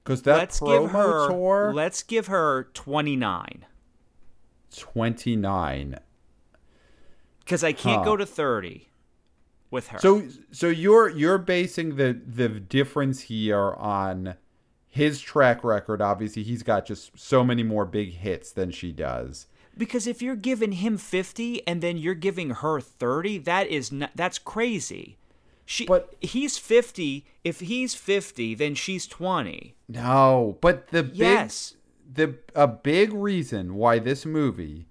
Cuz 0.04 0.24
that 0.24 0.38
let's 0.38 0.60
promo 0.60 0.82
give 0.84 0.92
her 0.94 1.28
tour 1.30 1.72
let's 1.76 2.02
give 2.02 2.26
her 2.28 2.70
29 2.74 3.66
29. 4.76 6.00
because 7.40 7.64
i 7.64 7.72
can't 7.74 8.00
Huh. 8.00 8.04
go 8.06 8.18
to 8.18 8.26
30 8.26 8.88
with 9.72 9.88
her. 9.88 10.00
So 10.00 10.28
so 10.52 10.68
you're 10.68 11.10
you're 11.10 11.38
basing 11.38 11.96
the 11.96 12.20
the 12.26 12.50
difference 12.50 13.22
here 13.22 13.74
on 13.74 14.36
his 14.88 15.22
track 15.22 15.64
record. 15.64 16.02
Obviously, 16.02 16.44
he's 16.44 16.64
got 16.64 16.86
just 16.86 17.18
so 17.18 17.44
many 17.44 17.64
more 17.64 17.86
big 17.86 18.14
hits 18.14 18.52
than 18.52 18.72
she 18.72 18.92
does. 18.92 19.48
because 19.78 20.06
if 20.06 20.22
you're 20.22 20.36
giving 20.36 20.74
him 20.74 20.98
50 20.98 21.66
and 21.66 21.82
then 21.82 21.98
you're 21.98 22.14
giving 22.14 22.50
her 22.50 22.80
30 22.82 23.38
that 23.40 23.68
is 23.68 23.90
not, 23.92 24.12
that's 24.16 24.38
crazy. 24.38 25.18
She 25.66 25.86
But- 25.86 26.14
he's 26.20 26.58
50 26.58 27.26
if 27.46 27.62
he's 27.62 27.96
50 27.96 28.54
then 28.56 28.76
she's 28.76 29.08
20 29.08 29.74
No, 29.88 30.58
but 30.60 30.90
the 30.90 31.04
big 31.04 31.16
yes. 31.16 31.76
the 32.14 32.36
a 32.54 32.68
big 32.68 33.14
reason 33.14 33.76
why 33.76 33.98
this 34.00 34.26
movie 34.26 34.88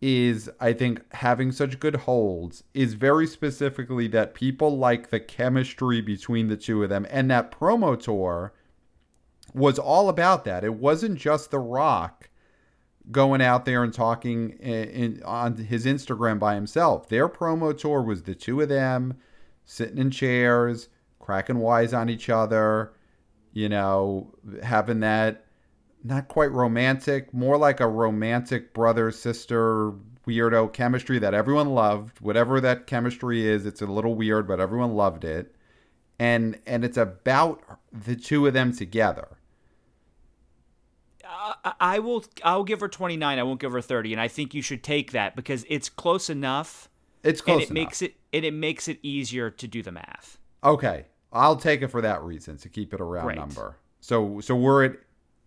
is 0.00 0.50
I 0.60 0.72
think 0.72 1.02
having 1.14 1.52
such 1.52 1.80
good 1.80 1.96
holds 1.96 2.64
is 2.74 2.94
very 2.94 3.26
specifically 3.26 4.08
that 4.08 4.34
people 4.34 4.76
like 4.76 5.10
the 5.10 5.20
chemistry 5.20 6.00
between 6.00 6.48
the 6.48 6.56
two 6.56 6.82
of 6.82 6.90
them 6.90 7.06
and 7.10 7.30
that 7.30 7.50
promo 7.50 7.98
tour 7.98 8.52
was 9.54 9.78
all 9.78 10.08
about 10.08 10.44
that. 10.44 10.64
It 10.64 10.74
wasn't 10.74 11.18
just 11.18 11.50
The 11.50 11.58
Rock 11.58 12.28
going 13.10 13.40
out 13.40 13.64
there 13.64 13.82
and 13.84 13.94
talking 13.94 14.50
in, 14.60 14.88
in, 14.88 15.22
on 15.24 15.56
his 15.56 15.86
Instagram 15.86 16.38
by 16.38 16.54
himself. 16.54 17.08
Their 17.08 17.28
promo 17.28 17.76
tour 17.76 18.02
was 18.02 18.24
the 18.24 18.34
two 18.34 18.60
of 18.60 18.68
them 18.68 19.14
sitting 19.64 19.98
in 19.98 20.10
chairs, 20.10 20.88
cracking 21.18 21.58
wise 21.58 21.94
on 21.94 22.08
each 22.08 22.28
other, 22.28 22.92
you 23.52 23.68
know, 23.68 24.34
having 24.62 25.00
that 25.00 25.45
not 26.04 26.28
quite 26.28 26.52
romantic, 26.52 27.32
more 27.34 27.56
like 27.56 27.80
a 27.80 27.88
romantic 27.88 28.72
brother 28.72 29.10
sister 29.10 29.92
weirdo 30.26 30.72
chemistry 30.72 31.18
that 31.18 31.34
everyone 31.34 31.70
loved. 31.70 32.20
Whatever 32.20 32.60
that 32.60 32.86
chemistry 32.86 33.46
is, 33.46 33.66
it's 33.66 33.80
a 33.80 33.86
little 33.86 34.14
weird, 34.14 34.46
but 34.46 34.60
everyone 34.60 34.94
loved 34.94 35.24
it. 35.24 35.54
And 36.18 36.58
and 36.66 36.84
it's 36.84 36.96
about 36.96 37.62
the 37.92 38.16
two 38.16 38.46
of 38.46 38.54
them 38.54 38.72
together. 38.72 39.36
Uh, 41.24 41.72
I 41.80 41.98
will 41.98 42.24
I'll 42.42 42.64
give 42.64 42.80
her 42.80 42.88
29. 42.88 43.38
I 43.38 43.42
won't 43.42 43.60
give 43.60 43.72
her 43.72 43.82
30 43.82 44.12
and 44.12 44.20
I 44.20 44.28
think 44.28 44.54
you 44.54 44.62
should 44.62 44.82
take 44.82 45.12
that 45.12 45.36
because 45.36 45.64
it's 45.68 45.88
close 45.88 46.30
enough. 46.30 46.88
It's 47.22 47.40
close 47.40 47.54
and 47.54 47.62
it 47.62 47.70
enough. 47.70 47.74
makes 47.74 48.02
it 48.02 48.14
and 48.32 48.44
it 48.44 48.54
makes 48.54 48.88
it 48.88 48.98
easier 49.02 49.50
to 49.50 49.68
do 49.68 49.82
the 49.82 49.92
math. 49.92 50.38
Okay. 50.64 51.06
I'll 51.32 51.56
take 51.56 51.82
it 51.82 51.88
for 51.88 52.00
that 52.00 52.22
reason 52.22 52.56
to 52.58 52.68
keep 52.68 52.94
it 52.94 53.00
a 53.00 53.04
round 53.04 53.26
Great. 53.26 53.38
number. 53.38 53.76
So 54.00 54.40
so 54.40 54.56
we're 54.56 54.84
at 54.86 54.96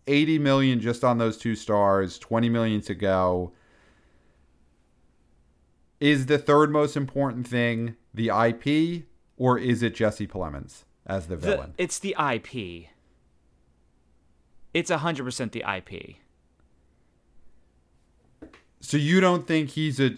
80 0.10 0.40
million 0.40 0.80
just 0.80 1.04
on 1.04 1.18
those 1.20 1.38
two 1.38 1.56
stars, 1.56 2.18
20 2.18 2.50
million 2.50 2.82
to 2.82 2.96
go. 2.96 3.54
Is 6.00 6.26
the 6.28 6.38
third 6.38 6.72
most 6.72 6.96
important 6.98 7.48
thing 7.48 7.96
the 8.14 8.30
IP 8.30 9.04
or 9.38 9.58
is 9.58 9.84
it 9.84 9.94
Jesse 9.96 10.28
Plemons 10.28 10.84
as 11.06 11.28
the 11.28 11.36
The, 11.36 11.48
villain? 11.52 11.74
it's 11.78 12.00
the 12.00 12.16
IP. 12.18 12.88
It's 14.74 14.92
100% 14.92 15.52
the 15.52 15.64
IP. 15.78 16.16
so 18.82 18.96
you 18.98 19.20
don't 19.20 19.46
think 19.48 19.72
he's 19.72 20.00
a 20.00 20.12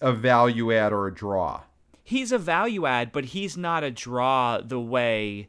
a 0.00 0.12
value 0.12 0.72
add 0.72 0.92
or 0.92 1.06
a 1.06 1.14
draw? 1.14 1.62
He's 2.02 2.30
a 2.30 2.38
value 2.38 2.84
add, 2.86 3.10
but 3.10 3.26
he's 3.26 3.56
not 3.56 3.82
a 3.82 3.90
draw 3.90 4.60
the 4.60 4.78
way 4.80 5.48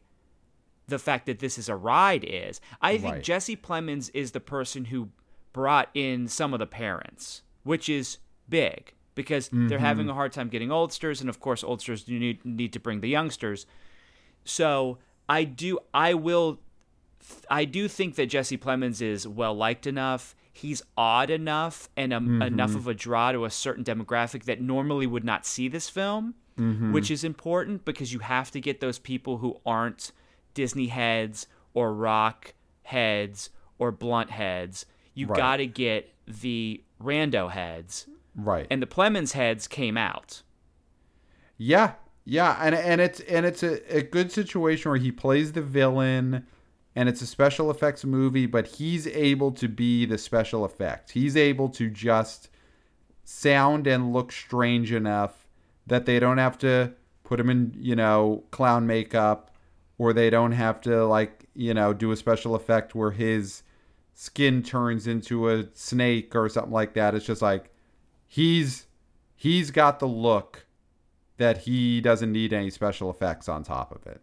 the 0.88 1.00
fact 1.00 1.26
that 1.26 1.40
this 1.40 1.58
is 1.58 1.70
a 1.70 1.76
ride 1.76 2.24
is. 2.24 2.62
I 2.82 2.98
think 2.98 3.24
Jesse 3.24 3.56
Plemons 3.56 4.12
is 4.14 4.32
the 4.32 4.40
person 4.40 4.86
who 4.86 5.10
brought 5.54 5.90
in 5.94 6.28
some 6.28 6.54
of 6.54 6.60
the 6.60 6.68
parents, 6.68 7.42
which 7.64 7.90
is 7.90 8.18
big 8.50 8.94
because 9.16 9.48
they're 9.48 9.78
mm-hmm. 9.78 9.78
having 9.78 10.10
a 10.10 10.14
hard 10.14 10.34
time 10.34 10.50
getting 10.50 10.72
oldsters, 10.72 11.22
and 11.22 11.30
of 11.30 11.40
course, 11.40 11.64
oldsters 11.64 12.04
do 12.04 12.20
need, 12.20 12.44
need 12.44 12.74
to 12.74 12.80
bring 12.80 13.00
the 13.00 13.08
youngsters. 13.08 13.66
So 14.44 14.98
I 15.30 15.46
do, 15.46 15.80
I 15.94 16.14
will, 16.14 16.60
I 17.50 17.64
do 17.64 17.88
think 17.88 18.16
that 18.16 18.28
Jesse 18.28 18.58
Plemons 18.58 19.02
is 19.02 19.26
well 19.26 19.56
liked 19.56 19.88
enough. 19.88 20.36
He's 20.52 20.82
odd 20.98 21.30
enough 21.30 21.90
and 21.96 22.14
um, 22.14 22.28
mm-hmm. 22.28 22.42
enough 22.42 22.76
of 22.76 22.88
a 22.88 22.94
draw 22.94 23.32
to 23.32 23.46
a 23.46 23.50
certain 23.50 23.84
demographic 23.84 24.44
that 24.44 24.62
normally 24.62 25.08
would 25.08 25.24
not 25.24 25.46
see 25.46 25.68
this 25.70 25.90
film, 25.90 26.36
mm-hmm. 26.60 26.92
which 26.92 27.10
is 27.10 27.24
important 27.24 27.86
because 27.86 28.14
you 28.14 28.20
have 28.20 28.52
to 28.52 28.60
get 28.60 28.82
those 28.82 29.00
people 29.00 29.38
who 29.38 29.60
aren't 29.66 30.12
Disney 30.56 30.88
heads 30.88 31.46
or 31.76 31.94
rock 31.94 32.56
heads 32.82 33.52
or 33.78 33.92
blunt 33.92 34.32
heads. 34.32 34.88
You 35.14 35.28
Right. 35.28 35.38
got 35.38 35.58
to 35.58 35.68
get 35.68 36.12
the 36.28 36.84
rando 37.02 37.52
heads, 37.52 38.08
Right. 38.36 38.66
and 38.72 38.82
the 38.82 38.88
Plemons 38.88 39.34
heads 39.34 39.68
came 39.68 39.96
out. 39.98 40.42
Yeah, 41.58 41.94
yeah, 42.26 42.58
and 42.62 42.74
and 42.76 43.00
it's 43.00 43.20
and 43.22 43.46
it's 43.46 43.64
a, 43.64 43.98
a 43.98 44.02
good 44.02 44.32
situation 44.32 44.90
where 44.92 45.00
he 45.00 45.12
plays 45.12 45.54
the 45.54 45.62
villain, 45.62 46.46
and 46.96 47.08
it's 47.08 47.22
a 47.22 47.28
special 47.28 47.70
effects 47.72 48.04
movie, 48.04 48.46
but 48.46 48.68
he's 48.68 49.08
able 49.08 49.52
to 49.54 49.68
be 49.68 50.06
the 50.06 50.18
special 50.18 50.66
effect. 50.66 51.12
He's 51.12 51.38
able 51.38 51.70
to 51.70 51.90
just 51.90 52.50
sound 53.24 53.88
and 53.88 54.12
look 54.12 54.32
strange 54.32 54.92
enough 54.92 55.48
that 55.88 56.06
they 56.06 56.20
don't 56.20 56.38
have 56.38 56.58
to 56.60 56.94
put 57.24 57.40
him 57.40 57.50
in, 57.50 57.74
you 57.78 57.96
know, 57.96 58.44
clown 58.52 58.86
makeup, 58.86 59.55
or 59.98 60.14
they 60.14 60.30
don't 60.30 60.52
have 60.54 60.82
to 60.82 61.06
like, 61.06 61.46
you 61.56 61.74
know, 61.74 61.94
do 61.94 62.12
a 62.12 62.16
special 62.16 62.56
effect 62.56 62.96
where 62.96 63.12
his 63.12 63.64
skin 64.14 64.64
turns 64.64 65.08
into 65.08 65.50
a 65.50 65.66
snake 65.74 66.36
or 66.36 66.48
something 66.50 66.72
like 66.74 66.94
that. 66.94 67.16
It's 67.16 67.26
just 67.26 67.42
like 67.42 67.70
he's 68.28 68.88
he's 69.36 69.72
got 69.72 70.00
the 70.00 70.08
look 70.08 70.66
that 71.38 71.60
he 71.60 72.00
doesn't 72.02 72.32
need 72.32 72.54
any 72.54 72.70
special 72.70 73.10
effects 73.10 73.50
on 73.50 73.64
top 73.64 73.94
of 73.94 74.06
it, 74.08 74.22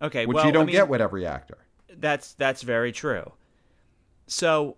Okay, 0.00 0.24
which 0.26 0.36
well, 0.36 0.46
you 0.46 0.52
don't 0.52 0.62
I 0.62 0.66
mean, 0.66 0.74
get 0.76 0.88
with 0.88 1.00
every 1.00 1.26
actor. 1.26 1.58
That's 1.98 2.32
that's 2.34 2.62
very 2.62 2.92
true. 2.92 3.32
So, 4.28 4.76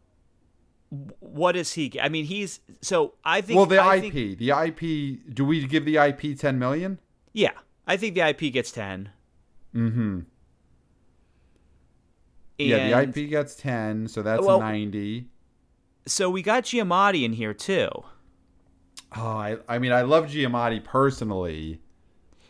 what 1.20 1.56
is 1.56 1.74
he? 1.74 1.92
I 2.00 2.08
mean, 2.08 2.24
he's 2.24 2.60
so 2.80 3.14
I 3.24 3.40
think. 3.42 3.56
Well, 3.56 3.66
the 3.66 3.78
I 3.80 3.96
IP, 3.96 4.12
think- 4.12 4.38
the 4.38 4.50
IP. 4.50 5.34
Do 5.34 5.44
we 5.44 5.66
give 5.66 5.84
the 5.84 5.96
IP 5.98 6.38
ten 6.38 6.58
million? 6.58 6.98
yeah, 7.34 7.52
I 7.86 7.96
think 7.96 8.14
the 8.14 8.22
IP 8.22 8.52
gets 8.52 8.72
ten. 8.72 9.10
Mm-hmm. 9.74 10.20
Yeah, 12.58 13.02
the 13.02 13.08
IP 13.22 13.30
gets 13.30 13.54
ten, 13.54 14.06
so 14.08 14.22
that's 14.22 14.44
Well- 14.44 14.60
ninety. 14.60 15.28
So 16.06 16.28
we 16.30 16.42
got 16.42 16.64
Giamatti 16.64 17.22
in 17.24 17.32
here 17.34 17.54
too. 17.54 17.88
Oh, 19.16 19.26
I, 19.26 19.58
I 19.68 19.78
mean, 19.78 19.92
I 19.92 20.02
love 20.02 20.26
Giamatti 20.26 20.82
personally. 20.82 21.80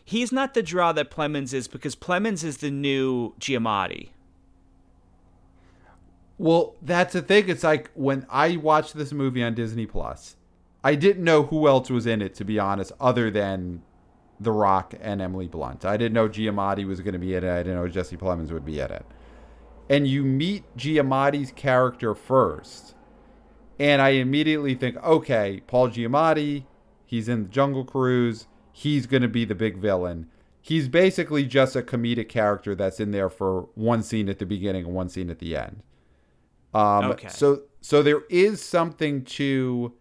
He's 0.05 0.31
not 0.31 0.53
the 0.53 0.63
draw 0.63 0.91
that 0.93 1.11
Plemons 1.11 1.53
is 1.53 1.67
because 1.67 1.95
Plemons 1.95 2.43
is 2.43 2.57
the 2.57 2.71
new 2.71 3.33
Giamatti. 3.39 4.09
Well, 6.37 6.75
that's 6.81 7.13
the 7.13 7.21
thing. 7.21 7.47
It's 7.47 7.63
like 7.63 7.91
when 7.93 8.25
I 8.29 8.57
watched 8.57 8.95
this 8.95 9.13
movie 9.13 9.43
on 9.43 9.53
Disney 9.53 9.85
Plus, 9.85 10.35
I 10.83 10.95
didn't 10.95 11.23
know 11.23 11.43
who 11.43 11.67
else 11.67 11.89
was 11.89 12.05
in 12.05 12.21
it, 12.21 12.33
to 12.35 12.43
be 12.43 12.59
honest, 12.59 12.91
other 12.99 13.29
than 13.29 13.83
The 14.39 14.51
Rock 14.51 14.93
and 14.99 15.21
Emily 15.21 15.47
Blunt. 15.47 15.85
I 15.85 15.97
didn't 15.97 16.13
know 16.13 16.27
Giamatti 16.27 16.85
was 16.85 17.01
going 17.01 17.13
to 17.13 17.19
be 17.19 17.35
in 17.35 17.43
it. 17.43 17.51
I 17.51 17.63
didn't 17.63 17.75
know 17.75 17.87
Jesse 17.87 18.17
Plemons 18.17 18.51
would 18.51 18.65
be 18.65 18.79
in 18.79 18.91
it. 18.91 19.05
And 19.89 20.07
you 20.07 20.23
meet 20.23 20.63
Giamatti's 20.77 21.51
character 21.51 22.15
first, 22.15 22.95
and 23.79 24.01
I 24.01 24.09
immediately 24.09 24.75
think, 24.75 24.97
okay, 25.03 25.61
Paul 25.67 25.89
Giamatti, 25.89 26.65
he's 27.05 27.27
in 27.29 27.43
the 27.43 27.49
Jungle 27.49 27.83
Cruise. 27.85 28.47
He's 28.71 29.05
going 29.05 29.21
to 29.21 29.27
be 29.27 29.45
the 29.45 29.55
big 29.55 29.77
villain. 29.77 30.29
He's 30.61 30.87
basically 30.87 31.45
just 31.45 31.75
a 31.75 31.81
comedic 31.81 32.29
character 32.29 32.73
that's 32.75 32.99
in 32.99 33.11
there 33.11 33.29
for 33.29 33.67
one 33.75 34.01
scene 34.01 34.29
at 34.29 34.39
the 34.39 34.45
beginning 34.45 34.85
and 34.85 34.93
one 34.95 35.09
scene 35.09 35.29
at 35.29 35.39
the 35.39 35.55
end. 35.57 35.83
Um, 36.73 37.11
Okay. 37.11 37.27
So 37.27 37.63
so 37.81 38.01
there 38.01 38.21
is 38.29 38.61
something 38.63 39.25
to 39.25 39.93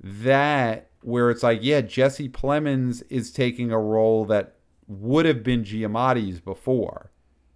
that 0.00 0.87
where 1.02 1.30
it's 1.30 1.42
like, 1.42 1.60
yeah, 1.62 1.80
Jesse 1.80 2.28
Plemons 2.28 3.02
is 3.08 3.30
taking 3.30 3.70
a 3.70 3.78
role 3.78 4.24
that 4.26 4.54
would 4.86 5.26
have 5.26 5.42
been 5.42 5.64
Giamatti's 5.64 6.40
before. 6.40 7.10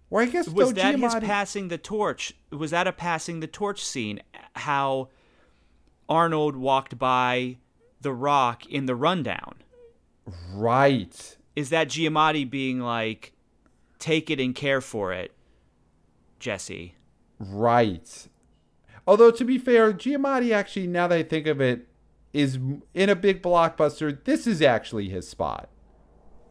Or 0.09 0.21
I 0.21 0.25
guess 0.25 0.47
Was 0.47 0.73
that 0.73 0.99
his 0.99 1.15
passing 1.15 1.69
the 1.69 1.77
torch? 1.77 2.33
Was 2.51 2.71
that 2.71 2.87
a 2.87 2.93
passing 2.93 3.39
the 3.39 3.47
torch 3.47 3.83
scene? 3.83 4.21
How 4.55 5.09
Arnold 6.07 6.55
walked 6.55 6.99
by 6.99 7.57
the 8.01 8.13
Rock 8.13 8.65
in 8.67 8.85
the 8.85 8.95
rundown. 8.95 9.55
right? 10.53 11.37
Is 11.55 11.69
that 11.69 11.87
Giamatti 11.87 12.49
being 12.49 12.79
like, 12.79 13.33
take 13.97 14.29
it 14.29 14.39
and 14.39 14.53
care 14.53 14.81
for 14.81 15.11
it, 15.13 15.31
Jesse? 16.39 16.95
Right. 17.39 18.27
Although 19.07 19.31
to 19.31 19.43
be 19.43 19.57
fair, 19.57 19.93
Giamatti 19.93 20.53
actually, 20.53 20.87
now 20.87 21.07
that 21.07 21.17
I 21.17 21.23
think 21.23 21.47
of 21.47 21.59
it, 21.59 21.87
is 22.33 22.57
in 22.93 23.09
a 23.09 23.15
big 23.15 23.41
blockbuster. 23.41 24.23
This 24.23 24.47
is 24.47 24.61
actually 24.61 25.09
his 25.09 25.27
spot, 25.27 25.69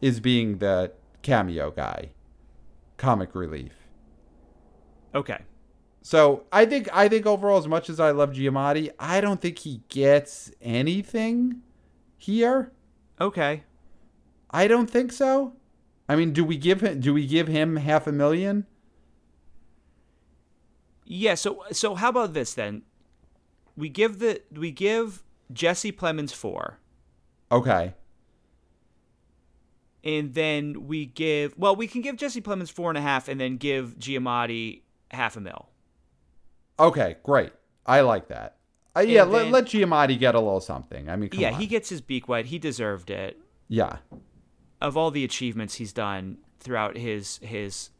is 0.01 0.19
being 0.19 0.57
the 0.57 0.93
cameo 1.21 1.71
guy, 1.71 2.11
comic 2.97 3.35
relief. 3.35 3.73
Okay. 5.13 5.39
So 6.01 6.43
I 6.51 6.65
think 6.65 6.89
I 6.93 7.07
think 7.07 7.25
overall, 7.25 7.57
as 7.57 7.67
much 7.67 7.89
as 7.89 7.99
I 7.99 8.11
love 8.11 8.31
Giamatti, 8.31 8.91
I 8.99 9.21
don't 9.21 9.41
think 9.41 9.59
he 9.59 9.81
gets 9.89 10.51
anything 10.61 11.61
here. 12.17 12.71
Okay. 13.21 13.63
I 14.49 14.67
don't 14.67 14.89
think 14.89 15.11
so. 15.11 15.53
I 16.09 16.15
mean, 16.15 16.33
do 16.33 16.43
we 16.43 16.57
give 16.57 16.81
him 16.81 16.99
do 16.99 17.13
we 17.13 17.25
give 17.25 17.47
him 17.47 17.77
half 17.77 18.07
a 18.07 18.11
million? 18.11 18.65
Yeah, 21.05 21.35
so 21.35 21.63
so 21.71 21.95
how 21.95 22.09
about 22.09 22.33
this 22.33 22.53
then? 22.53 22.83
We 23.77 23.89
give 23.89 24.19
the 24.19 24.41
we 24.51 24.71
give 24.71 25.23
Jesse 25.51 25.91
Plemons 25.91 26.31
4 26.33 26.79
Okay. 27.51 27.93
and 30.03 30.33
then 30.33 30.87
we 30.87 31.05
give 31.05 31.53
well 31.57 31.75
we 31.75 31.87
can 31.87 32.01
give 32.01 32.15
Jesse 32.17 32.41
Plemons 32.41 32.71
four 32.71 32.89
and 32.89 32.97
a 32.97 33.01
half 33.01 33.27
and 33.27 33.39
then 33.39 33.57
give 33.57 33.97
Giamatti 33.99 34.81
half 35.11 35.37
a 35.37 35.41
mil. 35.41 35.69
Okay, 36.79 37.17
great. 37.23 37.51
I 37.85 38.01
like 38.01 38.27
that. 38.29 38.57
Uh, 38.95 39.01
yeah, 39.01 39.23
And 39.23 39.31
let, 39.31 39.43
then- 39.43 39.51
let 39.51 39.65
Giamatti 39.65 40.17
get 40.17 40.35
a 40.35 40.39
little 40.39 40.59
something. 40.59 41.09
I 41.09 41.15
mean, 41.15 41.29
yeah, 41.33 41.51
on. 41.53 41.59
he 41.59 41.67
gets 41.67 41.89
his 41.89 42.01
beak 42.01 42.27
wet. 42.27 42.45
He 42.47 42.57
deserved 42.59 43.09
it. 43.09 43.39
yeah. 43.67 43.97
Of 44.81 44.97
all 44.97 45.11
the 45.11 45.23
achievements 45.23 45.75
he's 45.75 45.93
done 45.93 46.39
throughout 46.59 46.97
his 46.97 47.37
his 47.41 47.91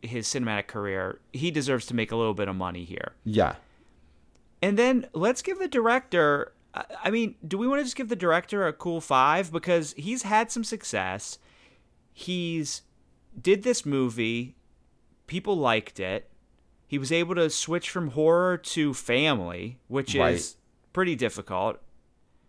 his 0.00 0.26
cinematic 0.26 0.66
career, 0.66 1.20
he 1.32 1.52
deserves 1.52 1.86
to 1.86 1.94
make 1.94 2.10
a 2.10 2.16
little 2.16 2.34
bit 2.34 2.48
of 2.48 2.56
money 2.56 2.84
here. 2.84 3.12
Yeah. 3.24 3.54
And 4.60 4.76
then 4.76 5.06
let's 5.12 5.40
give 5.42 5.60
the 5.60 5.68
director. 5.68 6.52
I 6.74 7.10
mean, 7.10 7.34
do 7.46 7.58
we 7.58 7.68
want 7.68 7.80
to 7.80 7.84
just 7.84 7.96
give 7.96 8.08
the 8.08 8.16
director 8.16 8.66
a 8.66 8.72
cool 8.72 9.00
five 9.00 9.52
because 9.52 9.92
he's 9.96 10.22
had 10.22 10.50
some 10.50 10.64
success. 10.64 11.38
He's 12.12 12.82
did 13.40 13.62
this 13.62 13.84
movie, 13.84 14.56
people 15.26 15.56
liked 15.56 16.00
it. 16.00 16.30
He 16.86 16.98
was 16.98 17.10
able 17.10 17.34
to 17.36 17.48
switch 17.50 17.88
from 17.90 18.08
horror 18.08 18.58
to 18.58 18.92
family, 18.92 19.78
which 19.88 20.14
Right. 20.14 20.34
is 20.34 20.56
pretty 20.92 21.14
difficult. 21.14 21.78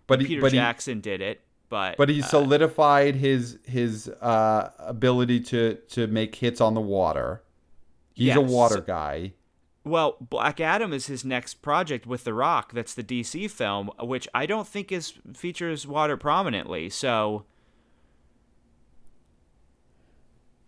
But 0.07 0.19
he, 0.21 0.27
Peter 0.27 0.41
but 0.41 0.51
he, 0.51 0.57
Jackson 0.57 0.99
did 0.99 1.21
it, 1.21 1.41
but 1.69 1.95
but 1.97 2.09
he 2.09 2.21
uh, 2.21 2.25
solidified 2.25 3.15
his 3.15 3.57
his 3.65 4.09
uh, 4.09 4.71
ability 4.79 5.39
to 5.41 5.75
to 5.91 6.07
make 6.07 6.35
hits 6.35 6.59
on 6.59 6.73
the 6.73 6.81
water. 6.81 7.41
He's 8.13 8.35
a 8.35 8.41
water 8.41 8.81
guy. 8.81 9.33
Well, 9.85 10.15
Black 10.21 10.61
Adam 10.61 10.93
is 10.93 11.07
his 11.07 11.25
next 11.25 11.55
project 11.61 12.05
with 12.05 12.23
The 12.23 12.33
Rock. 12.33 12.71
That's 12.71 12.93
the 12.93 13.03
DC 13.03 13.49
film, 13.51 13.91
which 13.99 14.27
I 14.33 14.45
don't 14.45 14.67
think 14.67 14.91
is 14.91 15.13
features 15.33 15.85
water 15.85 16.15
prominently. 16.15 16.89
So 16.89 17.43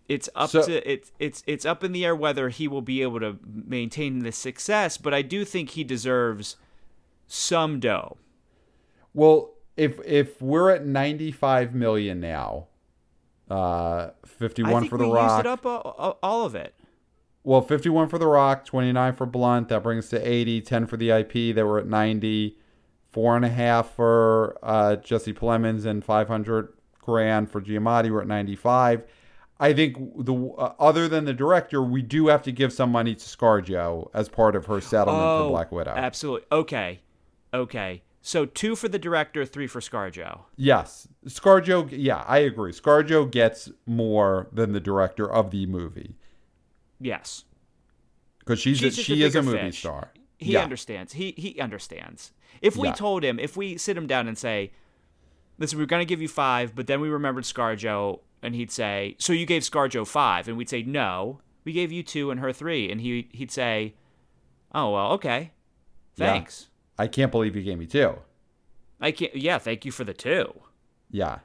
it's 0.08 0.30
up 0.36 0.50
So- 0.50 0.64
to 0.66 0.92
it's 0.92 1.12
it's 1.18 1.44
it's 1.48 1.66
up 1.66 1.84
in 1.84 1.92
the 1.92 2.06
air 2.06 2.16
whether 2.16 2.50
he 2.50 2.68
will 2.68 2.82
be 2.82 3.02
able 3.02 3.20
to 3.22 3.38
maintain 3.46 4.20
this 4.20 4.38
success. 4.38 4.98
But 4.98 5.14
I 5.14 5.22
do 5.22 5.46
think 5.46 5.72
he 5.72 5.84
deserves 5.84 6.58
some 7.28 7.80
dough. 7.80 8.18
Well, 9.14 9.52
if 9.78 10.00
if 10.06 10.42
we're 10.42 10.72
at 10.72 10.86
95 10.86 11.74
million 11.74 12.20
now, 12.20 12.68
uh, 13.50 14.10
51 14.26 14.74
I 14.74 14.80
think 14.82 14.90
for 14.90 14.98
the 14.98 15.08
Rock. 15.08 15.32
used 15.38 15.40
it 15.40 15.50
up 15.50 15.66
all, 15.66 16.20
all 16.22 16.46
of 16.46 16.54
it. 16.54 16.76
Well, 17.46 17.62
51 17.62 18.10
for 18.10 18.18
The 18.18 18.26
Rock, 18.26 18.66
29 18.66 19.14
for 19.14 19.28
Blunt. 19.28 19.70
That 19.70 19.84
brings 19.84 20.10
to 20.10 20.28
80. 20.28 20.62
10 20.62 20.88
for 20.88 20.98
the 20.98 21.12
IP. 21.12 21.32
They 21.56 21.62
were 21.64 21.78
at 21.80 21.88
90. 21.88 22.58
Four 23.12 23.38
and 23.38 23.46
a 23.46 23.50
half 23.50 23.96
for 23.96 24.58
uh, 24.62 24.98
Jesse 24.98 25.32
Plemons 25.32 25.86
and 25.86 26.04
500 26.04 26.74
grand 27.00 27.50
for 27.50 27.62
Giamatti. 27.62 28.12
We're 28.12 28.22
at 28.22 28.28
95. 28.28 29.06
I 29.58 29.72
think 29.72 29.96
the 30.26 30.34
uh, 30.58 30.74
other 30.80 31.08
than 31.08 31.24
the 31.24 31.34
director, 31.34 31.82
we 31.82 32.02
do 32.02 32.28
have 32.28 32.42
to 32.44 32.52
give 32.52 32.74
some 32.74 32.92
money 32.92 33.16
to 33.16 33.24
ScarJo 33.24 34.10
as 34.14 34.28
part 34.28 34.56
of 34.58 34.66
her 34.66 34.82
settlement 34.82 35.24
Oh, 35.24 35.46
for 35.46 35.50
Black 35.52 35.72
Widow. 35.72 35.94
Absolutely. 35.96 36.46
Okay. 36.52 37.00
Okay. 37.54 38.04
So 38.22 38.46
two 38.46 38.76
for 38.76 38.90
the 38.90 39.00
director, 39.00 39.46
three 39.46 39.68
for 39.68 39.80
ScarJo. 39.80 40.42
Yes, 40.58 41.08
ScarJo. 41.26 41.88
Yeah, 41.92 42.24
I 42.28 42.40
agree. 42.40 42.74
ScarJo 42.74 43.32
gets 43.32 43.72
more 43.86 44.50
than 44.52 44.74
the 44.74 44.82
director 44.82 45.32
of 45.32 45.52
the 45.52 45.68
movie 45.68 46.18
Yes. 47.00 47.44
because 48.40 48.60
she's, 48.60 48.78
She's 48.80 48.98
a, 49.00 49.02
she 49.04 49.24
a 49.24 49.28
is 49.28 49.36
a 49.36 49.42
movie 49.42 49.58
fish. 49.58 49.80
star. 49.80 50.10
He 50.38 50.54
yeah. 50.54 50.64
understands. 50.64 51.14
He 51.14 51.34
he 51.38 51.60
understands. 51.60 52.32
If 52.62 52.76
we 52.78 52.88
Yeah. 52.90 52.94
told 52.94 53.24
him, 53.24 53.40
if 53.40 53.56
we 53.58 53.78
sit 53.78 53.98
him 53.98 54.06
down 54.08 54.28
and 54.28 54.38
say, 54.38 54.72
"Listen, 55.58 55.80
we're 55.80 55.86
gonna 55.86 56.06
give 56.06 56.22
you 56.22 56.28
five, 56.28 56.76
but 56.76 56.88
then 56.88 57.00
we 57.02 57.10
remembered 57.10 57.44
ScarJo," 57.46 58.20
and 58.42 58.54
he'd 58.56 58.72
say, 58.72 59.16
"So 59.20 59.34
you 59.34 59.46
gave 59.46 59.62
ScarJo 59.64 60.06
five? 60.08 60.48
and 60.48 60.58
we'd 60.58 60.70
say, 60.70 60.84
"No, 60.84 61.40
we 61.64 61.72
gave 61.74 61.92
you 61.92 62.04
two 62.04 62.32
and 62.32 62.40
her 62.40 62.52
three. 62.54 62.92
and 62.92 63.02
he 63.02 63.30
he'd 63.32 63.52
say, 63.52 63.96
"Oh 64.74 64.92
well, 64.92 65.12
okay, 65.14 65.52
Yeah. 66.18 66.32
thanks. 66.34 66.68
I 66.98 67.08
can't 67.08 67.32
believe 67.32 67.56
you 67.56 67.64
gave 67.64 67.78
me 67.78 67.86
two. 67.88 68.20
I 69.02 69.12
can't. 69.12 69.36
Yeah, 69.36 69.58
thank 69.58 69.86
you 69.86 69.92
for 69.92 70.04
the 70.04 70.14
two. 70.14 70.62
Yeah. 71.10 71.40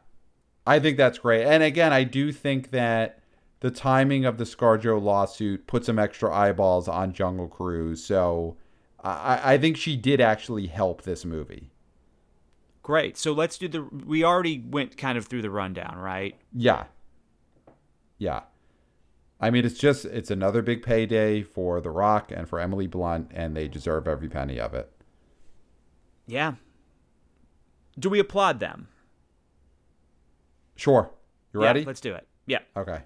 I 0.66 0.78
think 0.78 0.96
that's 0.96 1.18
great. 1.18 1.44
And 1.46 1.62
again, 1.62 1.92
I 1.92 2.04
do 2.04 2.30
think 2.32 2.70
that 2.70 3.19
the 3.60 3.70
timing 3.70 4.24
of 4.24 4.38
the 4.38 4.44
ScarJo 4.44 5.00
lawsuit 5.00 5.66
put 5.66 5.84
some 5.84 5.98
extra 5.98 6.34
eyeballs 6.34 6.88
on 6.88 7.12
Jungle 7.12 7.48
Cruise. 7.48 8.04
So 8.04 8.56
I, 9.02 9.54
I 9.54 9.58
think 9.58 9.76
she 9.76 9.96
did 9.96 10.20
actually 10.20 10.66
help 10.66 11.02
this 11.02 11.24
movie. 11.24 11.70
Great. 12.82 13.18
So 13.18 13.32
let's 13.32 13.58
do 13.58 13.68
the. 13.68 13.82
We 13.82 14.24
already 14.24 14.58
went 14.58 14.96
kind 14.96 15.18
of 15.18 15.26
through 15.26 15.42
the 15.42 15.50
rundown, 15.50 15.98
right? 15.98 16.36
Yeah. 16.52 16.84
Yeah. 18.18 18.42
I 19.40 19.50
mean, 19.50 19.64
it's 19.64 19.78
just, 19.78 20.04
it's 20.04 20.30
another 20.30 20.60
big 20.60 20.82
payday 20.82 21.42
for 21.42 21.80
The 21.80 21.90
Rock 21.90 22.30
and 22.30 22.46
for 22.46 22.60
Emily 22.60 22.86
Blunt, 22.86 23.30
and 23.32 23.56
they 23.56 23.68
deserve 23.68 24.06
every 24.06 24.28
penny 24.28 24.60
of 24.60 24.74
it. 24.74 24.92
Yeah. 26.26 26.54
Do 27.98 28.10
we 28.10 28.18
applaud 28.18 28.60
them? 28.60 28.88
Sure. 30.76 31.10
You 31.54 31.60
ready? 31.60 31.66
Yeah, 31.66 31.68
ready? 31.68 31.84
let's 31.86 32.00
do 32.00 32.14
it. 32.14 32.28
Yeah. 32.46 32.58
Okay. 32.76 33.00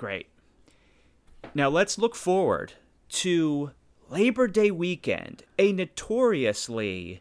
Great. 0.00 0.28
Now 1.54 1.68
let's 1.68 1.98
look 1.98 2.14
forward 2.14 2.72
to 3.10 3.72
Labor 4.08 4.48
Day 4.48 4.70
weekend, 4.70 5.42
a 5.58 5.74
notoriously 5.74 7.20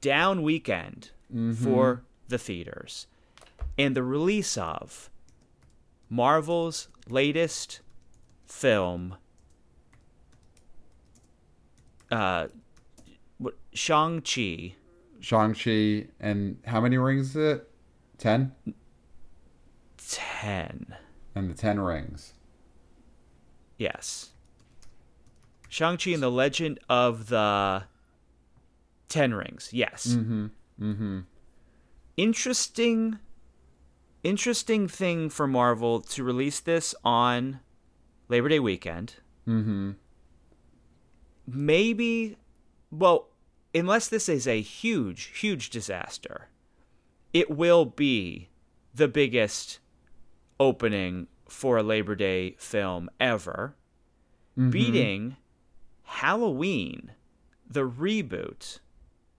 down 0.00 0.42
weekend 0.42 1.12
for 1.54 2.02
the 2.26 2.36
theaters, 2.36 3.06
and 3.78 3.94
the 3.94 4.02
release 4.02 4.58
of 4.58 5.10
Marvel's 6.10 6.88
latest 7.08 7.82
film, 8.48 9.14
uh, 12.10 12.48
what 13.38 13.54
Shang-Chi. 13.72 14.74
Shang-Chi, 15.20 16.08
and 16.18 16.58
how 16.66 16.80
many 16.80 16.98
rings 16.98 17.36
is 17.36 17.36
it? 17.36 17.70
10? 18.18 18.50
10. 19.98 20.96
And 21.38 21.48
the 21.48 21.54
10 21.54 21.78
rings. 21.78 22.32
Yes. 23.76 24.30
Shang-Chi 25.68 26.10
and 26.10 26.20
the 26.20 26.32
Legend 26.32 26.80
of 26.88 27.28
the 27.28 27.84
Ten 29.08 29.32
Rings. 29.32 29.70
Yes. 29.72 30.08
Mm-hmm. 30.08 30.46
Mm-hmm. 30.82 31.20
Interesting 32.16 33.20
interesting 34.24 34.88
thing 34.88 35.30
for 35.30 35.46
Marvel 35.46 36.00
to 36.00 36.24
release 36.24 36.58
this 36.58 36.92
on 37.04 37.60
Labor 38.28 38.48
Day 38.48 38.58
weekend. 38.58 39.14
Mm-hmm. 39.46 39.92
Maybe 41.46 42.36
well, 42.90 43.28
unless 43.72 44.08
this 44.08 44.28
is 44.28 44.48
a 44.48 44.60
huge, 44.60 45.38
huge 45.38 45.70
disaster, 45.70 46.48
it 47.32 47.48
will 47.48 47.84
be 47.84 48.48
the 48.92 49.06
biggest 49.06 49.78
opening 50.60 51.26
for 51.48 51.76
a 51.78 51.82
Labor 51.82 52.14
Day 52.14 52.54
film 52.58 53.08
ever. 53.20 53.74
Mm-hmm. 54.58 54.70
beating 54.70 55.36
Halloween, 56.02 57.12
the 57.70 57.88
reboot 57.88 58.80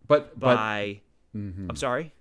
But 0.08 0.40
but 0.40 0.56
by. 0.56 1.02
Mhm. 1.36 1.68
I'm 1.70 1.76
sorry. 1.76 2.14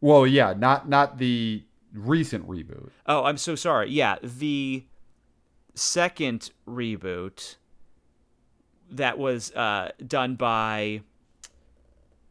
well, 0.00 0.26
yeah, 0.26 0.54
not 0.56 0.88
not 0.88 1.18
the 1.18 1.62
recent 1.92 2.48
reboot. 2.48 2.90
Oh, 3.06 3.24
I'm 3.24 3.36
so 3.36 3.54
sorry. 3.54 3.90
Yeah, 3.90 4.16
the 4.22 4.84
second 5.74 6.50
reboot 6.66 7.56
that 8.90 9.18
was 9.18 9.52
uh, 9.52 9.92
done 10.06 10.34
by. 10.36 11.02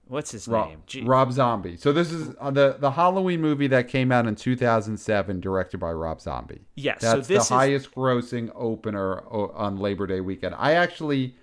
What's 0.07 0.31
his 0.31 0.47
Rob, 0.47 0.69
name? 0.69 0.83
Gee- 0.85 1.03
Rob 1.03 1.31
Zombie. 1.31 1.77
So 1.77 1.91
this 1.91 2.11
is 2.11 2.33
uh, 2.39 2.51
the 2.51 2.77
the 2.79 2.91
Halloween 2.91 3.41
movie 3.41 3.67
that 3.67 3.87
came 3.87 4.11
out 4.11 4.25
in 4.27 4.35
2007, 4.35 5.39
directed 5.39 5.79
by 5.79 5.91
Rob 5.91 6.21
Zombie. 6.21 6.61
Yes, 6.75 7.01
so 7.01 7.15
That's 7.15 7.27
this 7.27 7.43
is- 7.43 7.49
the 7.49 7.55
highest 7.55 7.93
grossing 7.93 8.51
opener 8.55 9.21
on 9.27 9.77
Labor 9.77 10.07
Day 10.07 10.21
weekend. 10.21 10.55
I 10.57 10.73
actually, 10.73 11.35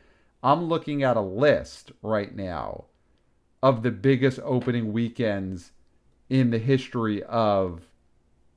I'm 0.43 0.65
looking 0.65 1.03
at 1.03 1.17
a 1.17 1.21
list 1.21 1.93
right 2.03 2.35
now 2.35 2.87
of 3.63 3.83
the 3.83 3.91
biggest 3.91 4.41
opening 4.45 4.93
weekends 4.93 5.73
in 6.29 6.51
the 6.51 6.59
history 6.59 7.23
of 7.25 7.83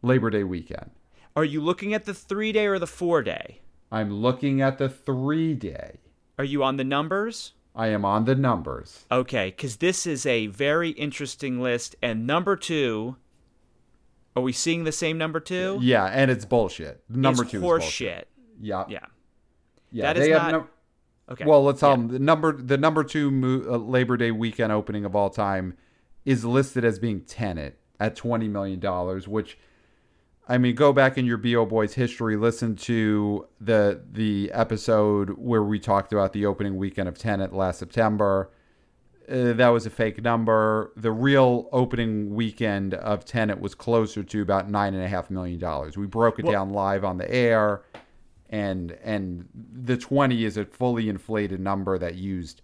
Labor 0.02 0.30
Day 0.30 0.44
weekend. 0.44 0.92
Are 1.36 1.46
you 1.46 1.62
looking 1.62 1.94
at 1.94 2.06
the 2.06 2.14
three 2.14 2.52
day 2.52 2.66
or 2.66 2.80
the 2.80 2.88
four 2.88 3.22
day? 3.22 3.62
I'm 3.92 4.12
looking 4.12 4.62
at 4.62 4.78
the 4.78 4.90
three 4.90 5.54
day. 5.54 6.00
Are 6.38 6.44
you 6.44 6.64
on 6.64 6.78
the 6.78 6.84
numbers? 6.84 7.54
I 7.78 7.88
am 7.90 8.04
on 8.04 8.26
the 8.26 8.34
numbers. 8.36 9.06
Okay, 9.12 9.52
because 9.56 9.78
this 9.78 10.08
is 10.08 10.26
a 10.26 10.48
very 10.48 10.90
interesting 10.90 11.62
list. 11.62 11.96
And 12.02 12.26
number 12.26 12.56
two, 12.56 13.18
are 14.36 14.42
we 14.42 14.52
seeing 14.52 14.84
the 14.84 14.92
same 14.92 15.18
number 15.20 15.40
two? 15.40 15.78
Yeah, 15.80 16.06
and 16.06 16.32
it's 16.32 16.44
bullshit. 16.44 17.04
Number 17.08 17.46
two 17.46 17.62
horse 17.62 17.84
is 17.84 17.86
bullshit. 17.86 18.18
shit. 18.18 18.28
Yeah, 18.60 18.86
Yeah. 18.90 19.00
yeah. 19.92 20.12
That 20.14 20.18
is 20.22 20.30
not- 20.30 20.52
num- 20.52 20.70
Okay. 21.30 21.44
Well, 21.46 21.62
let's 21.66 21.82
tell 21.82 21.92
them 21.92 22.08
the 22.08 22.20
number 22.20 22.54
the 22.54 22.78
number 22.78 23.04
two 23.04 23.30
mo- 23.30 23.66
uh, 23.70 23.78
Labor 23.78 24.16
Day 24.16 24.32
weekend 24.32 24.72
opening 24.72 25.04
of 25.04 25.14
all 25.14 25.30
time 25.30 25.76
is 26.24 26.46
listed 26.46 26.86
as 26.86 27.00
being 27.00 27.20
Tenet 27.20 27.78
at 28.00 28.16
twenty 28.16 28.48
million 28.48 28.80
dollars. 28.80 29.28
Which, 29.28 29.58
I 30.50 30.58
mean, 30.58 30.76
go 30.76 30.94
back 30.94 31.18
in 31.18 31.26
your 31.26 31.38
Bo 31.38 31.66
Boys 31.66 31.94
history, 31.94 32.38
listen 32.38 32.76
to 32.78 33.48
the 33.60 34.02
the 34.12 34.50
episode 34.54 35.32
where 35.32 35.64
we 35.64 35.78
talked 35.80 36.14
about 36.14 36.32
the 36.34 36.46
opening 36.46 36.78
weekend 36.78 37.10
of 37.10 37.18
Tenet 37.18 37.54
last 37.54 37.80
September. 37.80 38.50
uh, 39.30 39.52
that 39.52 39.68
was 39.70 39.86
a 39.86 39.90
fake 39.90 40.24
number. 40.24 40.94
The 40.96 41.12
real 41.12 41.68
opening 41.74 42.34
weekend 42.34 42.94
of 42.94 43.26
Tenet 43.26 43.60
was 43.60 43.76
closer 43.76 44.24
to 44.24 44.42
about 44.42 44.70
nine 44.70 44.94
and 44.94 45.04
a 45.04 45.08
half 45.10 45.30
million 45.30 45.60
dollars. 45.60 45.98
We 45.98 46.08
broke 46.08 46.40
it 46.40 46.46
Well- 46.46 46.54
down 46.54 46.70
live 46.70 47.04
on 47.04 47.18
the 47.18 47.30
air, 47.30 47.82
and 48.50 48.92
and 49.04 49.50
the 49.74 49.98
twenty 49.98 50.46
is 50.46 50.56
a 50.56 50.64
fully 50.64 51.10
inflated 51.10 51.60
number 51.60 51.98
that 51.98 52.16
used 52.16 52.62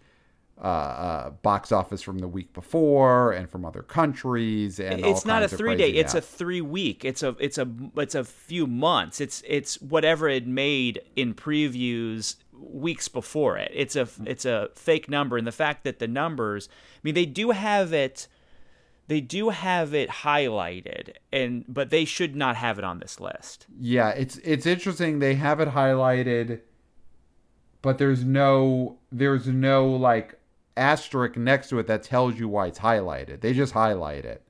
uh, 0.63 0.67
uh, 0.67 1.29
box 1.29 1.71
office 1.73 2.01
from 2.01 2.19
the 2.19 2.27
week 2.27 2.53
before 2.53 3.33
and 3.33 3.49
from 3.49 3.65
other 3.65 3.81
countries. 3.81 4.79
And 4.79 5.03
all 5.03 5.11
it's 5.11 5.25
not 5.25 5.43
a 5.43 5.49
three 5.49 5.75
day 5.75 5.89
it's 5.89 6.13
a 6.13 6.21
three 6.21 6.61
week 6.61 7.03
it's 7.03 7.21
a 7.21 7.35
it's 7.39 7.57
a 7.57 7.67
it's 7.97 8.15
a 8.15 8.23
few 8.23 8.65
months 8.65 9.19
it's 9.19 9.43
it's 9.45 9.81
whatever 9.81 10.29
it 10.29 10.47
made 10.47 11.01
in 11.17 11.33
previews 11.33 12.37
weeks 12.53 13.09
before 13.09 13.57
it 13.57 13.71
it's 13.73 13.97
a 13.97 14.07
it's 14.25 14.45
a 14.45 14.69
fake 14.75 15.09
number 15.09 15.37
and 15.37 15.45
the 15.45 15.51
fact 15.51 15.83
that 15.83 15.99
the 15.99 16.07
numbers 16.07 16.69
i 16.71 16.99
mean 17.03 17.13
they 17.13 17.25
do 17.25 17.51
have 17.51 17.91
it 17.91 18.29
they 19.07 19.19
do 19.19 19.49
have 19.49 19.93
it 19.93 20.09
highlighted 20.09 21.13
and 21.33 21.65
but 21.67 21.89
they 21.89 22.05
should 22.05 22.35
not 22.37 22.55
have 22.55 22.77
it 22.79 22.85
on 22.85 22.99
this 22.99 23.19
list 23.19 23.67
Yeah, 23.79 24.09
it's 24.09 24.37
it's 24.37 24.65
interesting. 24.65 25.19
They 25.19 25.35
have 25.35 25.59
it 25.59 25.69
highlighted, 25.69 26.61
but 27.81 27.97
there's 27.97 28.23
no 28.23 28.97
there's 29.11 29.47
no 29.47 29.87
like 29.89 30.39
asterisk 30.75 31.37
next 31.37 31.69
to 31.69 31.79
it 31.79 31.87
that 31.87 32.03
tells 32.03 32.39
you 32.39 32.47
why 32.47 32.67
it's 32.67 32.79
highlighted. 32.79 33.41
They 33.41 33.53
just 33.53 33.73
highlight 33.73 34.25
it. 34.25 34.41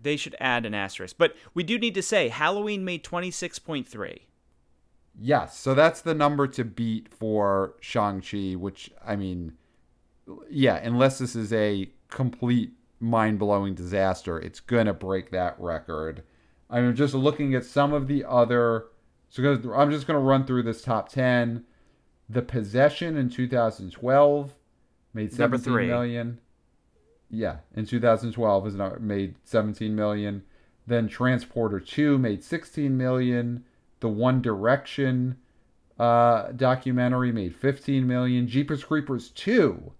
they 0.00 0.16
should 0.16 0.34
add 0.40 0.66
an 0.66 0.74
asterisk 0.74 1.16
but 1.18 1.34
we 1.54 1.62
do 1.62 1.78
need 1.78 1.94
to 1.94 2.02
say 2.02 2.28
halloween 2.28 2.84
made 2.84 3.04
26.3 3.04 4.20
Yes, 5.20 5.58
so 5.58 5.74
that's 5.74 6.00
the 6.00 6.14
number 6.14 6.46
to 6.46 6.64
beat 6.64 7.06
for 7.12 7.74
Shang-Chi, 7.80 8.54
which 8.54 8.90
I 9.04 9.14
mean 9.16 9.52
yeah, 10.48 10.76
unless 10.76 11.18
this 11.18 11.36
is 11.36 11.52
a 11.52 11.90
complete 12.08 12.72
mind-blowing 13.00 13.74
disaster, 13.74 14.38
it's 14.38 14.60
going 14.60 14.86
to 14.86 14.94
break 14.94 15.30
that 15.32 15.54
record. 15.60 16.22
I'm 16.70 16.94
just 16.94 17.12
looking 17.12 17.54
at 17.54 17.64
some 17.66 17.92
of 17.92 18.06
the 18.08 18.24
other 18.24 18.86
so 19.28 19.42
I'm 19.74 19.90
just 19.90 20.06
going 20.06 20.18
to 20.18 20.24
run 20.24 20.46
through 20.46 20.62
this 20.62 20.82
top 20.82 21.08
10. 21.10 21.64
The 22.28 22.42
Possession 22.42 23.16
in 23.16 23.28
2012 23.28 24.54
made 25.14 25.36
Number 25.38 25.56
17 25.58 25.64
three. 25.72 25.86
million. 25.86 26.38
Yeah, 27.30 27.58
in 27.74 27.86
2012 27.86 28.66
is 28.66 28.74
not 28.74 29.00
made 29.00 29.36
17 29.44 29.94
million. 29.94 30.42
Then 30.86 31.08
Transporter 31.08 31.80
2 31.80 32.18
made 32.18 32.42
16 32.44 32.96
million. 32.96 33.64
The 34.00 34.08
One 34.08 34.42
Direction 34.42 35.36
uh, 35.98 36.52
documentary 36.52 37.32
made 37.32 37.54
15 37.54 38.06
million. 38.06 38.48
Jeepers 38.48 38.84
Creepers 38.84 39.30
2 39.30 39.92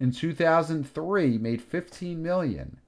in 0.00 0.12
2003 0.12 1.38
made 1.38 1.62
15 1.62 2.22
million. 2.22 2.80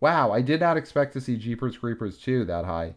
Wow, 0.00 0.30
I 0.30 0.40
did 0.40 0.60
not 0.60 0.76
expect 0.76 1.12
to 1.14 1.20
see 1.20 1.36
Jeepers 1.36 1.76
Creepers 1.76 2.18
2 2.18 2.44
that 2.44 2.64
high. 2.64 2.94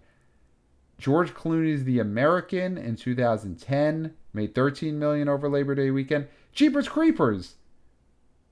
George 0.99 1.33
Clooney's 1.33 1.83
The 1.83 1.99
American 1.99 2.77
in 2.77 2.95
2010 2.95 4.13
made 4.33 4.53
13 4.53 4.99
million 4.99 5.27
over 5.27 5.49
Labor 5.49 5.73
Day 5.73 5.89
weekend. 5.89 6.27
Jeepers 6.53 6.87
Creepers 6.87 7.55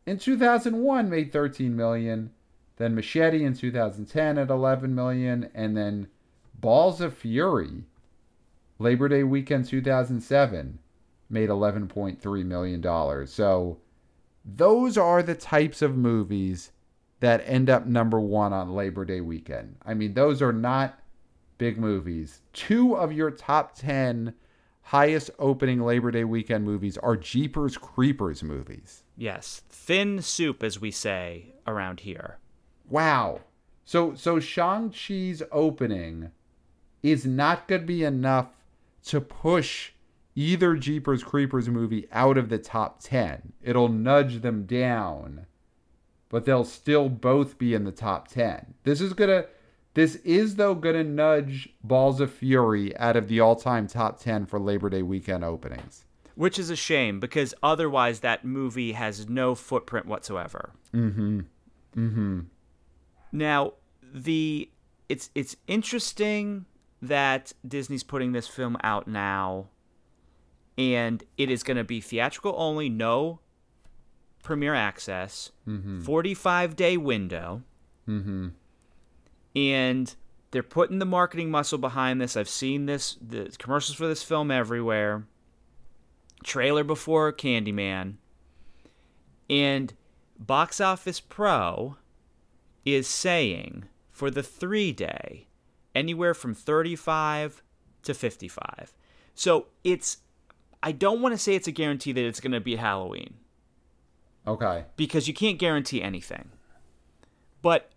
in 0.06 0.18
2001 0.18 1.10
made 1.10 1.32
13 1.32 1.76
million. 1.76 2.32
Then 2.78 2.96
Machete 2.96 3.44
in 3.44 3.54
2010 3.54 4.38
at 4.38 4.50
11 4.50 4.96
million 4.96 5.50
and 5.54 5.76
then 5.76 6.08
Balls 6.54 7.02
of 7.02 7.14
Fury 7.14 7.84
Labor 8.80 9.10
Day 9.10 9.24
weekend 9.24 9.66
2007 9.66 10.80
made 11.30 11.50
11.3 11.50 12.46
million 12.46 12.82
dollars. 12.82 13.34
So 13.34 13.80
those 14.46 14.98
are 14.98 15.22
the 15.22 15.36
types 15.36 15.82
of 15.82 15.98
movies 15.98 16.72
that 17.20 17.44
end 17.46 17.70
up 17.70 17.86
number 17.86 18.20
1 18.20 18.54
on 18.54 18.74
Labor 18.74 19.04
Day 19.04 19.22
weekend. 19.22 19.76
I 19.86 19.94
mean, 19.94 20.14
those 20.14 20.42
are 20.42 20.54
not 20.54 21.00
big 21.58 21.78
movies. 21.78 22.42
Two 22.54 22.96
of 22.96 23.12
your 23.12 23.30
top 23.30 23.76
10 23.76 24.34
highest 24.90 25.30
opening 25.40 25.82
Labor 25.82 26.12
Day 26.12 26.24
weekend 26.24 26.66
movies 26.66 26.98
are 26.98 27.16
Jeepers 27.16 27.78
Creepers 27.78 28.44
movies. 28.44 29.04
yes 29.18 29.62
thin 29.70 30.22
soup 30.22 30.64
as 30.64 30.80
we 30.82 30.92
say 30.92 31.54
around 31.68 32.02
here 32.02 32.38
Wow. 32.90 33.42
So 33.86 34.16
so 34.16 34.40
Shang-Chi's 34.40 35.44
opening 35.52 36.32
is 37.04 37.26
not 37.26 37.68
going 37.68 37.82
to 37.82 37.88
be 37.88 38.04
enough 38.04 38.48
to 39.06 39.22
push 39.22 39.92
either 40.36 40.76
Jeepers 40.76 41.24
Creepers 41.24 41.70
movie 41.70 42.08
out 42.12 42.38
of 42.38 42.50
the 42.50 42.58
top 42.58 43.00
10. 43.02 43.54
It'll 43.62 43.90
nudge 43.90 44.42
them 44.42 44.66
down, 44.66 45.46
but 46.30 46.46
they'll 46.46 46.66
still 46.66 47.10
both 47.10 47.58
be 47.58 47.74
in 47.74 47.84
the 47.84 47.92
top 47.92 48.28
10. 48.28 48.74
This 48.84 49.02
is 49.02 49.14
going 49.14 49.30
to 49.30 49.48
this 49.94 50.16
is 50.18 50.56
though 50.56 50.76
going 50.76 50.96
to 50.96 51.04
nudge 51.04 51.70
Balls 51.84 52.20
of 52.22 52.32
Fury 52.32 52.96
out 52.98 53.16
of 53.18 53.28
the 53.28 53.40
all-time 53.40 53.88
top 53.88 54.20
10 54.20 54.46
for 54.46 54.60
Labor 54.60 54.90
Day 54.90 55.02
weekend 55.02 55.44
openings. 55.44 56.06
which 56.36 56.58
is 56.58 56.70
a 56.70 56.76
shame 56.76 57.20
because 57.20 57.54
otherwise 57.62 58.22
that 58.22 58.46
movie 58.46 58.94
has 58.94 59.28
no 59.28 59.54
footprint 59.56 60.06
whatsoever. 60.06 60.72
Mhm. 60.94 61.46
Mhm. 61.98 62.46
Now, 63.34 63.74
the 64.14 64.70
it's 65.10 65.30
it's 65.36 65.58
interesting 65.68 66.66
that 67.02 67.52
Disney's 67.68 68.04
putting 68.04 68.32
this 68.32 68.48
film 68.48 68.78
out 68.84 69.06
now 69.08 69.68
and 70.78 71.24
it 71.38 71.50
is 71.52 71.62
going 71.62 71.76
to 71.78 71.84
be 71.84 72.00
theatrical 72.00 72.54
only, 72.58 72.88
no 72.90 73.40
premiere 74.42 74.74
access, 74.76 75.52
45 75.66 76.76
day 76.78 76.96
window. 76.96 77.64
Mhm. 78.08 78.54
And 79.56 80.16
they're 80.52 80.64
putting 80.64 81.00
the 81.00 81.06
marketing 81.06 81.52
muscle 81.52 81.78
behind 81.78 82.20
this. 82.20 82.36
I've 82.36 82.50
seen 82.50 82.86
this 82.86 83.18
the 83.22 83.54
commercials 83.58 83.96
for 83.98 84.08
this 84.08 84.24
film 84.24 84.52
everywhere. 84.52 85.26
Trailer 86.44 86.84
before 86.84 87.32
Candyman. 87.34 88.16
And 89.50 89.94
Box 90.38 90.80
Office 90.80 91.20
Pro 91.20 91.98
is 92.86 93.08
saying 93.08 93.86
for 94.12 94.32
the 94.32 94.44
3 94.44 94.92
day 94.94 95.48
anywhere 95.94 96.34
from 96.34 96.54
35 96.54 97.62
to 98.04 98.14
55. 98.14 98.94
So 99.36 99.68
it's 99.84 100.18
I 100.82 100.92
don't 100.94 101.22
want 101.22 101.34
to 101.34 101.38
say 101.38 101.56
it's 101.56 101.68
a 101.68 101.72
guarantee 101.74 102.14
that 102.14 102.24
it's 102.24 102.40
going 102.40 102.54
to 102.54 102.62
be 102.62 102.78
Halloween 102.78 103.34
Okay. 104.48 104.86
because 104.96 105.28
you 105.28 105.34
can't 105.34 105.60
guarantee 105.60 106.02
anything. 106.02 106.52
But 107.62 107.92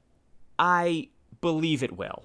I 0.58 1.10
believe 1.42 1.82
it 1.82 1.98
will. 1.98 2.24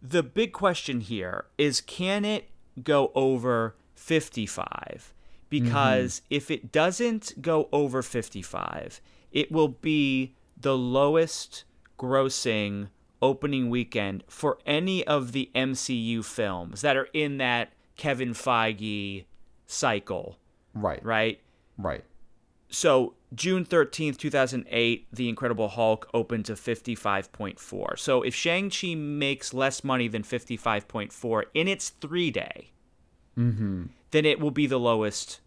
The 0.00 0.22
big 0.22 0.52
question 0.52 1.00
here 1.00 1.46
is 1.58 1.80
can 1.80 2.24
it 2.24 2.50
go 2.84 3.10
over 3.16 3.74
55? 3.96 5.12
Because 5.50 6.20
mm-hmm. 6.20 6.34
if 6.36 6.50
it 6.52 6.70
doesn't 6.70 7.42
go 7.42 7.68
over 7.72 8.02
55, 8.02 9.00
it 9.32 9.50
will 9.50 9.68
be 9.68 10.36
the 10.56 10.76
lowest 10.76 11.64
grossing 11.98 12.88
opening 13.20 13.68
weekend 13.68 14.22
for 14.28 14.58
any 14.64 15.04
of 15.06 15.32
the 15.32 15.50
MCU 15.54 16.24
films 16.24 16.82
that 16.82 16.96
are 16.96 17.08
in 17.12 17.38
that 17.38 17.72
Kevin 17.96 18.30
Feige 18.32 19.24
cycle, 19.66 20.38
Right. 20.74 21.04
right? 21.04 21.40
Right. 21.76 22.04
so 22.70 23.14
June 23.34 23.64
13th, 23.64 24.16
2008, 24.16 25.06
The 25.12 25.28
Incredible 25.28 25.68
Hulk 25.68 26.08
opened 26.14 26.46
to 26.46 26.54
55.4. 26.54 27.98
So 27.98 28.22
if 28.22 28.34
Shang-Chi 28.34 28.94
makes 28.94 29.52
less 29.52 29.84
money 29.84 30.08
than 30.08 30.22
55.4 30.22 31.42
in 31.52 31.68
its 31.68 31.90
three 31.90 32.30
day, 32.30 32.70
mm-hmm. 33.36 33.84
then 34.12 34.24
it 34.24 34.40
will 34.40 34.50
be 34.50 34.66
the 34.66 34.80
lowest 34.80 35.40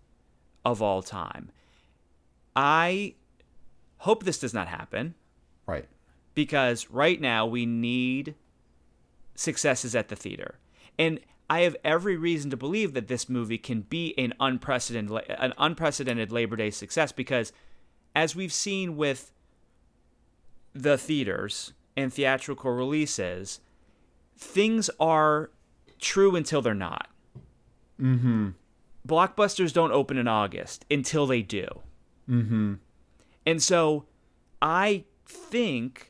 of 0.63 0.81
all 0.81 1.01
time. 1.01 1.49
I 2.55 3.15
hope 3.97 4.23
this 4.23 4.39
does 4.39 4.53
not 4.53 4.67
happen 4.67 5.15
Right. 5.65 5.85
because 6.35 6.89
right 6.89 7.19
now 7.19 7.45
we 7.45 7.65
need 7.65 8.35
successes 9.35 9.95
at 9.95 10.09
the 10.09 10.15
theater. 10.15 10.59
And 10.99 11.19
I 11.49 11.61
have 11.61 11.75
every 11.83 12.15
reason 12.15 12.49
to 12.51 12.57
believe 12.57 12.93
that 12.93 13.07
this 13.07 13.27
movie 13.27 13.57
can 13.57 13.81
be 13.81 14.13
an 14.17 14.33
unprecedented 14.39 15.11
an 15.29 15.53
unprecedented 15.57 16.31
Labor 16.31 16.55
Day 16.55 16.69
success 16.69 17.11
because 17.11 17.51
as 18.15 18.35
we've 18.35 18.53
seen 18.53 18.97
with 18.97 19.31
the 20.73 20.97
theaters 20.97 21.73
and 21.95 22.13
theatrical 22.13 22.71
releases, 22.71 23.59
things 24.37 24.89
are 24.99 25.51
true 25.99 26.35
until 26.35 26.61
they're 26.61 26.73
not. 26.73 27.09
Mhm. 27.99 28.53
Blockbusters 29.07 29.73
don't 29.73 29.91
open 29.91 30.17
in 30.17 30.27
August 30.27 30.85
until 30.89 31.25
they 31.25 31.41
do. 31.41 31.67
Mhm. 32.29 32.79
And 33.45 33.61
so 33.61 34.05
I 34.61 35.05
think 35.25 36.07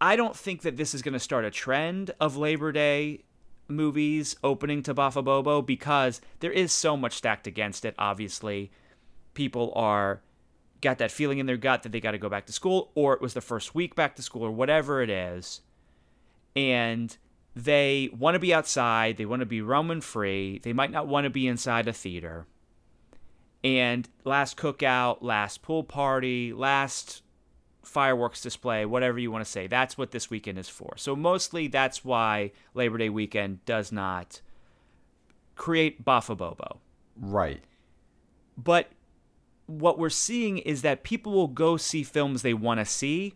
I 0.00 0.14
don't 0.14 0.36
think 0.36 0.62
that 0.62 0.76
this 0.76 0.94
is 0.94 1.02
going 1.02 1.14
to 1.14 1.18
start 1.18 1.44
a 1.44 1.50
trend 1.50 2.12
of 2.20 2.36
Labor 2.36 2.70
Day 2.70 3.24
movies 3.66 4.36
opening 4.44 4.80
to 4.84 4.94
Bafa 4.94 5.24
Bobo 5.24 5.60
because 5.60 6.20
there 6.38 6.52
is 6.52 6.72
so 6.72 6.96
much 6.96 7.14
stacked 7.14 7.46
against 7.48 7.84
it 7.84 7.94
obviously. 7.98 8.70
People 9.34 9.72
are 9.74 10.22
got 10.80 10.98
that 10.98 11.10
feeling 11.10 11.38
in 11.38 11.46
their 11.46 11.56
gut 11.56 11.82
that 11.82 11.92
they 11.92 12.00
got 12.00 12.12
to 12.12 12.18
go 12.18 12.28
back 12.28 12.46
to 12.46 12.52
school, 12.52 12.90
or 12.94 13.14
it 13.14 13.20
was 13.20 13.34
the 13.34 13.40
first 13.40 13.74
week 13.74 13.94
back 13.94 14.16
to 14.16 14.22
school, 14.22 14.42
or 14.42 14.50
whatever 14.50 15.02
it 15.02 15.10
is. 15.10 15.60
And 16.54 17.16
they 17.54 18.10
want 18.16 18.34
to 18.34 18.38
be 18.38 18.54
outside, 18.54 19.16
they 19.16 19.26
want 19.26 19.40
to 19.40 19.46
be 19.46 19.60
roaming 19.60 20.00
free, 20.00 20.60
they 20.62 20.72
might 20.72 20.90
not 20.90 21.06
want 21.06 21.24
to 21.24 21.30
be 21.30 21.46
inside 21.46 21.88
a 21.88 21.92
theater. 21.92 22.46
And 23.64 24.08
last 24.24 24.56
cookout, 24.56 25.18
last 25.20 25.62
pool 25.62 25.82
party, 25.82 26.52
last 26.52 27.22
fireworks 27.82 28.40
display, 28.40 28.84
whatever 28.86 29.18
you 29.18 29.32
want 29.32 29.44
to 29.44 29.50
say, 29.50 29.66
that's 29.66 29.98
what 29.98 30.12
this 30.12 30.30
weekend 30.30 30.58
is 30.58 30.68
for. 30.68 30.94
So, 30.96 31.16
mostly 31.16 31.66
that's 31.66 32.04
why 32.04 32.52
Labor 32.74 32.98
Day 32.98 33.08
weekend 33.08 33.64
does 33.64 33.90
not 33.90 34.40
create 35.56 36.04
Bobo. 36.04 36.78
Right. 37.16 37.62
But 38.56 38.88
what 39.68 39.98
we're 39.98 40.08
seeing 40.08 40.58
is 40.58 40.80
that 40.82 41.04
people 41.04 41.32
will 41.32 41.46
go 41.46 41.76
see 41.76 42.02
films 42.02 42.40
they 42.40 42.54
want 42.54 42.80
to 42.80 42.86
see 42.86 43.34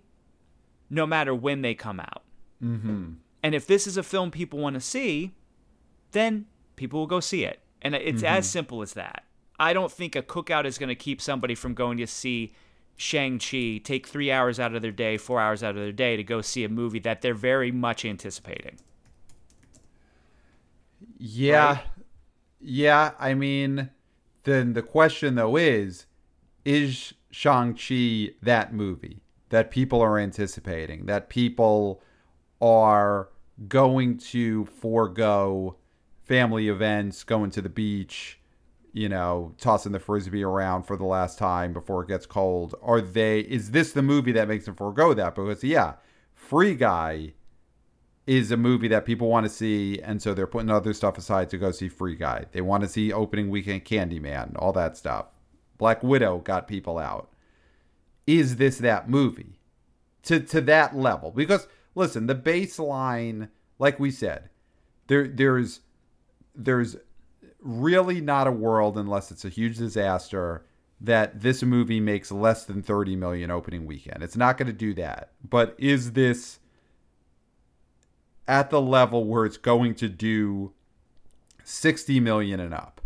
no 0.89 1.07
matter 1.07 1.35
when 1.35 1.61
they 1.61 1.75
come 1.75 2.01
out. 2.01 2.23
Mm-hmm. 2.65 3.13
And 3.43 3.55
if 3.55 3.67
this 3.67 3.87
is 3.87 3.99
a 3.99 4.03
film 4.03 4.31
people 4.31 4.59
want 4.59 4.75
to 4.75 4.81
see, 4.81 5.35
then 6.13 6.47
people 6.75 7.01
will 7.01 7.07
go 7.07 7.21
see 7.21 7.45
it. 7.45 7.61
And 7.83 7.95
it's 7.95 8.23
mm-hmm. 8.23 8.35
as 8.39 8.49
simple 8.49 8.81
as 8.81 8.95
that. 8.95 9.25
I 9.61 9.75
don't 9.75 9.93
think 9.93 10.17
a 10.17 10.23
cookout 10.23 10.65
is 10.65 10.79
going 10.79 10.89
to 10.89 10.95
keep 10.95 11.21
somebody 11.21 11.55
from 11.55 11.75
going 11.75 11.99
to 11.99 12.07
see 12.07 12.55
Shang-Chi, 12.97 13.81
take 13.85 14.07
three 14.07 14.33
hours 14.33 14.59
out 14.59 14.75
of 14.75 14.81
their 14.81 14.91
day, 14.91 15.19
four 15.19 15.39
hours 15.39 15.63
out 15.63 15.71
of 15.71 15.83
their 15.83 15.93
day 15.93 16.17
to 16.17 16.25
go 16.25 16.41
see 16.41 16.65
a 16.65 16.69
movie 16.69 17.01
that 17.01 17.21
they're 17.21 17.35
very 17.35 17.71
much 17.71 18.07
anticipating. 18.07 18.79
Yeah. 21.19 21.67
Right? 21.67 21.85
Yeah. 22.59 23.11
I 23.19 23.35
mean, 23.35 23.91
then 24.45 24.73
the 24.73 24.83
question, 24.83 25.35
though, 25.35 25.57
is 25.57 26.07
is 26.65 27.15
Shang-Chi 27.31 28.31
that 28.43 28.73
movie 28.73 29.23
that 29.49 29.71
people 29.71 30.01
are 30.01 30.19
anticipating, 30.19 31.07
that 31.07 31.29
people 31.29 32.03
are 32.61 33.29
going 33.69 34.17
to 34.17 34.65
forego 34.67 35.77
family 36.23 36.69
events, 36.69 37.25
going 37.25 37.51
to 37.51 37.61
the 37.61 37.69
beach, 37.69 38.41
you 38.93 39.09
know, 39.09 39.55
tossing 39.59 39.93
the 39.93 39.99
frisbee 39.99 40.43
around 40.43 40.85
for 40.85 40.97
the 40.97 41.05
last 41.05 41.39
time 41.39 41.73
before 41.73 42.03
it 42.03 42.09
gets 42.09 42.27
cold? 42.27 42.75
Are 42.83 43.01
they 43.01 43.41
is 43.41 43.73
this 43.73 43.93
the 43.93 44.03
movie 44.03 44.33
that 44.33 44.49
makes 44.49 44.67
them 44.67 44.75
forego 44.75 45.15
that? 45.15 45.35
Because 45.35 45.65
yeah, 45.65 45.95
Free 46.35 46.75
Guy 46.75 47.35
is 48.27 48.51
a 48.53 48.57
movie 48.57 48.89
that 48.89 49.05
people 49.05 49.29
want 49.29 49.45
to 49.45 49.51
see, 49.51 49.99
and 50.01 50.23
so 50.23 50.33
they're 50.33 50.47
putting 50.47 50.71
other 50.71 50.95
stuff 50.95 51.19
aside 51.19 51.51
to 51.51 51.59
go 51.59 51.73
see 51.73 51.89
Free 51.89 52.15
Guy. 52.15 52.47
They 52.53 52.61
want 52.61 52.83
to 52.85 52.89
see 52.89 53.13
opening 53.13 53.51
weekend 53.51 53.85
Candyman, 53.85 54.55
all 54.57 54.73
that 54.73 54.97
stuff. 54.97 55.27
Black 55.83 56.01
Widow 56.05 56.39
got 56.39 56.69
people 56.69 56.97
out. 56.97 57.29
Is 58.25 58.55
this 58.55 58.79
that 58.79 59.11
movie? 59.11 59.59
To 60.23 60.39
to 60.39 60.61
that 60.61 60.97
level? 60.97 61.33
Because 61.33 61.67
listen, 61.97 62.29
the 62.29 62.37
baseline, 62.37 63.49
like 63.81 63.99
we 63.99 64.13
said, 64.13 64.49
there 65.09 65.27
there's 65.27 65.81
there's 66.55 66.99
really 67.59 68.21
not 68.21 68.47
a 68.47 68.53
world 68.53 68.97
unless 68.97 69.33
it's 69.33 69.45
a 69.45 69.49
huge 69.49 69.77
disaster 69.77 70.65
that 71.01 71.41
this 71.41 71.65
movie 71.65 71.99
makes 71.99 72.31
less 72.31 72.65
than 72.65 72.81
30 72.81 73.17
million 73.17 73.51
opening 73.51 73.85
weekend. 73.85 74.23
It's 74.23 74.37
not 74.37 74.59
going 74.59 74.69
to 74.69 74.73
do 74.73 74.95
that. 74.95 75.33
But 75.43 75.75
is 75.79 76.13
this 76.13 76.61
at 78.47 78.71
the 78.71 78.81
level 78.81 79.25
where 79.25 79.45
it's 79.45 79.57
going 79.57 79.97
to 79.97 80.09
do 80.09 80.75
60 81.65 82.21
million 82.21 82.61
and 82.61 82.73
up? 82.73 83.02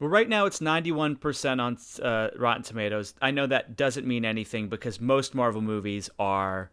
Well, 0.00 0.08
right 0.08 0.28
now 0.28 0.46
it's 0.46 0.60
91% 0.60 1.60
on 1.60 1.76
uh, 2.02 2.30
Rotten 2.38 2.62
Tomatoes. 2.62 3.14
I 3.20 3.30
know 3.30 3.46
that 3.46 3.76
doesn't 3.76 4.06
mean 4.06 4.24
anything 4.24 4.70
because 4.70 4.98
most 4.98 5.34
Marvel 5.34 5.60
movies 5.60 6.08
are 6.18 6.70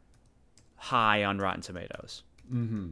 high 0.78 1.25
on 1.25 1.38
Rotten 1.38 1.61
Tomatoes. 1.61 2.23
Mm-hmm. 2.51 2.91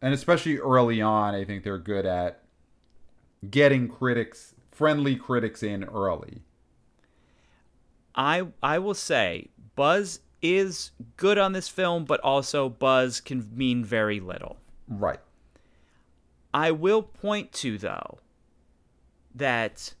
And 0.00 0.14
especially 0.14 0.56
early 0.56 1.02
on, 1.02 1.34
I 1.34 1.44
think 1.44 1.62
they're 1.62 1.76
good 1.76 2.06
at 2.06 2.42
getting 3.50 3.86
critics, 3.86 4.54
friendly 4.72 5.14
critics 5.14 5.62
in 5.62 5.84
early. 5.84 6.40
I 8.14 8.46
I 8.62 8.78
will 8.78 8.94
say 8.94 9.48
buzz 9.76 10.20
is 10.40 10.92
good 11.18 11.36
on 11.36 11.52
this 11.52 11.68
film, 11.68 12.06
but 12.06 12.18
also 12.20 12.70
buzz 12.70 13.20
can 13.20 13.50
mean 13.54 13.84
very 13.84 14.20
little. 14.20 14.56
Right. 14.88 15.20
I 16.54 16.70
will 16.70 17.02
point 17.02 17.52
to 17.52 17.76
though 17.76 18.20
that 19.34 19.94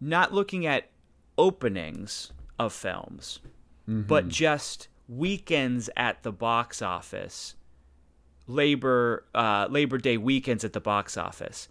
not 0.00 0.32
looking 0.32 0.66
at 0.66 0.90
openings 1.36 2.32
of 2.58 2.72
films, 2.72 3.40
mm-hmm. 3.88 4.02
but 4.02 4.28
just 4.28 4.88
weekends 5.08 5.90
at 5.96 6.22
the 6.22 6.32
box 6.32 6.80
office, 6.82 7.54
Labor 8.46 9.24
uh, 9.34 9.66
Labor 9.70 9.98
Day 9.98 10.16
weekends 10.16 10.64
at 10.64 10.72
the 10.72 10.80
box 10.80 11.16
office. 11.16 11.68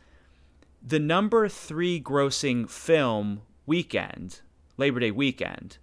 The 0.81 0.99
number 0.99 1.49
three 1.49 2.01
grossing 2.01 2.69
film 2.69 3.41
weekend, 3.65 4.41
Labor 4.77 5.01
Day 5.01 5.11
weekend, 5.11 5.77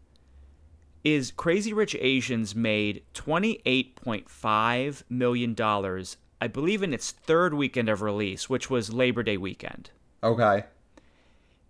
is 1.04 1.30
Crazy 1.30 1.72
Rich 1.72 1.94
Asians 2.00 2.56
made 2.56 3.04
$28.5 3.14 5.02
million, 5.08 5.54
I 6.40 6.48
believe, 6.48 6.82
in 6.82 6.92
its 6.92 7.12
third 7.12 7.54
weekend 7.54 7.88
of 7.88 8.02
release, 8.02 8.50
which 8.50 8.68
was 8.70 8.92
Labor 8.92 9.22
Day 9.22 9.36
weekend. 9.36 9.90
Okay. 10.24 10.64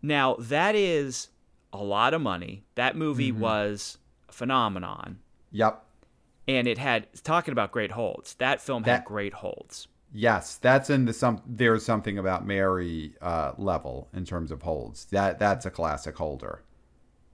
Now, 0.03 0.37
that 0.39 0.75
is 0.75 1.29
a 1.73 1.83
lot 1.83 2.15
of 2.15 2.21
money. 2.21 2.65
That 2.75 2.97
movie 2.97 3.33
mm-hmm. 3.33 3.41
was 3.41 3.99
a 4.29 4.33
phenomenon. 4.33 5.19
Yep. 5.53 5.83
And 6.49 6.69
it 6.69 6.79
had 6.79 7.09
talking 7.25 7.53
about 7.53 7.73
great 7.73 7.93
holds. 7.93 8.35
That 8.35 8.61
film 8.61 8.85
that, 8.85 8.91
had 8.91 9.05
great 9.05 9.35
holds. 9.35 9.89
Yes, 10.13 10.57
that's 10.57 10.91
in 10.91 11.05
the 11.05 11.13
some 11.13 11.43
there's 11.45 11.85
something 11.85 12.19
about 12.19 12.47
Mary 12.47 13.15
uh, 13.21 13.53
level 13.59 14.09
in 14.15 14.25
terms 14.25 14.53
of 14.53 14.63
holds. 14.63 15.07
That 15.07 15.39
that's 15.39 15.67
a 15.67 15.71
classic 15.71 16.17
holder. 16.17 16.63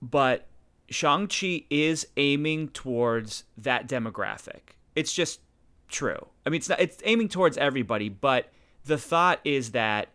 But 0.01 0.47
Shang-Chi 0.89 1.65
is 1.69 2.07
aiming 2.17 2.69
towards 2.69 3.45
that 3.57 3.87
demographic. 3.87 4.75
It's 4.95 5.13
just 5.13 5.39
true. 5.87 6.27
I 6.45 6.49
mean, 6.49 6.57
it's 6.57 6.69
not, 6.69 6.81
it's 6.81 6.97
aiming 7.05 7.29
towards 7.29 7.57
everybody, 7.57 8.09
but 8.09 8.51
the 8.83 8.97
thought 8.97 9.39
is 9.45 9.71
that 9.71 10.09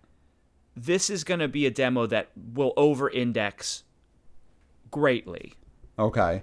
this 0.85 1.11
is 1.11 1.25
going 1.25 1.41
to 1.41 1.49
be 1.49 1.67
a 1.67 1.71
demo 1.71 2.07
that 2.07 2.31
will 2.55 2.73
over 2.77 3.11
index 3.11 3.85
greatly. 4.91 5.55
Okay. 5.99 6.43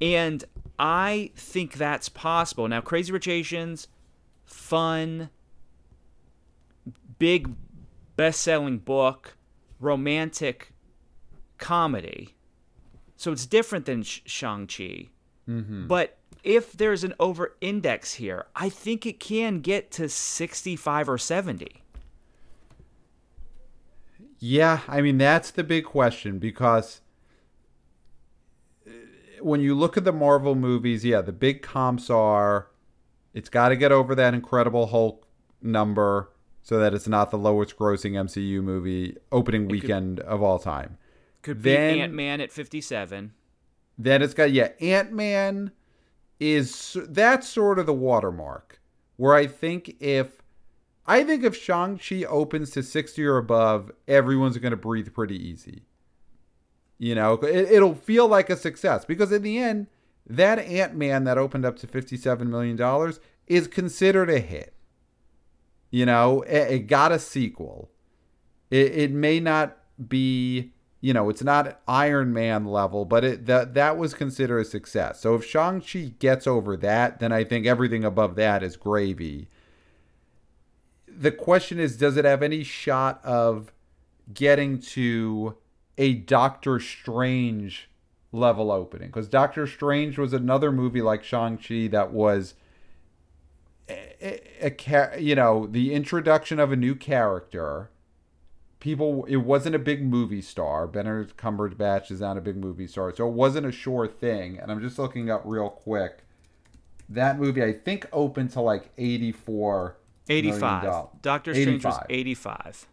And 0.00 0.44
I 0.78 1.32
think 1.34 1.74
that's 1.74 2.08
possible. 2.08 2.68
Now, 2.68 2.80
Crazy 2.80 3.12
Rich 3.12 3.28
Asians, 3.28 3.88
fun, 4.44 5.30
big 7.18 7.52
best 8.16 8.40
selling 8.40 8.78
book, 8.78 9.36
romantic 9.80 10.72
comedy. 11.58 12.36
So 13.16 13.32
it's 13.32 13.46
different 13.46 13.86
than 13.86 14.02
Shang-Chi. 14.04 15.08
Mm-hmm. 15.48 15.88
But 15.88 16.16
if 16.44 16.72
there's 16.72 17.02
an 17.02 17.14
over 17.18 17.56
index 17.60 18.14
here, 18.14 18.46
I 18.54 18.68
think 18.68 19.04
it 19.04 19.18
can 19.18 19.60
get 19.60 19.90
to 19.92 20.08
65 20.08 21.08
or 21.08 21.18
70. 21.18 21.82
Yeah, 24.38 24.80
I 24.86 25.00
mean 25.00 25.18
that's 25.18 25.50
the 25.50 25.64
big 25.64 25.84
question 25.84 26.38
because 26.38 27.00
uh, 28.86 28.90
when 29.40 29.60
you 29.60 29.74
look 29.74 29.96
at 29.96 30.04
the 30.04 30.12
Marvel 30.12 30.54
movies, 30.54 31.04
yeah, 31.04 31.20
the 31.20 31.32
big 31.32 31.62
comps 31.62 32.08
are 32.08 32.68
it's 33.34 33.48
got 33.48 33.68
to 33.70 33.76
get 33.76 33.92
over 33.92 34.14
that 34.14 34.34
Incredible 34.34 34.88
Hulk 34.88 35.26
number 35.60 36.30
so 36.62 36.78
that 36.78 36.94
it's 36.94 37.08
not 37.08 37.30
the 37.30 37.38
lowest 37.38 37.76
grossing 37.76 38.12
MCU 38.12 38.62
movie 38.62 39.16
opening 39.32 39.68
weekend 39.68 40.18
could, 40.18 40.26
of 40.26 40.42
all 40.42 40.58
time. 40.58 40.98
Could 41.42 41.62
be 41.62 41.76
Ant 41.76 42.12
Man 42.12 42.40
at 42.40 42.52
57. 42.52 43.32
Then 43.96 44.22
it's 44.22 44.34
got 44.34 44.52
yeah, 44.52 44.70
Ant 44.80 45.12
Man 45.12 45.72
is 46.38 46.96
that's 47.08 47.48
sort 47.48 47.78
of 47.78 47.86
the 47.86 47.94
watermark 47.94 48.80
where 49.16 49.34
I 49.34 49.46
think 49.46 49.96
if 49.98 50.42
I 51.08 51.24
think 51.24 51.42
if 51.42 51.56
Shang-Chi 51.56 52.24
opens 52.24 52.70
to 52.72 52.82
60 52.82 53.24
or 53.24 53.38
above, 53.38 53.90
everyone's 54.06 54.58
going 54.58 54.72
to 54.72 54.76
breathe 54.76 55.14
pretty 55.14 55.42
easy. 55.42 55.84
You 56.98 57.14
know, 57.14 57.34
it, 57.34 57.80
will 57.80 57.94
feel 57.94 58.28
like 58.28 58.50
a 58.50 58.56
success 58.56 59.06
because 59.06 59.32
in 59.32 59.42
the 59.42 59.58
end, 59.58 59.86
that 60.26 60.58
Ant 60.58 60.94
Man 60.94 61.24
that 61.24 61.38
opened 61.38 61.64
up 61.64 61.78
to 61.78 61.86
$57 61.86 62.46
million 62.46 63.12
is 63.46 63.66
considered 63.66 64.28
a 64.28 64.40
hit. 64.40 64.74
You 65.90 66.04
know, 66.04 66.42
it, 66.42 66.72
it 66.72 66.78
got 66.88 67.10
a 67.10 67.18
sequel. 67.18 67.88
It, 68.70 68.92
it 68.92 69.10
may 69.10 69.40
not 69.40 69.78
be, 70.08 70.72
you 71.00 71.14
know, 71.14 71.30
it's 71.30 71.42
not 71.42 71.80
Iron 71.88 72.34
Man 72.34 72.66
level, 72.66 73.06
but 73.06 73.24
it 73.24 73.46
that 73.46 73.72
that 73.72 73.96
was 73.96 74.12
considered 74.12 74.58
a 74.58 74.64
success. 74.66 75.20
So 75.20 75.34
if 75.36 75.46
Shang-Chi 75.46 76.12
gets 76.18 76.46
over 76.46 76.76
that, 76.76 77.20
then 77.20 77.32
I 77.32 77.44
think 77.44 77.64
everything 77.64 78.04
above 78.04 78.34
that 78.34 78.62
is 78.62 78.76
gravy 78.76 79.48
the 81.18 81.32
question 81.32 81.80
is 81.80 81.96
does 81.96 82.16
it 82.16 82.24
have 82.24 82.42
any 82.42 82.62
shot 82.62 83.20
of 83.24 83.72
getting 84.32 84.78
to 84.78 85.56
a 85.96 86.14
Doctor 86.14 86.78
Strange 86.78 87.90
level 88.30 88.70
opening? 88.70 89.08
Because 89.08 89.28
Doctor 89.28 89.66
Strange 89.66 90.16
was 90.16 90.32
another 90.32 90.70
movie 90.70 91.02
like 91.02 91.24
Shang-Chi 91.24 91.88
that 91.88 92.12
was 92.12 92.54
a, 93.88 94.40
a, 94.62 94.76
a, 94.88 95.20
you 95.20 95.34
know 95.34 95.66
the 95.66 95.92
introduction 95.92 96.60
of 96.60 96.70
a 96.70 96.76
new 96.76 96.94
character. 96.94 97.90
People 98.78 99.24
it 99.24 99.38
wasn't 99.38 99.74
a 99.74 99.80
big 99.80 100.04
movie 100.04 100.42
star. 100.42 100.86
Benedict 100.86 101.36
cumberbatch 101.36 102.12
is 102.12 102.20
not 102.20 102.36
a 102.36 102.40
big 102.40 102.56
movie 102.56 102.86
star. 102.86 103.12
So 103.14 103.26
it 103.26 103.34
wasn't 103.34 103.66
a 103.66 103.72
sure 103.72 104.06
thing. 104.06 104.56
And 104.56 104.70
i'm 104.70 104.80
just 104.80 105.00
looking 105.00 105.30
up 105.30 105.42
real 105.44 105.68
quick. 105.68 106.18
That 107.08 107.40
movie 107.40 107.64
i 107.64 107.72
think 107.72 108.06
opened 108.12 108.50
to 108.52 108.60
like 108.60 108.90
84 108.96 109.96
85 110.28 111.22
doctor 111.22 111.52
strange 111.54 111.84
85. 111.84 111.92
was 111.92 112.00
85 112.08 112.88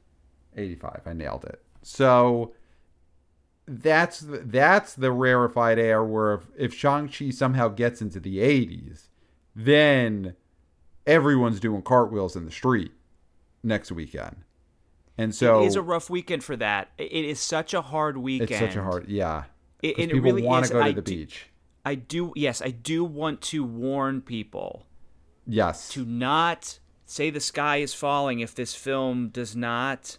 85 0.56 1.02
i 1.06 1.14
nailed 1.14 1.46
it 1.46 1.62
so 1.82 2.54
that's 3.68 4.20
the, 4.20 4.38
that's 4.40 4.94
the 4.94 5.12
rarefied 5.12 5.80
air 5.80 6.04
where 6.04 6.36
if, 6.36 6.48
if 6.58 6.74
shang-chi 6.74 7.32
somehow 7.32 7.68
gets 7.68 8.02
into 8.02 8.20
the 8.20 8.38
80s 8.38 9.08
then 9.56 10.36
everyone's 11.06 11.60
doing 11.60 11.82
cartwheels 11.82 12.36
in 12.36 12.46
the 12.46 12.52
street 12.52 12.92
next 13.64 13.92
weekend 13.92 14.46
and 15.18 15.34
so 15.34 15.64
it 15.64 15.68
is 15.68 15.76
a 15.76 15.82
rough 15.82 16.10
weekend 16.10 16.44
for 16.44 16.56
that. 16.58 16.90
It 16.98 17.26
is 17.26 17.40
such 17.40 17.74
a 17.74 17.82
hard 17.82 18.18
weekend. 18.18 18.52
It's 18.52 18.60
such 18.60 18.76
a 18.76 18.84
hard, 18.84 19.08
yeah. 19.08 19.46
It, 19.82 19.98
and 19.98 20.12
people 20.12 20.32
really 20.32 20.44
want 20.44 20.66
to 20.66 20.74
go 20.74 20.80
to 20.80 20.86
I 20.86 20.92
the 20.92 21.02
do, 21.02 21.16
beach. 21.16 21.48
I 21.86 21.96
do. 21.96 22.34
Yes, 22.36 22.62
I 22.62 22.72
do 22.72 23.06
want 23.06 23.42
to 23.44 23.64
warn 23.64 24.22
people. 24.22 24.86
Yes. 25.48 25.90
To 25.90 26.04
not 26.04 26.80
say 27.06 27.30
the 27.30 27.40
sky 27.40 27.78
is 27.78 27.94
falling 27.94 28.40
if 28.40 28.56
this 28.56 28.76
film 28.76 29.30
does 29.30 29.56
not 29.56 30.18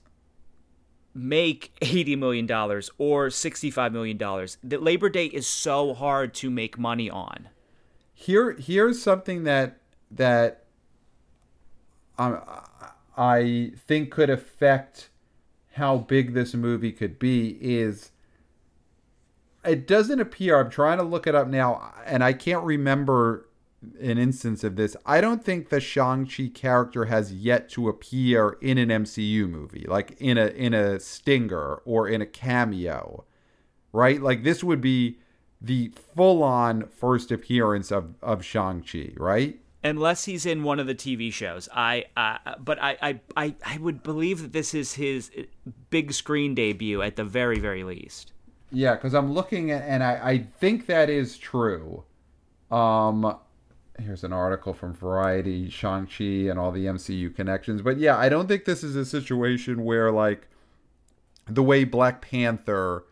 make 1.14 1.72
eighty 1.82 2.16
million 2.16 2.46
dollars 2.46 2.90
or 2.98 3.30
sixty-five 3.30 3.92
million 3.92 4.16
dollars. 4.16 4.58
That 4.62 4.82
Labor 4.82 5.08
Day 5.08 5.26
is 5.26 5.46
so 5.46 5.94
hard 5.94 6.34
to 6.34 6.50
make 6.50 6.78
money 6.78 7.10
on. 7.10 7.48
Here, 8.14 8.52
here's 8.52 9.02
something 9.02 9.44
that 9.44 9.80
that 10.10 10.64
um, 12.18 12.40
I 13.16 13.72
think 13.86 14.10
could 14.10 14.30
affect 14.30 15.10
how 15.72 15.98
big 15.98 16.32
this 16.32 16.54
movie 16.54 16.92
could 16.92 17.18
be 17.18 17.58
is 17.60 18.10
it 19.64 19.86
doesn't 19.86 20.20
appear 20.20 20.58
I'm 20.58 20.70
trying 20.70 20.98
to 20.98 21.04
look 21.04 21.26
it 21.26 21.34
up 21.34 21.48
now 21.48 21.92
and 22.06 22.24
I 22.24 22.32
can't 22.32 22.64
remember 22.64 23.45
an 24.00 24.18
instance 24.18 24.64
of 24.64 24.76
this. 24.76 24.96
I 25.04 25.20
don't 25.20 25.44
think 25.44 25.68
the 25.68 25.80
Shang-Chi 25.80 26.50
character 26.54 27.06
has 27.06 27.32
yet 27.32 27.68
to 27.70 27.88
appear 27.88 28.56
in 28.60 28.78
an 28.78 28.88
MCU 28.88 29.48
movie, 29.48 29.86
like 29.88 30.16
in 30.20 30.38
a 30.38 30.46
in 30.46 30.74
a 30.74 30.98
stinger 31.00 31.76
or 31.84 32.08
in 32.08 32.20
a 32.20 32.26
cameo. 32.26 33.24
Right? 33.92 34.20
Like 34.20 34.42
this 34.42 34.62
would 34.64 34.80
be 34.80 35.18
the 35.60 35.92
full-on 36.14 36.88
first 36.88 37.30
appearance 37.30 37.90
of 37.90 38.14
of 38.22 38.44
Shang-Chi, 38.44 39.12
right? 39.16 39.60
unless 39.86 40.24
he's 40.24 40.44
in 40.44 40.62
one 40.62 40.80
of 40.80 40.86
the 40.86 40.94
TV 40.94 41.32
shows. 41.32 41.68
I, 41.72 42.06
uh, 42.16 42.38
but 42.58 42.82
I, 42.82 42.96
I, 43.00 43.20
I, 43.36 43.54
I 43.64 43.78
would 43.78 44.02
believe 44.02 44.42
that 44.42 44.52
this 44.52 44.74
is 44.74 44.94
his 44.94 45.30
big 45.90 46.12
screen 46.12 46.54
debut 46.54 47.02
at 47.02 47.16
the 47.16 47.24
very, 47.24 47.58
very 47.58 47.84
least. 47.84 48.32
Yeah, 48.72 48.94
because 48.94 49.14
I'm 49.14 49.32
looking 49.32 49.70
at, 49.70 49.82
and 49.82 50.02
I, 50.02 50.30
I 50.30 50.38
think 50.38 50.86
that 50.86 51.08
is 51.08 51.38
true. 51.38 52.04
Um, 52.70 53.38
here's 53.98 54.24
an 54.24 54.32
article 54.32 54.74
from 54.74 54.94
Variety, 54.94 55.68
Shang 55.70 56.06
Chi, 56.06 56.48
and 56.50 56.58
all 56.58 56.72
the 56.72 56.86
MCU 56.86 57.34
connections. 57.34 57.82
But 57.82 57.98
yeah, 57.98 58.16
I 58.16 58.28
don't 58.28 58.48
think 58.48 58.64
this 58.64 58.82
is 58.82 58.96
a 58.96 59.04
situation 59.04 59.84
where 59.84 60.10
like 60.10 60.48
the 61.48 61.62
way 61.62 61.84
Black 61.84 62.20
Panther, 62.20 63.04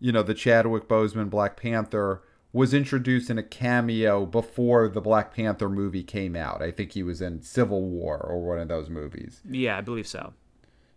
you 0.00 0.12
know, 0.12 0.22
the 0.22 0.34
Chadwick 0.34 0.88
Boseman 0.88 1.30
Black 1.30 1.56
Panther 1.56 2.22
was 2.52 2.74
introduced 2.74 3.30
in 3.30 3.38
a 3.38 3.42
cameo 3.42 4.26
before 4.26 4.88
the 4.88 5.00
Black 5.00 5.34
Panther 5.34 5.68
movie 5.68 6.02
came 6.02 6.36
out. 6.36 6.62
I 6.62 6.70
think 6.70 6.92
he 6.92 7.02
was 7.02 7.22
in 7.22 7.42
Civil 7.42 7.82
War 7.82 8.18
or 8.18 8.46
one 8.46 8.58
of 8.58 8.68
those 8.68 8.90
movies. 8.90 9.40
Yeah, 9.48 9.78
I 9.78 9.80
believe 9.80 10.06
so. 10.06 10.34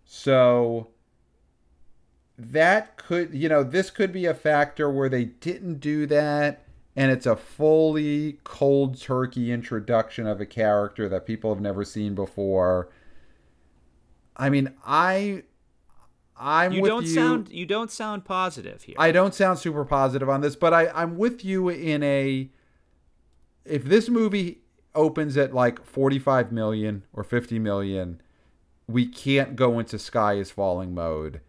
So 0.04 0.90
that 2.38 2.98
could, 2.98 3.34
you 3.34 3.48
know, 3.48 3.64
this 3.64 3.90
could 3.90 4.12
be 4.12 4.26
a 4.26 4.34
factor 4.34 4.92
where 4.92 5.08
they 5.08 5.26
didn't 5.26 5.80
do 5.80 6.06
that 6.08 6.65
and 6.96 7.12
it's 7.12 7.26
a 7.26 7.36
fully 7.36 8.40
cold 8.44 9.00
turkey 9.00 9.52
introduction 9.52 10.28
of 10.28 10.40
a 10.40 10.46
character 10.46 11.10
that 11.10 11.26
people 11.26 11.54
have 11.54 11.62
never 11.62 11.84
seen 11.84 12.16
before. 12.16 12.90
I 14.38 14.50
mean, 14.50 14.74
I 14.86 15.44
I'm 16.38 16.74
you 16.74 16.82
with 16.82 16.90
don't 16.90 17.04
you. 17.06 17.14
sound 17.14 17.50
you 17.50 17.66
don't 17.66 17.92
sound 17.92 18.26
positive 18.26 18.84
here. 18.84 18.96
I 18.98 19.12
don't 19.12 19.34
sound 19.34 19.60
super 19.60 19.86
positive 19.86 20.30
on 20.30 20.42
this, 20.42 20.56
but 20.56 20.74
I, 20.74 20.88
I'm 20.88 21.18
with 21.18 21.44
you 21.44 21.70
in 21.70 22.04
a 22.04 22.50
if 23.66 23.84
this 23.84 24.10
movie 24.10 24.60
opens 24.94 25.36
at 25.38 25.54
like 25.54 25.84
45 25.84 26.52
million 26.52 27.04
or 27.14 27.24
50 27.24 27.60
million, 27.60 28.22
we 28.88 29.06
can't 29.06 29.56
go 29.56 29.80
into 29.80 30.00
sky 30.00 30.34
is 30.34 30.52
falling 30.52 30.94
mode 30.94 31.42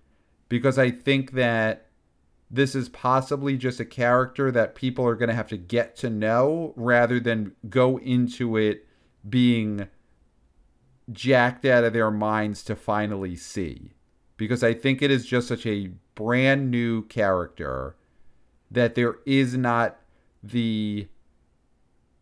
because 0.49 0.78
I 0.78 0.90
think 0.90 1.32
that 1.32 1.86
this 2.51 2.74
is 2.74 2.88
possibly 2.88 3.57
just 3.57 3.80
a 3.80 3.84
character 3.84 4.53
that 4.53 4.74
people 4.74 5.07
are 5.07 5.16
going 5.16 5.28
to 5.28 5.34
have 5.34 5.49
to 5.49 5.57
get 5.57 5.97
to 5.97 6.11
know 6.11 6.72
rather 6.76 7.18
than 7.18 7.53
go 7.68 7.99
into 7.99 8.57
it 8.57 8.86
being 9.28 9.88
jacked 11.11 11.64
out 11.64 11.84
of 11.84 11.92
their 11.92 12.11
minds 12.11 12.62
to 12.64 12.76
finally 12.76 13.36
see. 13.36 13.92
Because 14.36 14.62
I 14.62 14.74
think 14.74 15.03
it 15.03 15.11
is 15.11 15.26
just 15.26 15.49
such 15.49 15.66
a 15.66 15.90
brand 16.14 16.70
new 16.70 17.03
character 17.05 17.97
that 18.70 18.94
there 18.94 19.16
is 19.24 19.57
not 19.57 19.99
the 20.42 21.09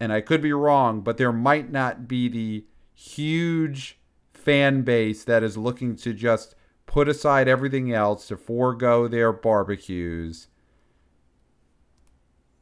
and 0.01 0.13
I 0.13 0.21
could 0.21 0.43
be 0.43 0.53
wrong, 0.53 1.01
but 1.01 1.17
there 1.17 1.33
might 1.33 1.71
not 1.71 2.09
be 2.09 2.29
the 2.29 2.65
huge 2.95 3.99
fan 4.33 4.83
base 4.83 5.25
that 5.25 5.43
is 5.43 5.57
looking 5.57 5.97
to 5.97 6.13
just 6.13 6.55
put 6.95 7.09
aside 7.09 7.49
everything 7.49 7.93
else 7.93 8.29
to 8.29 8.37
forego 8.37 9.09
their 9.09 9.33
barbecues 9.33 10.47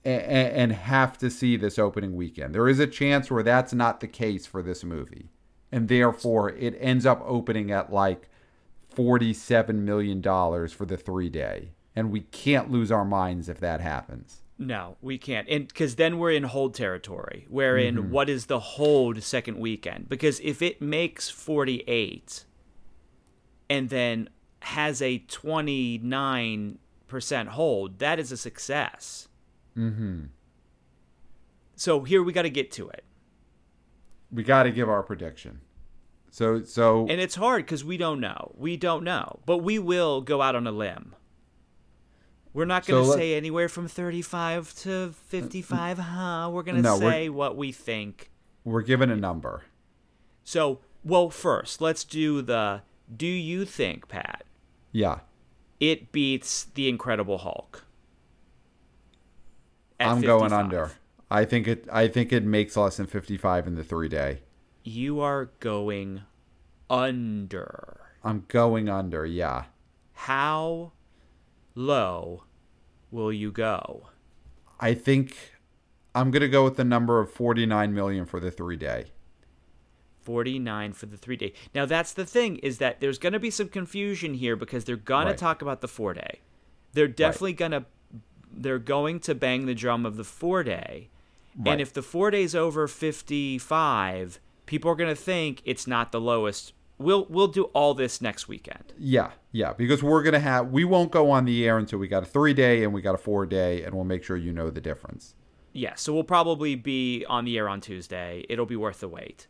and, 0.07 0.23
and 0.23 0.73
have 0.73 1.19
to 1.19 1.29
see 1.29 1.55
this 1.55 1.79
opening 1.79 2.17
weekend. 2.17 2.55
There 2.55 2.67
is 2.67 2.79
a 2.79 2.87
chance 2.87 3.31
where 3.31 3.43
that's 3.43 3.75
not 3.75 4.01
the 4.01 4.09
case 4.09 4.47
for 4.47 4.63
this 4.63 4.85
movie. 4.85 5.29
And 5.71 5.87
therefore, 5.87 6.49
it 6.49 6.75
ends 6.81 7.05
up 7.05 7.23
opening 7.27 7.71
at 7.71 7.93
like 7.93 8.31
$47 8.97 9.75
million 9.75 10.23
for 10.23 10.87
the 10.87 10.97
three 10.97 11.29
day. 11.29 11.73
And 11.95 12.11
we 12.11 12.21
can't 12.21 12.71
lose 12.71 12.91
our 12.91 13.05
minds 13.05 13.51
if 13.51 13.61
that 13.61 13.83
happens. 13.83 14.41
No, 14.59 14.97
we 15.03 15.19
can't. 15.19 15.47
And 15.47 15.69
because 15.69 15.97
then 15.97 16.17
we're 16.17 16.33
in 16.33 16.45
hold 16.45 16.75
territory, 16.75 17.45
wherein 17.51 17.97
mm-hmm. 17.97 18.11
what 18.11 18.31
is 18.31 18.47
the 18.47 18.61
hold 18.61 19.23
second 19.23 19.59
weekend? 19.59 20.09
Because 20.09 20.41
if 20.41 20.63
it 20.63 20.81
makes 20.81 21.29
48 21.29 22.47
and 23.73 23.89
then 23.89 24.29
has 24.61 25.01
a 25.01 25.21
29% 25.21 27.47
hold, 27.49 27.99
that 28.01 28.19
is 28.19 28.31
a 28.31 28.37
success. 28.37 29.29
Mm-hmm. 29.77 30.25
So 31.75 32.03
here 32.03 32.23
we 32.23 32.35
got 32.35 32.43
to 32.43 32.51
get 32.51 32.71
to 32.73 32.91
it. 32.91 33.03
We 34.31 34.43
got 34.43 34.65
to 34.65 34.71
give 34.71 34.91
our 34.91 35.03
prediction. 35.03 35.63
So 36.31 36.65
so 36.65 37.07
And 37.09 37.19
it's 37.19 37.35
hard 37.35 37.67
cuz 37.67 37.83
we 37.83 37.97
don't 37.97 38.21
know. 38.21 38.53
We 38.57 38.77
don't 38.77 39.05
know. 39.05 39.41
But 39.47 39.59
we 39.59 39.79
will 39.79 40.21
go 40.21 40.43
out 40.43 40.55
on 40.55 40.67
a 40.67 40.73
limb. 40.73 41.15
We're 42.53 42.67
not 42.67 42.85
going 42.85 43.03
to 43.03 43.11
so 43.11 43.17
say 43.17 43.35
anywhere 43.35 43.71
from 43.71 43.89
35 43.89 44.75
to 44.81 45.13
55, 45.13 45.99
huh? 45.99 46.51
We're 46.53 46.63
going 46.63 46.77
to 46.77 46.83
no, 46.83 46.99
say 46.99 47.31
what 47.31 47.57
we 47.57 47.73
think. 47.73 48.31
We're 48.65 48.83
given 48.83 49.11
a 49.11 49.17
number. 49.17 49.63
So, 50.45 50.81
well, 51.03 51.31
first, 51.31 51.81
let's 51.81 52.05
do 52.05 52.43
the 52.43 52.83
do 53.15 53.27
you 53.27 53.65
think, 53.65 54.09
Pat? 54.09 54.45
Yeah. 54.93 55.21
It 55.81 56.13
beats 56.13 56.65
the 56.65 56.89
Incredible 56.89 57.39
Hulk. 57.39 57.85
I'm 59.99 60.21
55. 60.21 60.27
going 60.27 60.53
under. 60.53 60.93
I 61.31 61.45
think 61.45 61.67
it 61.67 61.89
I 61.93 62.09
think 62.09 62.33
it 62.33 62.45
makes 62.45 62.77
less 62.77 62.97
than 62.97 63.07
55 63.07 63.67
in 63.67 63.75
the 63.75 63.85
3 63.85 64.09
day 64.09 64.41
you 64.85 65.21
are 65.21 65.47
going 65.61 66.23
under. 66.91 68.01
I'm 68.25 68.45
going 68.49 68.89
under, 68.89 69.25
yeah. 69.25 69.65
How 70.13 70.93
low 71.75 72.45
will 73.11 73.33
you 73.33 73.51
go? 73.51 74.09
I 74.81 74.95
think 74.95 75.37
I'm 76.15 76.31
going 76.31 76.43
to 76.43 76.49
go 76.49 76.65
with 76.65 76.77
the 76.77 76.85
number 76.85 77.21
of 77.21 77.31
49 77.31 77.95
million 77.95 78.27
for 78.27 78.41
the 78.41 78.51
3 78.51 78.77
day. 78.77 79.07
49 80.23 80.93
for 80.93 81.07
the 81.07 81.17
3 81.17 81.37
day. 81.37 81.53
Now 81.75 81.87
that's 81.87 82.13
the 82.13 82.27
thing 82.27 82.57
is 82.59 82.79
that 82.79 83.01
there's 83.01 83.19
going 83.19 83.33
to 83.33 83.39
be 83.39 83.51
some 83.51 83.69
confusion 83.69 84.35
here 84.35 84.57
because 84.57 84.85
they're 84.85 84.97
going 84.97 85.27
right. 85.27 85.37
to 85.37 85.41
talk 85.41 85.63
about 85.63 85.81
the 85.81 85.89
4 85.89 86.15
day. 86.15 86.41
They're 86.93 87.09
definitely 87.09 87.53
right. 87.53 87.59
going 87.59 87.73
to 87.73 87.85
they're 88.55 88.79
going 88.79 89.19
to 89.21 89.35
bang 89.35 89.65
the 89.65 89.75
drum 89.75 90.05
of 90.05 90.17
the 90.17 90.25
4 90.25 90.63
day. 90.63 91.09
Right. 91.57 91.73
And 91.73 91.81
if 91.81 91.93
the 91.93 92.03
4 92.03 92.31
days 92.31 92.55
over 92.55 92.87
55, 92.87 94.41
people 94.67 94.91
are 94.91 94.95
going 94.95 95.11
to 95.11 95.17
think 95.17 95.63
it's 95.65 95.87
not 95.87 96.13
the 96.13 96.21
lowest 96.21 96.73
we'll 97.03 97.27
we'll 97.29 97.49
do 97.49 97.65
all 97.65 97.95
this 97.95 98.21
next 98.21 98.49
weekend. 98.49 98.93
Yeah, 98.99 99.33
yeah, 99.51 99.73
because 99.73 100.03
we're 100.03 100.23
gonna 100.23 100.41
have 100.41 100.71
we 100.71 100.85
won't 100.85 101.11
go 101.11 101.31
on 101.31 101.45
the 101.45 101.67
air 101.67 101.79
until 101.79 101.99
we 101.99 102.09
got 102.09 102.23
a 102.23 102.27
three 102.27 102.55
day 102.55 102.85
and 102.85 102.93
we 102.93 103.03
got 103.03 103.15
a 103.15 103.19
four 103.19 103.45
day, 103.47 103.83
and 103.83 103.95
we'll 103.95 104.05
make 104.05 104.25
sure 104.25 104.37
you 104.37 104.53
know 104.53 104.71
the 104.71 104.81
difference. 104.81 105.35
Yeah, 105.73 105.95
so 105.95 106.13
we'll 106.13 106.25
probably 106.25 106.75
be 106.75 107.25
on 107.29 107.45
the 107.45 107.57
air 107.59 107.69
on 107.69 107.81
Tuesday. 107.81 108.45
It'll 108.49 108.67
be 108.67 108.77
worth 108.77 109.01
the 109.01 109.09
wait. 109.09 109.47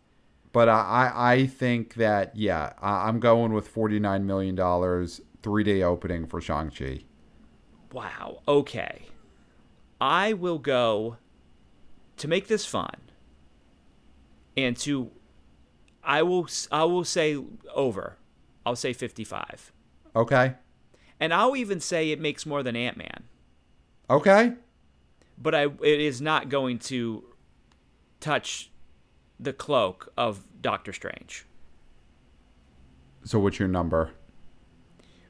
But 0.52 0.68
I 0.68 1.12
I 1.14 1.46
think 1.46 1.94
that 1.94 2.36
yeah, 2.36 2.74
I'm 2.80 3.20
going 3.20 3.52
with 3.52 3.68
forty 3.68 3.98
nine 3.98 4.26
million 4.26 4.54
dollars 4.54 5.20
three 5.42 5.64
day 5.64 5.82
opening 5.82 6.26
for 6.26 6.40
Shang 6.40 6.70
Chi. 6.70 7.00
Wow. 7.92 8.42
Okay. 8.46 9.06
I 10.00 10.32
will 10.32 10.58
go 10.58 11.16
to 12.16 12.28
make 12.28 12.48
this 12.48 12.66
fun 12.66 12.96
and 14.56 14.76
to 14.78 15.10
I 16.02 16.22
will 16.22 16.48
I 16.70 16.84
will 16.84 17.04
say 17.04 17.38
over. 17.74 18.16
I'll 18.64 18.76
say 18.76 18.92
55. 18.92 19.72
Okay. 20.14 20.54
And 21.18 21.32
I'll 21.32 21.56
even 21.56 21.80
say 21.80 22.10
it 22.10 22.20
makes 22.20 22.46
more 22.46 22.62
than 22.62 22.76
Ant-Man. 22.76 23.24
Okay. 24.10 24.54
But 25.38 25.54
I 25.54 25.64
it 25.64 26.00
is 26.00 26.20
not 26.20 26.48
going 26.48 26.78
to 26.80 27.24
touch 28.20 28.71
the 29.42 29.52
cloak 29.52 30.12
of 30.16 30.46
Doctor 30.60 30.92
Strange. 30.92 31.46
So 33.24 33.38
what's 33.38 33.58
your 33.58 33.68
number? 33.68 34.10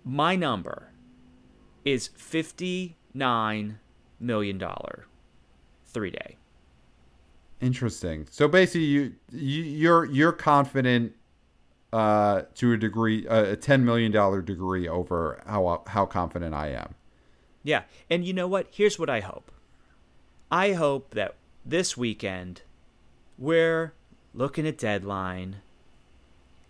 My 0.04 0.36
number 0.36 0.90
is 1.84 2.08
59 2.08 3.78
million 4.20 4.58
dollar 4.58 5.06
3 5.86 6.10
day. 6.10 6.36
Interesting. 7.60 8.26
So 8.30 8.48
basically, 8.48 8.86
you, 8.86 9.14
you 9.30 9.62
you're 9.62 10.04
you're 10.06 10.32
confident 10.32 11.12
uh, 11.92 12.42
to 12.56 12.72
a 12.72 12.76
degree, 12.76 13.26
uh, 13.28 13.52
a 13.52 13.56
ten 13.56 13.84
million 13.84 14.10
dollar 14.10 14.42
degree 14.42 14.88
over 14.88 15.40
how 15.46 15.84
how 15.86 16.04
confident 16.04 16.54
I 16.54 16.70
am. 16.70 16.94
Yeah, 17.62 17.82
and 18.10 18.24
you 18.24 18.32
know 18.32 18.48
what? 18.48 18.66
Here's 18.72 18.98
what 18.98 19.08
I 19.08 19.20
hope. 19.20 19.52
I 20.50 20.72
hope 20.72 21.14
that 21.14 21.36
this 21.64 21.96
weekend 21.96 22.62
we're 23.38 23.94
looking 24.34 24.66
at 24.66 24.78
deadline 24.78 25.56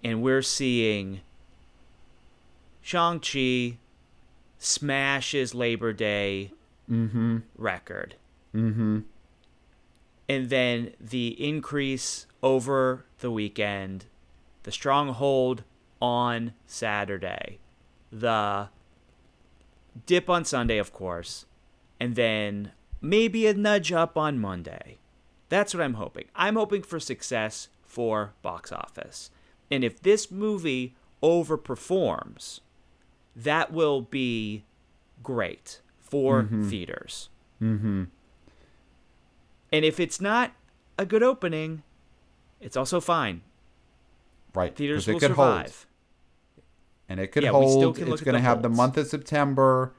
and 0.03 0.23
we're 0.23 0.43
seeing 0.43 1.21
Shang 2.81 3.21
Chi 3.21 3.79
smashes 4.59 5.55
Labor 5.55 5.93
Day 5.93 6.53
mm-hmm. 6.91 7.39
record. 7.57 8.17
Mm-hmm 8.55 9.01
and 10.33 10.49
then 10.49 10.93
the 10.99 11.29
increase 11.47 12.27
over 12.43 13.05
the 13.21 13.31
weekend, 13.31 14.07
the 14.63 14.73
stronghold 14.73 15.63
on 16.01 16.55
Saturday, 16.67 17.59
the 18.11 18.69
dip 20.07 20.31
on 20.31 20.45
Sunday, 20.45 20.79
of 20.79 20.93
course, 20.93 21.45
and 22.01 22.15
then 22.15 22.73
maybe 23.03 23.47
a 23.47 23.53
nudge 23.53 23.93
up 23.93 24.17
on 24.17 24.39
Monday. 24.39 24.97
That's 25.53 25.75
what 25.75 25.83
I'm 25.83 25.95
hoping. 25.95 26.25
I'm 26.35 26.57
hoping 26.57 26.81
for 26.81 26.99
success 26.99 27.69
for 27.83 28.33
box 28.41 28.73
office. 28.73 29.31
And 29.71 29.85
if 29.85 30.01
this 30.01 30.31
movie 30.31 30.95
overperforms, 31.23 32.61
that 33.37 33.71
will 33.71 34.01
be 34.01 34.65
great 35.23 35.83
for 36.01 36.45
mm-hmm. 36.45 36.71
theaters. 36.71 37.29
Mm-hmm. 37.61 38.05
And 39.71 39.85
if 39.85 40.01
it's 40.01 40.23
not 40.23 40.53
a 40.99 41.05
good 41.05 41.23
opening, 41.23 41.83
it's 42.59 42.75
also 42.75 42.99
fine. 42.99 43.43
Right. 44.55 44.75
Theaters 44.75 45.07
will 45.07 45.21
survive. 45.21 45.37
Hold. 45.37 46.65
And 47.11 47.21
it 47.21 47.27
could 47.27 47.43
yeah, 47.43 47.51
hold. 47.51 47.99
It's 47.99 48.23
going 48.23 48.37
to 48.37 48.41
have 48.41 48.61
holds. 48.61 48.63
the 48.63 48.69
month 48.71 48.97
of 48.97 49.07
September. 49.07 49.93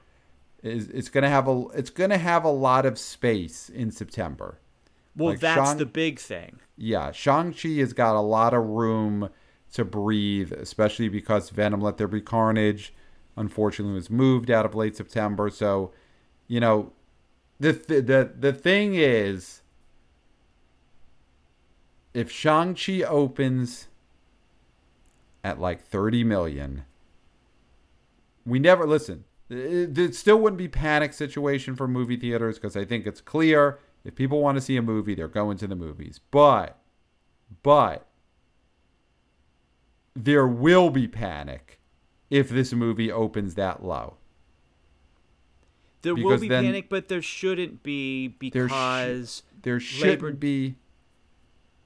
Is 0.64 0.88
it's 0.88 1.10
going 1.10 1.22
to 1.22 1.30
have 1.30 1.46
a 1.46 1.68
it's 1.76 1.90
going 1.90 2.10
to 2.10 2.18
have 2.18 2.42
a 2.42 2.50
lot 2.50 2.86
of 2.86 2.98
space 2.98 3.68
in 3.68 3.92
September. 3.92 4.58
Well, 5.16 5.30
like 5.30 5.40
that's 5.40 5.70
Shang, 5.70 5.78
the 5.78 5.86
big 5.86 6.18
thing. 6.18 6.58
Yeah, 6.76 7.12
Shang-Chi 7.12 7.68
has 7.80 7.92
got 7.92 8.16
a 8.16 8.20
lot 8.20 8.52
of 8.52 8.64
room 8.64 9.30
to 9.74 9.84
breathe, 9.84 10.52
especially 10.52 11.08
because 11.08 11.50
Venom 11.50 11.80
Let 11.80 11.98
There 11.98 12.08
Be 12.08 12.20
Carnage 12.20 12.92
unfortunately 13.36 13.94
was 13.94 14.10
moved 14.10 14.50
out 14.50 14.64
of 14.64 14.74
late 14.74 14.96
September. 14.96 15.50
So, 15.50 15.92
you 16.46 16.60
know, 16.60 16.92
the 17.60 17.72
the 17.72 18.32
the 18.38 18.52
thing 18.52 18.94
is 18.94 19.62
if 22.12 22.30
Shang-Chi 22.30 23.02
opens 23.02 23.88
at 25.42 25.60
like 25.60 25.82
30 25.82 26.24
million, 26.24 26.84
we 28.46 28.58
never 28.58 28.86
listen. 28.86 29.24
It, 29.50 29.96
it 29.98 30.14
still 30.14 30.38
wouldn't 30.38 30.58
be 30.58 30.68
panic 30.68 31.12
situation 31.12 31.76
for 31.76 31.86
movie 31.86 32.16
theaters 32.16 32.56
because 32.56 32.76
I 32.76 32.84
think 32.84 33.06
it's 33.06 33.20
clear 33.20 33.78
if 34.04 34.14
people 34.14 34.40
want 34.40 34.56
to 34.56 34.60
see 34.60 34.76
a 34.76 34.82
movie, 34.82 35.14
they're 35.14 35.28
going 35.28 35.56
to 35.58 35.66
the 35.66 35.76
movies. 35.76 36.20
But, 36.30 36.78
but 37.62 38.06
there 40.14 40.46
will 40.46 40.90
be 40.90 41.08
panic 41.08 41.80
if 42.30 42.48
this 42.48 42.72
movie 42.72 43.10
opens 43.10 43.54
that 43.54 43.82
low. 43.82 44.16
There 46.02 46.14
because 46.14 46.30
will 46.30 46.38
be 46.38 46.48
panic, 46.48 46.88
but 46.90 47.08
there 47.08 47.22
shouldn't 47.22 47.82
be 47.82 48.28
because 48.28 49.42
there, 49.62 49.80
sh- 49.80 49.80
there 49.80 49.80
shouldn't 49.80 50.38
be 50.38 50.76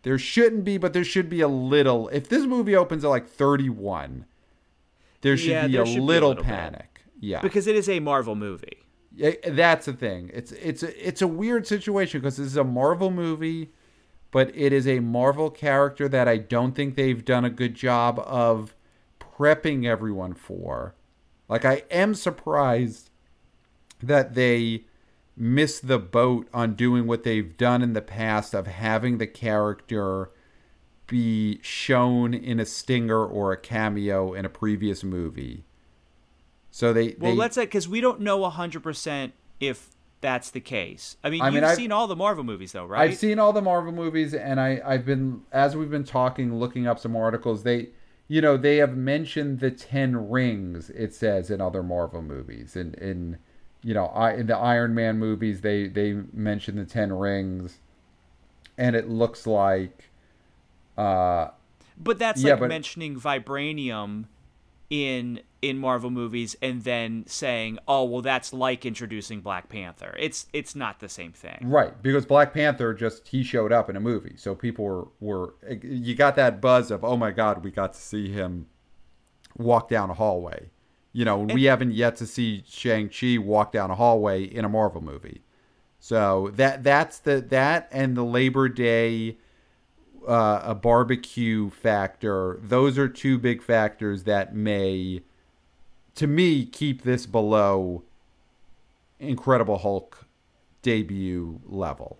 there 0.02 0.18
shouldn't 0.18 0.64
be, 0.64 0.78
but 0.78 0.92
there 0.92 1.04
should 1.04 1.28
be 1.28 1.40
a 1.40 1.48
little. 1.48 2.08
If 2.08 2.28
this 2.28 2.44
movie 2.44 2.74
opens 2.74 3.04
at 3.04 3.08
like 3.08 3.28
31, 3.28 4.26
there 5.20 5.36
should 5.36 5.50
yeah, 5.50 5.66
be 5.66 5.72
there 5.72 5.82
a, 5.82 5.86
should 5.86 6.02
little 6.02 6.34
be 6.34 6.40
a 6.40 6.42
little 6.42 6.44
panic. 6.44 7.00
Bit. 7.04 7.14
Yeah, 7.20 7.40
because 7.40 7.66
it 7.66 7.76
is 7.76 7.88
a 7.88 8.00
Marvel 8.00 8.34
movie. 8.34 8.78
That's 9.18 9.86
the 9.86 9.92
thing. 9.92 10.30
It's 10.32 10.52
it's 10.52 10.82
it's 10.82 11.22
a 11.22 11.26
weird 11.26 11.66
situation 11.66 12.20
because 12.20 12.36
this 12.36 12.46
is 12.46 12.56
a 12.56 12.64
Marvel 12.64 13.10
movie, 13.10 13.72
but 14.30 14.54
it 14.56 14.72
is 14.72 14.86
a 14.86 15.00
Marvel 15.00 15.50
character 15.50 16.08
that 16.08 16.28
I 16.28 16.36
don't 16.36 16.74
think 16.74 16.94
they've 16.94 17.24
done 17.24 17.44
a 17.44 17.50
good 17.50 17.74
job 17.74 18.20
of 18.24 18.74
prepping 19.18 19.84
everyone 19.86 20.34
for. 20.34 20.94
Like 21.48 21.64
I 21.64 21.82
am 21.90 22.14
surprised 22.14 23.10
that 24.02 24.34
they 24.34 24.84
miss 25.36 25.80
the 25.80 25.98
boat 25.98 26.48
on 26.52 26.74
doing 26.74 27.06
what 27.06 27.22
they've 27.22 27.56
done 27.56 27.82
in 27.82 27.92
the 27.92 28.02
past 28.02 28.54
of 28.54 28.66
having 28.66 29.18
the 29.18 29.26
character 29.26 30.30
be 31.06 31.60
shown 31.62 32.34
in 32.34 32.60
a 32.60 32.66
stinger 32.66 33.24
or 33.24 33.52
a 33.52 33.56
cameo 33.56 34.34
in 34.34 34.44
a 34.44 34.48
previous 34.48 35.02
movie. 35.02 35.64
So 36.78 36.92
they 36.92 37.16
well, 37.18 37.32
they, 37.32 37.36
let's 37.36 37.56
say 37.56 37.64
because 37.64 37.88
we 37.88 38.00
don't 38.00 38.20
know 38.20 38.48
hundred 38.48 38.84
percent 38.84 39.32
if 39.58 39.90
that's 40.20 40.52
the 40.52 40.60
case. 40.60 41.16
I 41.24 41.30
mean, 41.30 41.42
I 41.42 41.48
you've 41.48 41.64
mean, 41.64 41.74
seen 41.74 41.90
all 41.90 42.06
the 42.06 42.14
Marvel 42.14 42.44
movies, 42.44 42.70
though, 42.70 42.84
right? 42.84 43.10
I've 43.10 43.16
seen 43.16 43.40
all 43.40 43.52
the 43.52 43.60
Marvel 43.60 43.90
movies, 43.90 44.32
and 44.32 44.60
I 44.60 44.80
I've 44.86 45.04
been 45.04 45.42
as 45.50 45.74
we've 45.74 45.90
been 45.90 46.04
talking, 46.04 46.54
looking 46.54 46.86
up 46.86 47.00
some 47.00 47.16
articles. 47.16 47.64
They, 47.64 47.88
you 48.28 48.40
know, 48.40 48.56
they 48.56 48.76
have 48.76 48.96
mentioned 48.96 49.58
the 49.58 49.72
Ten 49.72 50.30
Rings. 50.30 50.88
It 50.90 51.12
says 51.12 51.50
in 51.50 51.60
other 51.60 51.82
Marvel 51.82 52.22
movies, 52.22 52.76
and 52.76 52.94
in, 52.94 53.08
in 53.08 53.38
you 53.82 53.94
know, 53.94 54.06
I, 54.06 54.34
in 54.34 54.46
the 54.46 54.56
Iron 54.56 54.94
Man 54.94 55.18
movies, 55.18 55.62
they 55.62 55.88
they 55.88 56.12
mention 56.32 56.76
the 56.76 56.84
Ten 56.84 57.12
Rings, 57.12 57.80
and 58.76 58.94
it 58.94 59.08
looks 59.08 59.48
like. 59.48 60.10
Uh, 60.96 61.48
but 61.98 62.20
that's 62.20 62.40
yeah, 62.40 62.52
like 62.52 62.60
but, 62.60 62.68
mentioning 62.68 63.18
vibranium 63.18 64.26
in 64.90 65.40
in 65.60 65.78
Marvel 65.78 66.10
movies 66.10 66.56
and 66.62 66.84
then 66.84 67.24
saying, 67.26 67.78
"Oh, 67.88 68.04
well 68.04 68.22
that's 68.22 68.52
like 68.52 68.86
introducing 68.86 69.40
Black 69.40 69.68
Panther." 69.68 70.14
It's 70.18 70.46
it's 70.52 70.74
not 70.74 71.00
the 71.00 71.08
same 71.08 71.32
thing. 71.32 71.58
Right, 71.62 72.00
because 72.02 72.26
Black 72.26 72.52
Panther 72.54 72.94
just 72.94 73.28
he 73.28 73.42
showed 73.42 73.72
up 73.72 73.90
in 73.90 73.96
a 73.96 74.00
movie. 74.00 74.34
So 74.36 74.54
people 74.54 74.84
were 74.84 75.08
were 75.20 75.54
you 75.82 76.14
got 76.14 76.36
that 76.36 76.60
buzz 76.60 76.90
of, 76.90 77.04
"Oh 77.04 77.16
my 77.16 77.30
god, 77.30 77.64
we 77.64 77.70
got 77.70 77.92
to 77.94 78.00
see 78.00 78.30
him 78.30 78.66
walk 79.56 79.88
down 79.88 80.10
a 80.10 80.14
hallway." 80.14 80.70
You 81.12 81.24
know, 81.24 81.40
and, 81.40 81.52
we 81.52 81.64
haven't 81.64 81.92
yet 81.92 82.16
to 82.16 82.26
see 82.26 82.62
Shang 82.68 83.08
Chi 83.08 83.38
walk 83.38 83.72
down 83.72 83.90
a 83.90 83.94
hallway 83.94 84.44
in 84.44 84.64
a 84.64 84.68
Marvel 84.68 85.00
movie. 85.00 85.42
So 85.98 86.50
that 86.54 86.84
that's 86.84 87.18
the 87.18 87.40
that 87.40 87.88
and 87.90 88.16
the 88.16 88.24
Labor 88.24 88.68
Day 88.68 89.38
uh, 90.28 90.60
a 90.62 90.74
barbecue 90.74 91.70
factor. 91.70 92.58
Those 92.62 92.98
are 92.98 93.08
two 93.08 93.38
big 93.38 93.62
factors 93.62 94.24
that 94.24 94.54
may, 94.54 95.22
to 96.18 96.26
me, 96.26 96.64
keep 96.64 97.02
this 97.02 97.26
below 97.26 98.02
Incredible 99.20 99.78
Hulk 99.78 100.26
debut 100.82 101.60
level, 101.64 102.18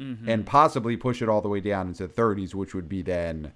mm-hmm. 0.00 0.28
and 0.28 0.44
possibly 0.44 0.96
push 0.96 1.22
it 1.22 1.28
all 1.28 1.40
the 1.40 1.48
way 1.48 1.60
down 1.60 1.86
into 1.86 2.08
the 2.08 2.12
30s, 2.12 2.54
which 2.54 2.74
would 2.74 2.88
be 2.88 3.02
then. 3.02 3.52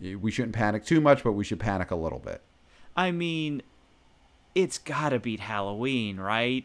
We 0.00 0.30
shouldn't 0.30 0.54
panic 0.54 0.84
too 0.84 1.00
much, 1.00 1.24
but 1.24 1.32
we 1.32 1.44
should 1.44 1.58
panic 1.58 1.90
a 1.90 1.96
little 1.96 2.20
bit. 2.20 2.40
I 2.96 3.10
mean, 3.10 3.62
it's 4.54 4.78
got 4.78 5.10
to 5.10 5.18
beat 5.18 5.40
Halloween, 5.40 6.18
right? 6.18 6.64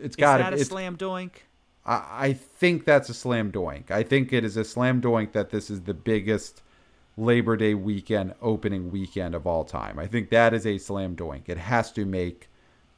It's 0.00 0.16
got 0.16 0.36
to. 0.36 0.44
Is 0.44 0.50
that 0.50 0.60
a 0.60 0.64
slam 0.64 0.96
doink? 0.96 1.30
I, 1.86 2.02
I 2.10 2.32
think 2.34 2.84
that's 2.84 3.08
a 3.08 3.14
slam 3.14 3.50
doink. 3.50 3.90
I 3.90 4.02
think 4.02 4.32
it 4.32 4.44
is 4.44 4.58
a 4.58 4.64
slam 4.64 5.00
doink 5.00 5.32
that 5.32 5.50
this 5.50 5.70
is 5.70 5.82
the 5.82 5.94
biggest 5.94 6.62
Labor 7.20 7.56
Day 7.56 7.74
weekend 7.74 8.34
opening 8.40 8.90
weekend 8.90 9.34
of 9.34 9.46
all 9.46 9.64
time. 9.64 9.98
I 9.98 10.06
think 10.06 10.30
that 10.30 10.54
is 10.54 10.66
a 10.66 10.78
slam 10.78 11.14
dunk. 11.14 11.44
It 11.48 11.58
has 11.58 11.92
to 11.92 12.04
make 12.06 12.48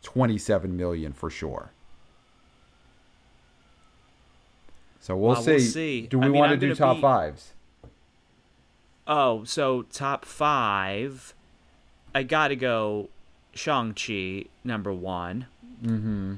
27 0.03 0.77
million 0.77 1.13
for 1.13 1.29
sure. 1.29 1.73
So 5.01 5.17
we'll, 5.17 5.33
Well, 5.33 5.43
see. 5.43 5.51
we'll 5.53 5.61
see. 5.61 6.01
Do 6.03 6.19
we 6.21 6.27
I 6.27 6.29
mean, 6.29 6.39
want 6.39 6.51
to 6.51 6.55
I'm 6.55 6.61
do 6.61 6.75
top 6.75 6.97
be- 6.97 7.03
fives? 7.03 7.53
Oh, 9.07 9.43
so 9.45 9.83
top 9.83 10.25
five. 10.25 11.35
I 12.15 12.23
gotta 12.23 12.55
go 12.55 13.09
Shang-Chi, 13.53 14.45
number 14.63 14.93
one. 14.93 15.47
Mm-hmm. 15.83 16.35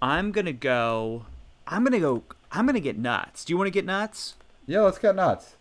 I'm 0.00 0.30
gonna 0.30 0.52
go. 0.52 1.26
I'm 1.66 1.82
gonna 1.82 1.98
go. 1.98 2.22
I'm 2.52 2.66
gonna 2.66 2.78
get 2.78 2.96
nuts. 2.96 3.44
Do 3.44 3.52
you 3.52 3.56
want 3.58 3.66
to 3.66 3.72
get 3.72 3.84
nuts? 3.84 4.34
Yeah, 4.66 4.82
let's 4.82 4.98
get 4.98 5.16
nuts. 5.16 5.56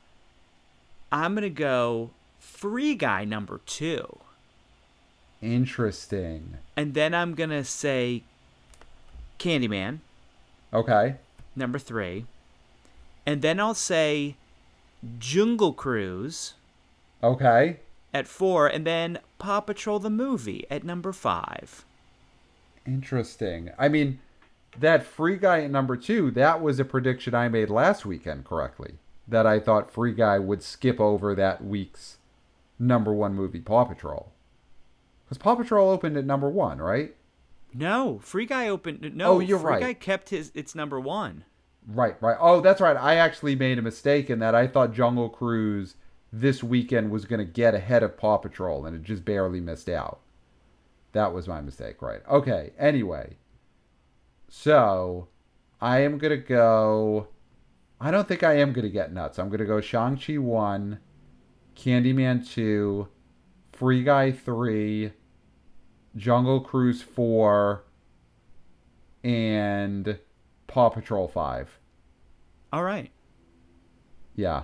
I'm 1.12 1.36
gonna 1.36 1.50
go 1.50 2.12
Free 2.40 2.96
Guy 2.96 3.24
number 3.26 3.60
two, 3.66 4.20
Interesting. 5.42 6.58
and 6.76 6.94
then 6.94 7.14
I'm 7.14 7.34
gonna 7.36 7.64
say 7.64 8.24
Candyman 9.40 10.00
Okay. 10.74 11.16
number 11.56 11.80
three, 11.80 12.26
and 13.26 13.42
then 13.42 13.60
I'll 13.60 13.74
say 13.74 14.36
Jungle 15.20 15.74
Cruise 15.74 16.56
Okay. 17.24 17.80
at 18.14 18.28
four, 18.28 18.68
and 18.68 18.86
then 18.86 19.20
Paw 19.40 19.62
Patrol 19.62 20.00
the 20.00 20.10
movie 20.10 20.66
at 20.70 20.84
number 20.84 21.14
five. 21.14 21.86
Interesting. 22.86 23.70
I 23.78 23.90
mean, 23.90 24.20
that 24.80 25.04
free 25.04 25.38
guy 25.38 25.62
at 25.64 25.72
number 25.72 25.96
two, 25.98 26.32
that 26.32 26.62
was 26.62 26.80
a 26.80 26.86
prediction 26.86 27.34
I 27.36 27.48
made 27.50 27.70
last 27.70 28.06
weekend 28.06 28.46
correctly. 28.46 28.96
That 29.28 29.46
I 29.46 29.60
thought 29.60 29.92
Free 29.92 30.14
Guy 30.14 30.40
would 30.40 30.64
skip 30.64 31.00
over 31.02 31.36
that 31.36 31.64
week's 31.64 32.18
number 32.80 33.14
one 33.14 33.34
movie, 33.34 33.60
Paw 33.60 33.84
Patrol. 33.86 34.32
Because 35.26 35.38
Paw 35.38 35.56
Patrol 35.56 35.90
opened 35.90 36.16
at 36.16 36.26
number 36.26 36.50
one, 36.50 36.78
right? 36.78 37.14
No, 37.74 38.20
Free 38.20 38.46
Guy 38.46 38.70
opened. 38.70 39.16
No, 39.16 39.34
Oh, 39.34 39.40
you're 39.40 39.60
Free 39.60 39.68
right. 39.72 39.82
Guy 39.82 39.94
kept 39.94 40.30
his. 40.30 40.52
It's 40.56 40.74
number 40.76 41.00
one. 41.00 41.44
Right, 41.86 42.16
right. 42.22 42.38
Oh, 42.40 42.62
that's 42.62 42.80
right. 42.82 42.96
I 42.96 43.16
actually 43.16 43.56
made 43.56 43.78
a 43.78 43.82
mistake 43.82 44.30
in 44.30 44.40
that 44.40 44.56
I 44.56 44.68
thought 44.68 44.94
Jungle 44.94 45.30
Cruise 45.30 45.96
this 46.32 46.64
weekend 46.64 47.12
was 47.12 47.26
going 47.26 47.40
to 47.46 47.52
get 47.52 47.76
ahead 47.76 48.04
of 48.04 48.18
Paw 48.18 48.38
Patrol, 48.38 48.86
and 48.86 48.96
it 48.96 49.04
just 49.04 49.26
barely 49.26 49.60
missed 49.60 49.90
out. 49.90 50.20
That 51.14 51.34
was 51.34 51.48
my 51.48 51.62
mistake, 51.62 52.02
right? 52.02 52.22
Okay. 52.30 52.72
Anyway, 52.78 53.38
so 54.50 55.28
I 55.82 56.00
am 56.02 56.18
going 56.18 56.32
to 56.32 56.38
go. 56.38 57.28
I 58.00 58.12
don't 58.12 58.28
think 58.28 58.44
I 58.44 58.58
am 58.58 58.74
going 58.74 58.86
to 58.86 58.92
get 58.92 59.12
nuts. 59.12 59.40
I'm 59.40 59.50
going 59.50 59.60
to 59.60 59.66
go 59.66 59.82
Shang-Chi 59.82 60.38
1, 60.38 61.00
Candyman 61.76 62.48
2, 62.54 63.08
Free 63.74 64.04
Guy 64.04 64.32
3, 64.32 65.12
Jungle 66.16 66.62
Cruise 66.62 67.02
4, 67.02 67.84
and 69.24 70.20
Paw 70.68 70.90
Patrol 70.90 71.28
5. 71.28 71.80
All 72.74 72.84
right. 72.84 73.12
Yeah. 74.36 74.64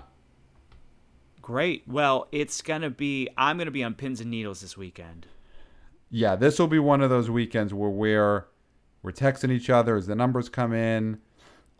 Great. 1.41 1.83
Well, 1.87 2.27
it's 2.31 2.61
gonna 2.61 2.89
be. 2.89 3.27
I'm 3.37 3.57
gonna 3.57 3.71
be 3.71 3.83
on 3.83 3.95
pins 3.95 4.21
and 4.21 4.31
needles 4.31 4.61
this 4.61 4.77
weekend. 4.77 5.27
Yeah, 6.09 6.35
this 6.35 6.57
will 6.57 6.67
be 6.67 6.79
one 6.79 7.01
of 7.01 7.09
those 7.09 7.29
weekends 7.29 7.73
where 7.73 7.89
we're 7.89 8.45
we're 9.01 9.11
texting 9.11 9.51
each 9.51 9.69
other 9.69 9.97
as 9.97 10.07
the 10.07 10.15
numbers 10.15 10.47
come 10.47 10.73
in. 10.73 11.19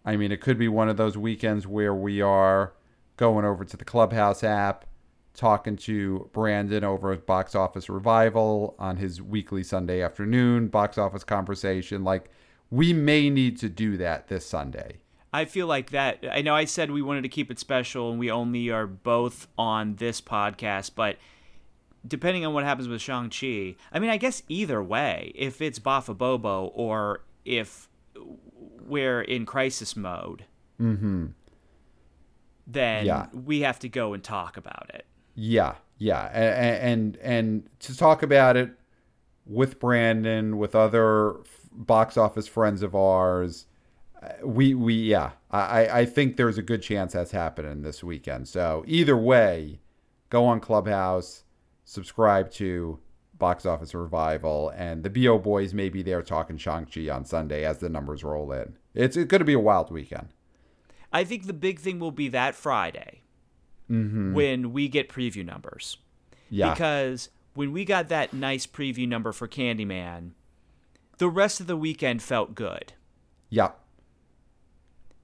I 0.06 0.18
mean, 0.18 0.32
it 0.32 0.42
could 0.42 0.58
be 0.58 0.68
one 0.68 0.90
of 0.90 0.98
those 0.98 1.18
weekends 1.18 1.66
where 1.66 1.94
we 1.94 2.22
are 2.22 2.74
going 3.18 3.46
over 3.46 3.64
to 3.64 3.78
the 3.78 3.86
Clubhouse 3.86 4.44
app, 4.44 4.86
talking 5.34 5.78
to 5.78 6.30
Brandon 6.34 6.84
over 6.84 7.12
at 7.12 7.26
Box 7.26 7.56
Office 7.56 7.90
Revival 7.90 8.76
on 8.78 8.98
his 8.98 9.22
weekly 9.22 9.64
Sunday 9.64 10.02
afternoon 10.02 10.68
box 10.68 10.98
office 10.98 11.24
conversation. 11.24 12.04
Like, 12.04 12.30
we 12.70 12.92
may 12.92 13.30
need 13.30 13.58
to 13.60 13.70
do 13.70 13.98
that 13.98 14.28
this 14.28 14.46
Sunday. 14.46 14.98
I 15.32 15.46
feel 15.46 15.66
like 15.66 15.90
that. 15.92 16.24
I 16.32 16.42
know 16.42 16.56
I 16.56 16.66
said 16.66 16.92
we 16.92 17.02
wanted 17.02 17.24
to 17.24 17.30
keep 17.30 17.50
it 17.50 17.58
special, 17.58 18.12
and 18.12 18.20
we 18.20 18.30
only 18.30 18.70
are 18.70 18.86
both 18.86 19.48
on 19.58 19.96
this 19.96 20.22
podcast, 20.22 20.92
but 20.96 21.18
depending 22.08 22.46
on 22.46 22.54
what 22.54 22.64
happens 22.64 22.88
with 22.88 23.02
Shang 23.02 23.30
Chi, 23.30 23.76
I 23.92 24.00
mean, 24.00 24.10
I 24.10 24.18
guess 24.18 24.44
either 24.50 24.84
way, 24.84 25.32
if 25.36 25.62
it's 25.62 25.80
Bafa 25.80 26.16
Bobo 26.18 26.66
or 26.76 27.22
if 27.46 27.90
we're 28.88 29.22
in 29.22 29.46
crisis 29.46 29.96
mode, 29.96 30.46
Mm-hmm. 30.82 31.28
then 32.68 33.06
Yeah. 33.06 33.28
we 33.34 33.62
have 33.62 33.80
to 33.80 33.90
go 33.90 34.14
and 34.14 34.24
talk 34.24 34.58
about 34.58 34.90
it. 34.94 35.06
Yeah, 35.36 35.76
yeah, 35.98 36.26
and, 36.34 37.18
and 37.18 37.18
and 37.18 37.70
to 37.80 37.98
talk 37.98 38.24
about 38.24 38.56
it 38.58 38.72
with 39.46 39.80
Brandon, 39.80 40.58
with 40.58 40.76
other 40.76 41.38
box 41.72 42.18
office 42.18 42.48
friends 42.48 42.84
of 42.84 42.96
ours, 42.96 43.66
uh, 44.22 44.30
we 44.46 44.74
we 44.76 44.94
yeah, 44.94 45.32
I 45.52 46.02
I 46.02 46.06
think 46.06 46.38
there's 46.38 46.58
a 46.58 46.62
good 46.62 46.82
chance 46.82 47.14
that's 47.14 47.32
happening 47.32 47.82
this 47.82 48.04
weekend. 48.04 48.48
So 48.48 48.84
either 48.88 49.18
way, 49.18 49.80
go 50.30 50.46
on 50.46 50.60
Clubhouse, 50.60 51.44
subscribe 51.84 52.52
to 52.52 53.00
Box 53.38 53.66
Office 53.66 53.94
Revival, 53.94 54.70
and 54.76 55.04
the 55.04 55.10
Bo 55.10 55.38
Boys 55.40 55.74
may 55.74 55.90
be 55.90 56.02
there 56.04 56.22
talking 56.22 56.58
Shang 56.58 56.86
Chi 56.86 57.10
on 57.10 57.26
Sunday 57.26 57.66
as 57.66 57.80
the 57.80 57.90
numbers 57.90 58.24
roll 58.24 58.52
in. 58.52 58.76
It's, 58.94 59.18
it's 59.18 59.30
going 59.30 59.40
to 59.40 59.46
be 59.46 59.54
a 59.54 59.60
wild 59.60 59.92
weekend. 59.92 60.30
I 61.12 61.24
think 61.24 61.46
the 61.48 61.54
big 61.54 61.80
thing 61.80 62.00
will 62.00 62.12
be 62.12 62.30
that 62.30 62.56
Friday 62.56 63.20
Mm-hmm. 63.92 64.34
when 64.34 64.72
we 64.72 64.88
get 64.88 65.10
preview 65.10 65.46
numbers. 65.46 65.98
Yeah, 66.50 66.74
Because 66.74 67.30
when 67.54 67.74
we 67.74 67.84
got 67.84 68.08
that 68.08 68.32
nice 68.34 68.66
preview 68.66 69.06
number 69.08 69.34
for 69.34 69.46
Candyman, 69.48 70.32
the 71.18 71.28
rest 71.28 71.60
of 71.60 71.68
the 71.68 71.76
weekend 71.78 72.24
felt 72.24 72.56
good. 72.56 72.94
yeah, 73.50 73.72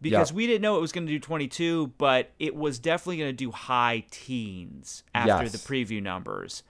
Because 0.01 0.31
Yeah. 0.31 0.35
we 0.35 0.45
didn't 0.45 0.61
know 0.61 0.77
it 0.77 0.81
was 0.81 0.91
going 0.91 1.07
to 1.07 1.11
do 1.13 1.19
22, 1.19 1.93
but 1.97 2.31
it 2.37 2.53
was 2.53 2.79
definitely 2.79 3.17
going 3.17 3.29
to 3.31 3.33
do 3.45 3.51
high 3.51 4.03
teens 4.11 5.03
after 5.15 5.43
Yes. 5.43 5.51
the 5.53 5.57
preview 5.57 6.03
numbers. 6.03 6.61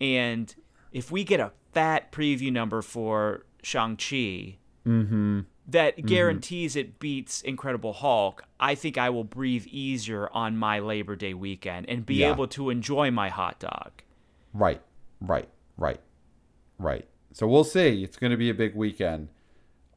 And 0.00 0.52
if 0.92 1.10
we 1.10 1.24
get 1.24 1.40
a 1.40 1.52
fat 1.72 2.10
preview 2.12 2.52
number 2.52 2.82
for 2.82 3.44
Shang-Chi, 3.62 4.56
mm-hmm. 4.86 5.40
that 5.68 6.06
guarantees 6.06 6.76
it 6.76 6.98
beats 6.98 7.42
Incredible 7.42 7.92
Hulk, 7.92 8.44
I 8.58 8.74
think 8.74 8.96
I 8.98 9.10
will 9.10 9.24
breathe 9.24 9.66
easier 9.66 10.28
on 10.32 10.56
my 10.56 10.78
Labor 10.78 11.16
Day 11.16 11.34
weekend 11.34 11.88
and 11.88 12.06
be 12.06 12.16
Yeah. 12.16 12.32
able 12.32 12.46
to 12.48 12.70
enjoy 12.70 13.10
my 13.10 13.28
hot 13.28 13.58
dog. 13.58 13.90
Right, 14.54 14.80
right, 15.20 15.48
right, 15.76 16.00
right. 16.78 17.06
So 17.32 17.46
we'll 17.46 17.64
see. 17.64 18.02
It's 18.02 18.16
going 18.16 18.30
to 18.30 18.36
be 18.36 18.50
a 18.50 18.54
big 18.54 18.74
weekend. 18.74 19.28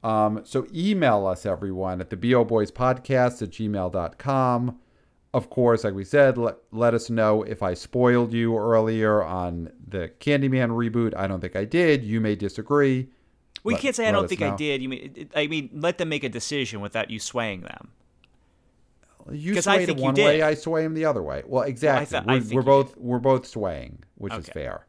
Um, 0.04 0.42
so 0.44 0.68
email 0.74 1.26
us, 1.28 1.46
everyone, 1.46 2.02
at 2.02 2.10
the 2.10 2.18
BO 2.18 2.44
Boys 2.44 2.72
Podcast 2.72 3.42
at 3.42 3.50
gmail.com. 3.52 4.80
Of 5.34 5.50
course, 5.50 5.86
like 5.86 5.94
we 5.94 6.04
said, 6.04 6.38
let, 6.38 6.58
let 6.72 6.94
us 6.94 7.10
know 7.10 7.44
if 7.44 7.64
I 7.64 7.74
spoiled 7.74 8.34
you 8.34 8.58
earlier 8.58 9.24
on 9.24 9.72
the 9.88 10.12
Candyman 10.20 10.70
reboot. 10.72 11.14
I 11.16 11.26
don't 11.28 11.40
think 11.40 11.56
I 11.56 11.64
did. 11.64 12.04
You 12.04 12.20
may 12.20 12.36
disagree. 12.36 13.08
We 13.64 13.74
Let- 13.74 13.82
can't 13.82 13.96
say 13.96 14.08
I 14.08 14.12
don't 14.12 14.28
think 14.28 14.42
I 14.42 14.56
did. 14.56 14.82
You 14.82 14.90
mean 14.90 15.30
I 15.36 15.48
mean 15.48 15.70
let 15.74 15.98
them 16.00 16.10
make 16.10 16.24
a 16.24 16.30
decision 16.30 16.82
without 16.82 17.10
you 17.10 17.20
swaying 17.20 17.62
them. 17.62 17.92
You 19.32 19.54
'Cause 19.54 19.68
I 19.68 19.76
swayed 19.76 19.86
think 19.86 20.00
one 20.00 20.16
way, 20.16 20.42
I 20.42 20.56
sway 20.56 20.84
him 20.84 20.96
the 20.96 21.06
other 21.06 21.22
way. 21.22 21.44
Well, 21.46 21.64
exactly. 21.64 22.08
thought- 22.08 22.28
I 22.28 22.40
we're 22.40 22.56
we're 22.56 22.62
both 22.64 22.98
we're 22.98 23.20
both 23.20 23.46
swaying, 23.46 24.00
which 24.16 24.34
is 24.34 24.50
fair. 24.50 24.88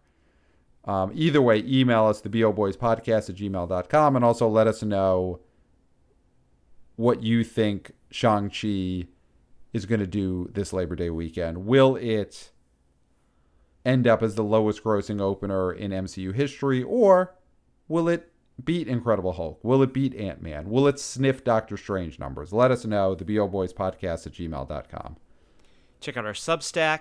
Um, 0.87 1.13
either 1.15 1.41
way, 1.41 1.63
email 1.67 2.07
us 2.07 2.21
the 2.23 2.29
BO 2.31 2.53
Boys 2.53 2.77
Podcast 2.77 3.31
at 3.31 3.37
gmail.com 3.37 4.17
and 4.17 4.25
also 4.25 4.49
let 4.49 4.67
us 4.67 4.83
know 4.83 5.39
what 6.97 7.23
you 7.23 7.45
think 7.45 7.93
Shang-Chi 8.11 9.07
is 9.73 9.87
going 9.87 10.01
to 10.01 10.07
do 10.07 10.51
this 10.53 10.73
Labor 10.73 10.97
Day 10.97 11.11
weekend. 11.11 11.67
Will 11.67 11.97
it 11.97 12.51
end 13.85 14.07
up 14.07 14.23
as 14.23 14.35
the 14.35 14.45
lowest 14.45 14.85
grossing 14.85 15.21
opener 15.21 15.73
in 15.73 15.91
MCU 15.91 16.35
history, 16.35 16.83
or 16.83 17.35
will 17.89 18.09
it 18.09 18.33
beat 18.63 18.87
Incredible 18.87 19.33
Hulk? 19.33 19.61
Will 19.63 19.83
it 19.83 19.93
beat 19.93 20.15
Ant 20.15 20.43
Man? 20.43 20.69
Will 20.71 20.87
it 20.87 21.01
sniff 21.01 21.43
Doctor 21.43 21.77
Strange 21.77 22.19
numbers? 22.19 22.53
Let 22.53 22.71
us 22.71 22.85
know. 22.85 23.15
The 23.15 23.25
BO 23.25 23.49
Boys 23.49 23.73
Podcast 23.73 24.27
at 24.27 24.33
gmail.com. 24.33 25.17
Check 26.01 26.17
out 26.17 26.27
our 26.27 26.33
Substack. 26.33 27.01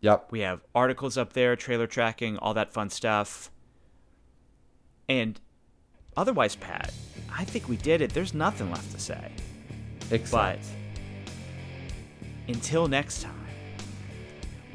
Yep. 0.00 0.28
We 0.30 0.40
have 0.40 0.60
articles 0.74 1.16
up 1.16 1.32
there, 1.32 1.54
trailer 1.54 1.86
tracking, 1.86 2.36
all 2.38 2.54
that 2.54 2.72
fun 2.72 2.90
stuff. 2.90 3.50
And 5.08 5.40
otherwise, 6.16 6.56
Pat, 6.56 6.92
I 7.30 7.44
think 7.44 7.68
we 7.68 7.76
did 7.76 8.00
it. 8.00 8.12
There's 8.12 8.34
nothing 8.34 8.70
left 8.70 8.90
to 8.92 8.98
say. 8.98 9.30
Excellent. 10.12 10.60
But 10.60 10.68
until 12.54 12.86
next 12.86 13.22
time, 13.22 13.34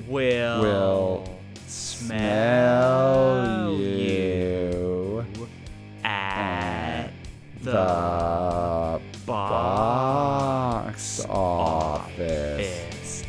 we'll, 0.07 0.61
we'll 0.61 1.39
smell, 1.67 3.45
smell 3.45 3.73
you, 3.73 3.85
you 3.85 5.25
at 6.03 7.09
the, 7.61 8.99
box 9.25 11.25
office. 11.25 11.29
office. 11.29 13.23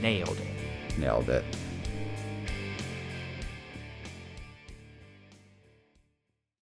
Nailed 0.00 0.38
it. 0.38 0.98
Nailed 0.98 1.28
it. 1.28 1.44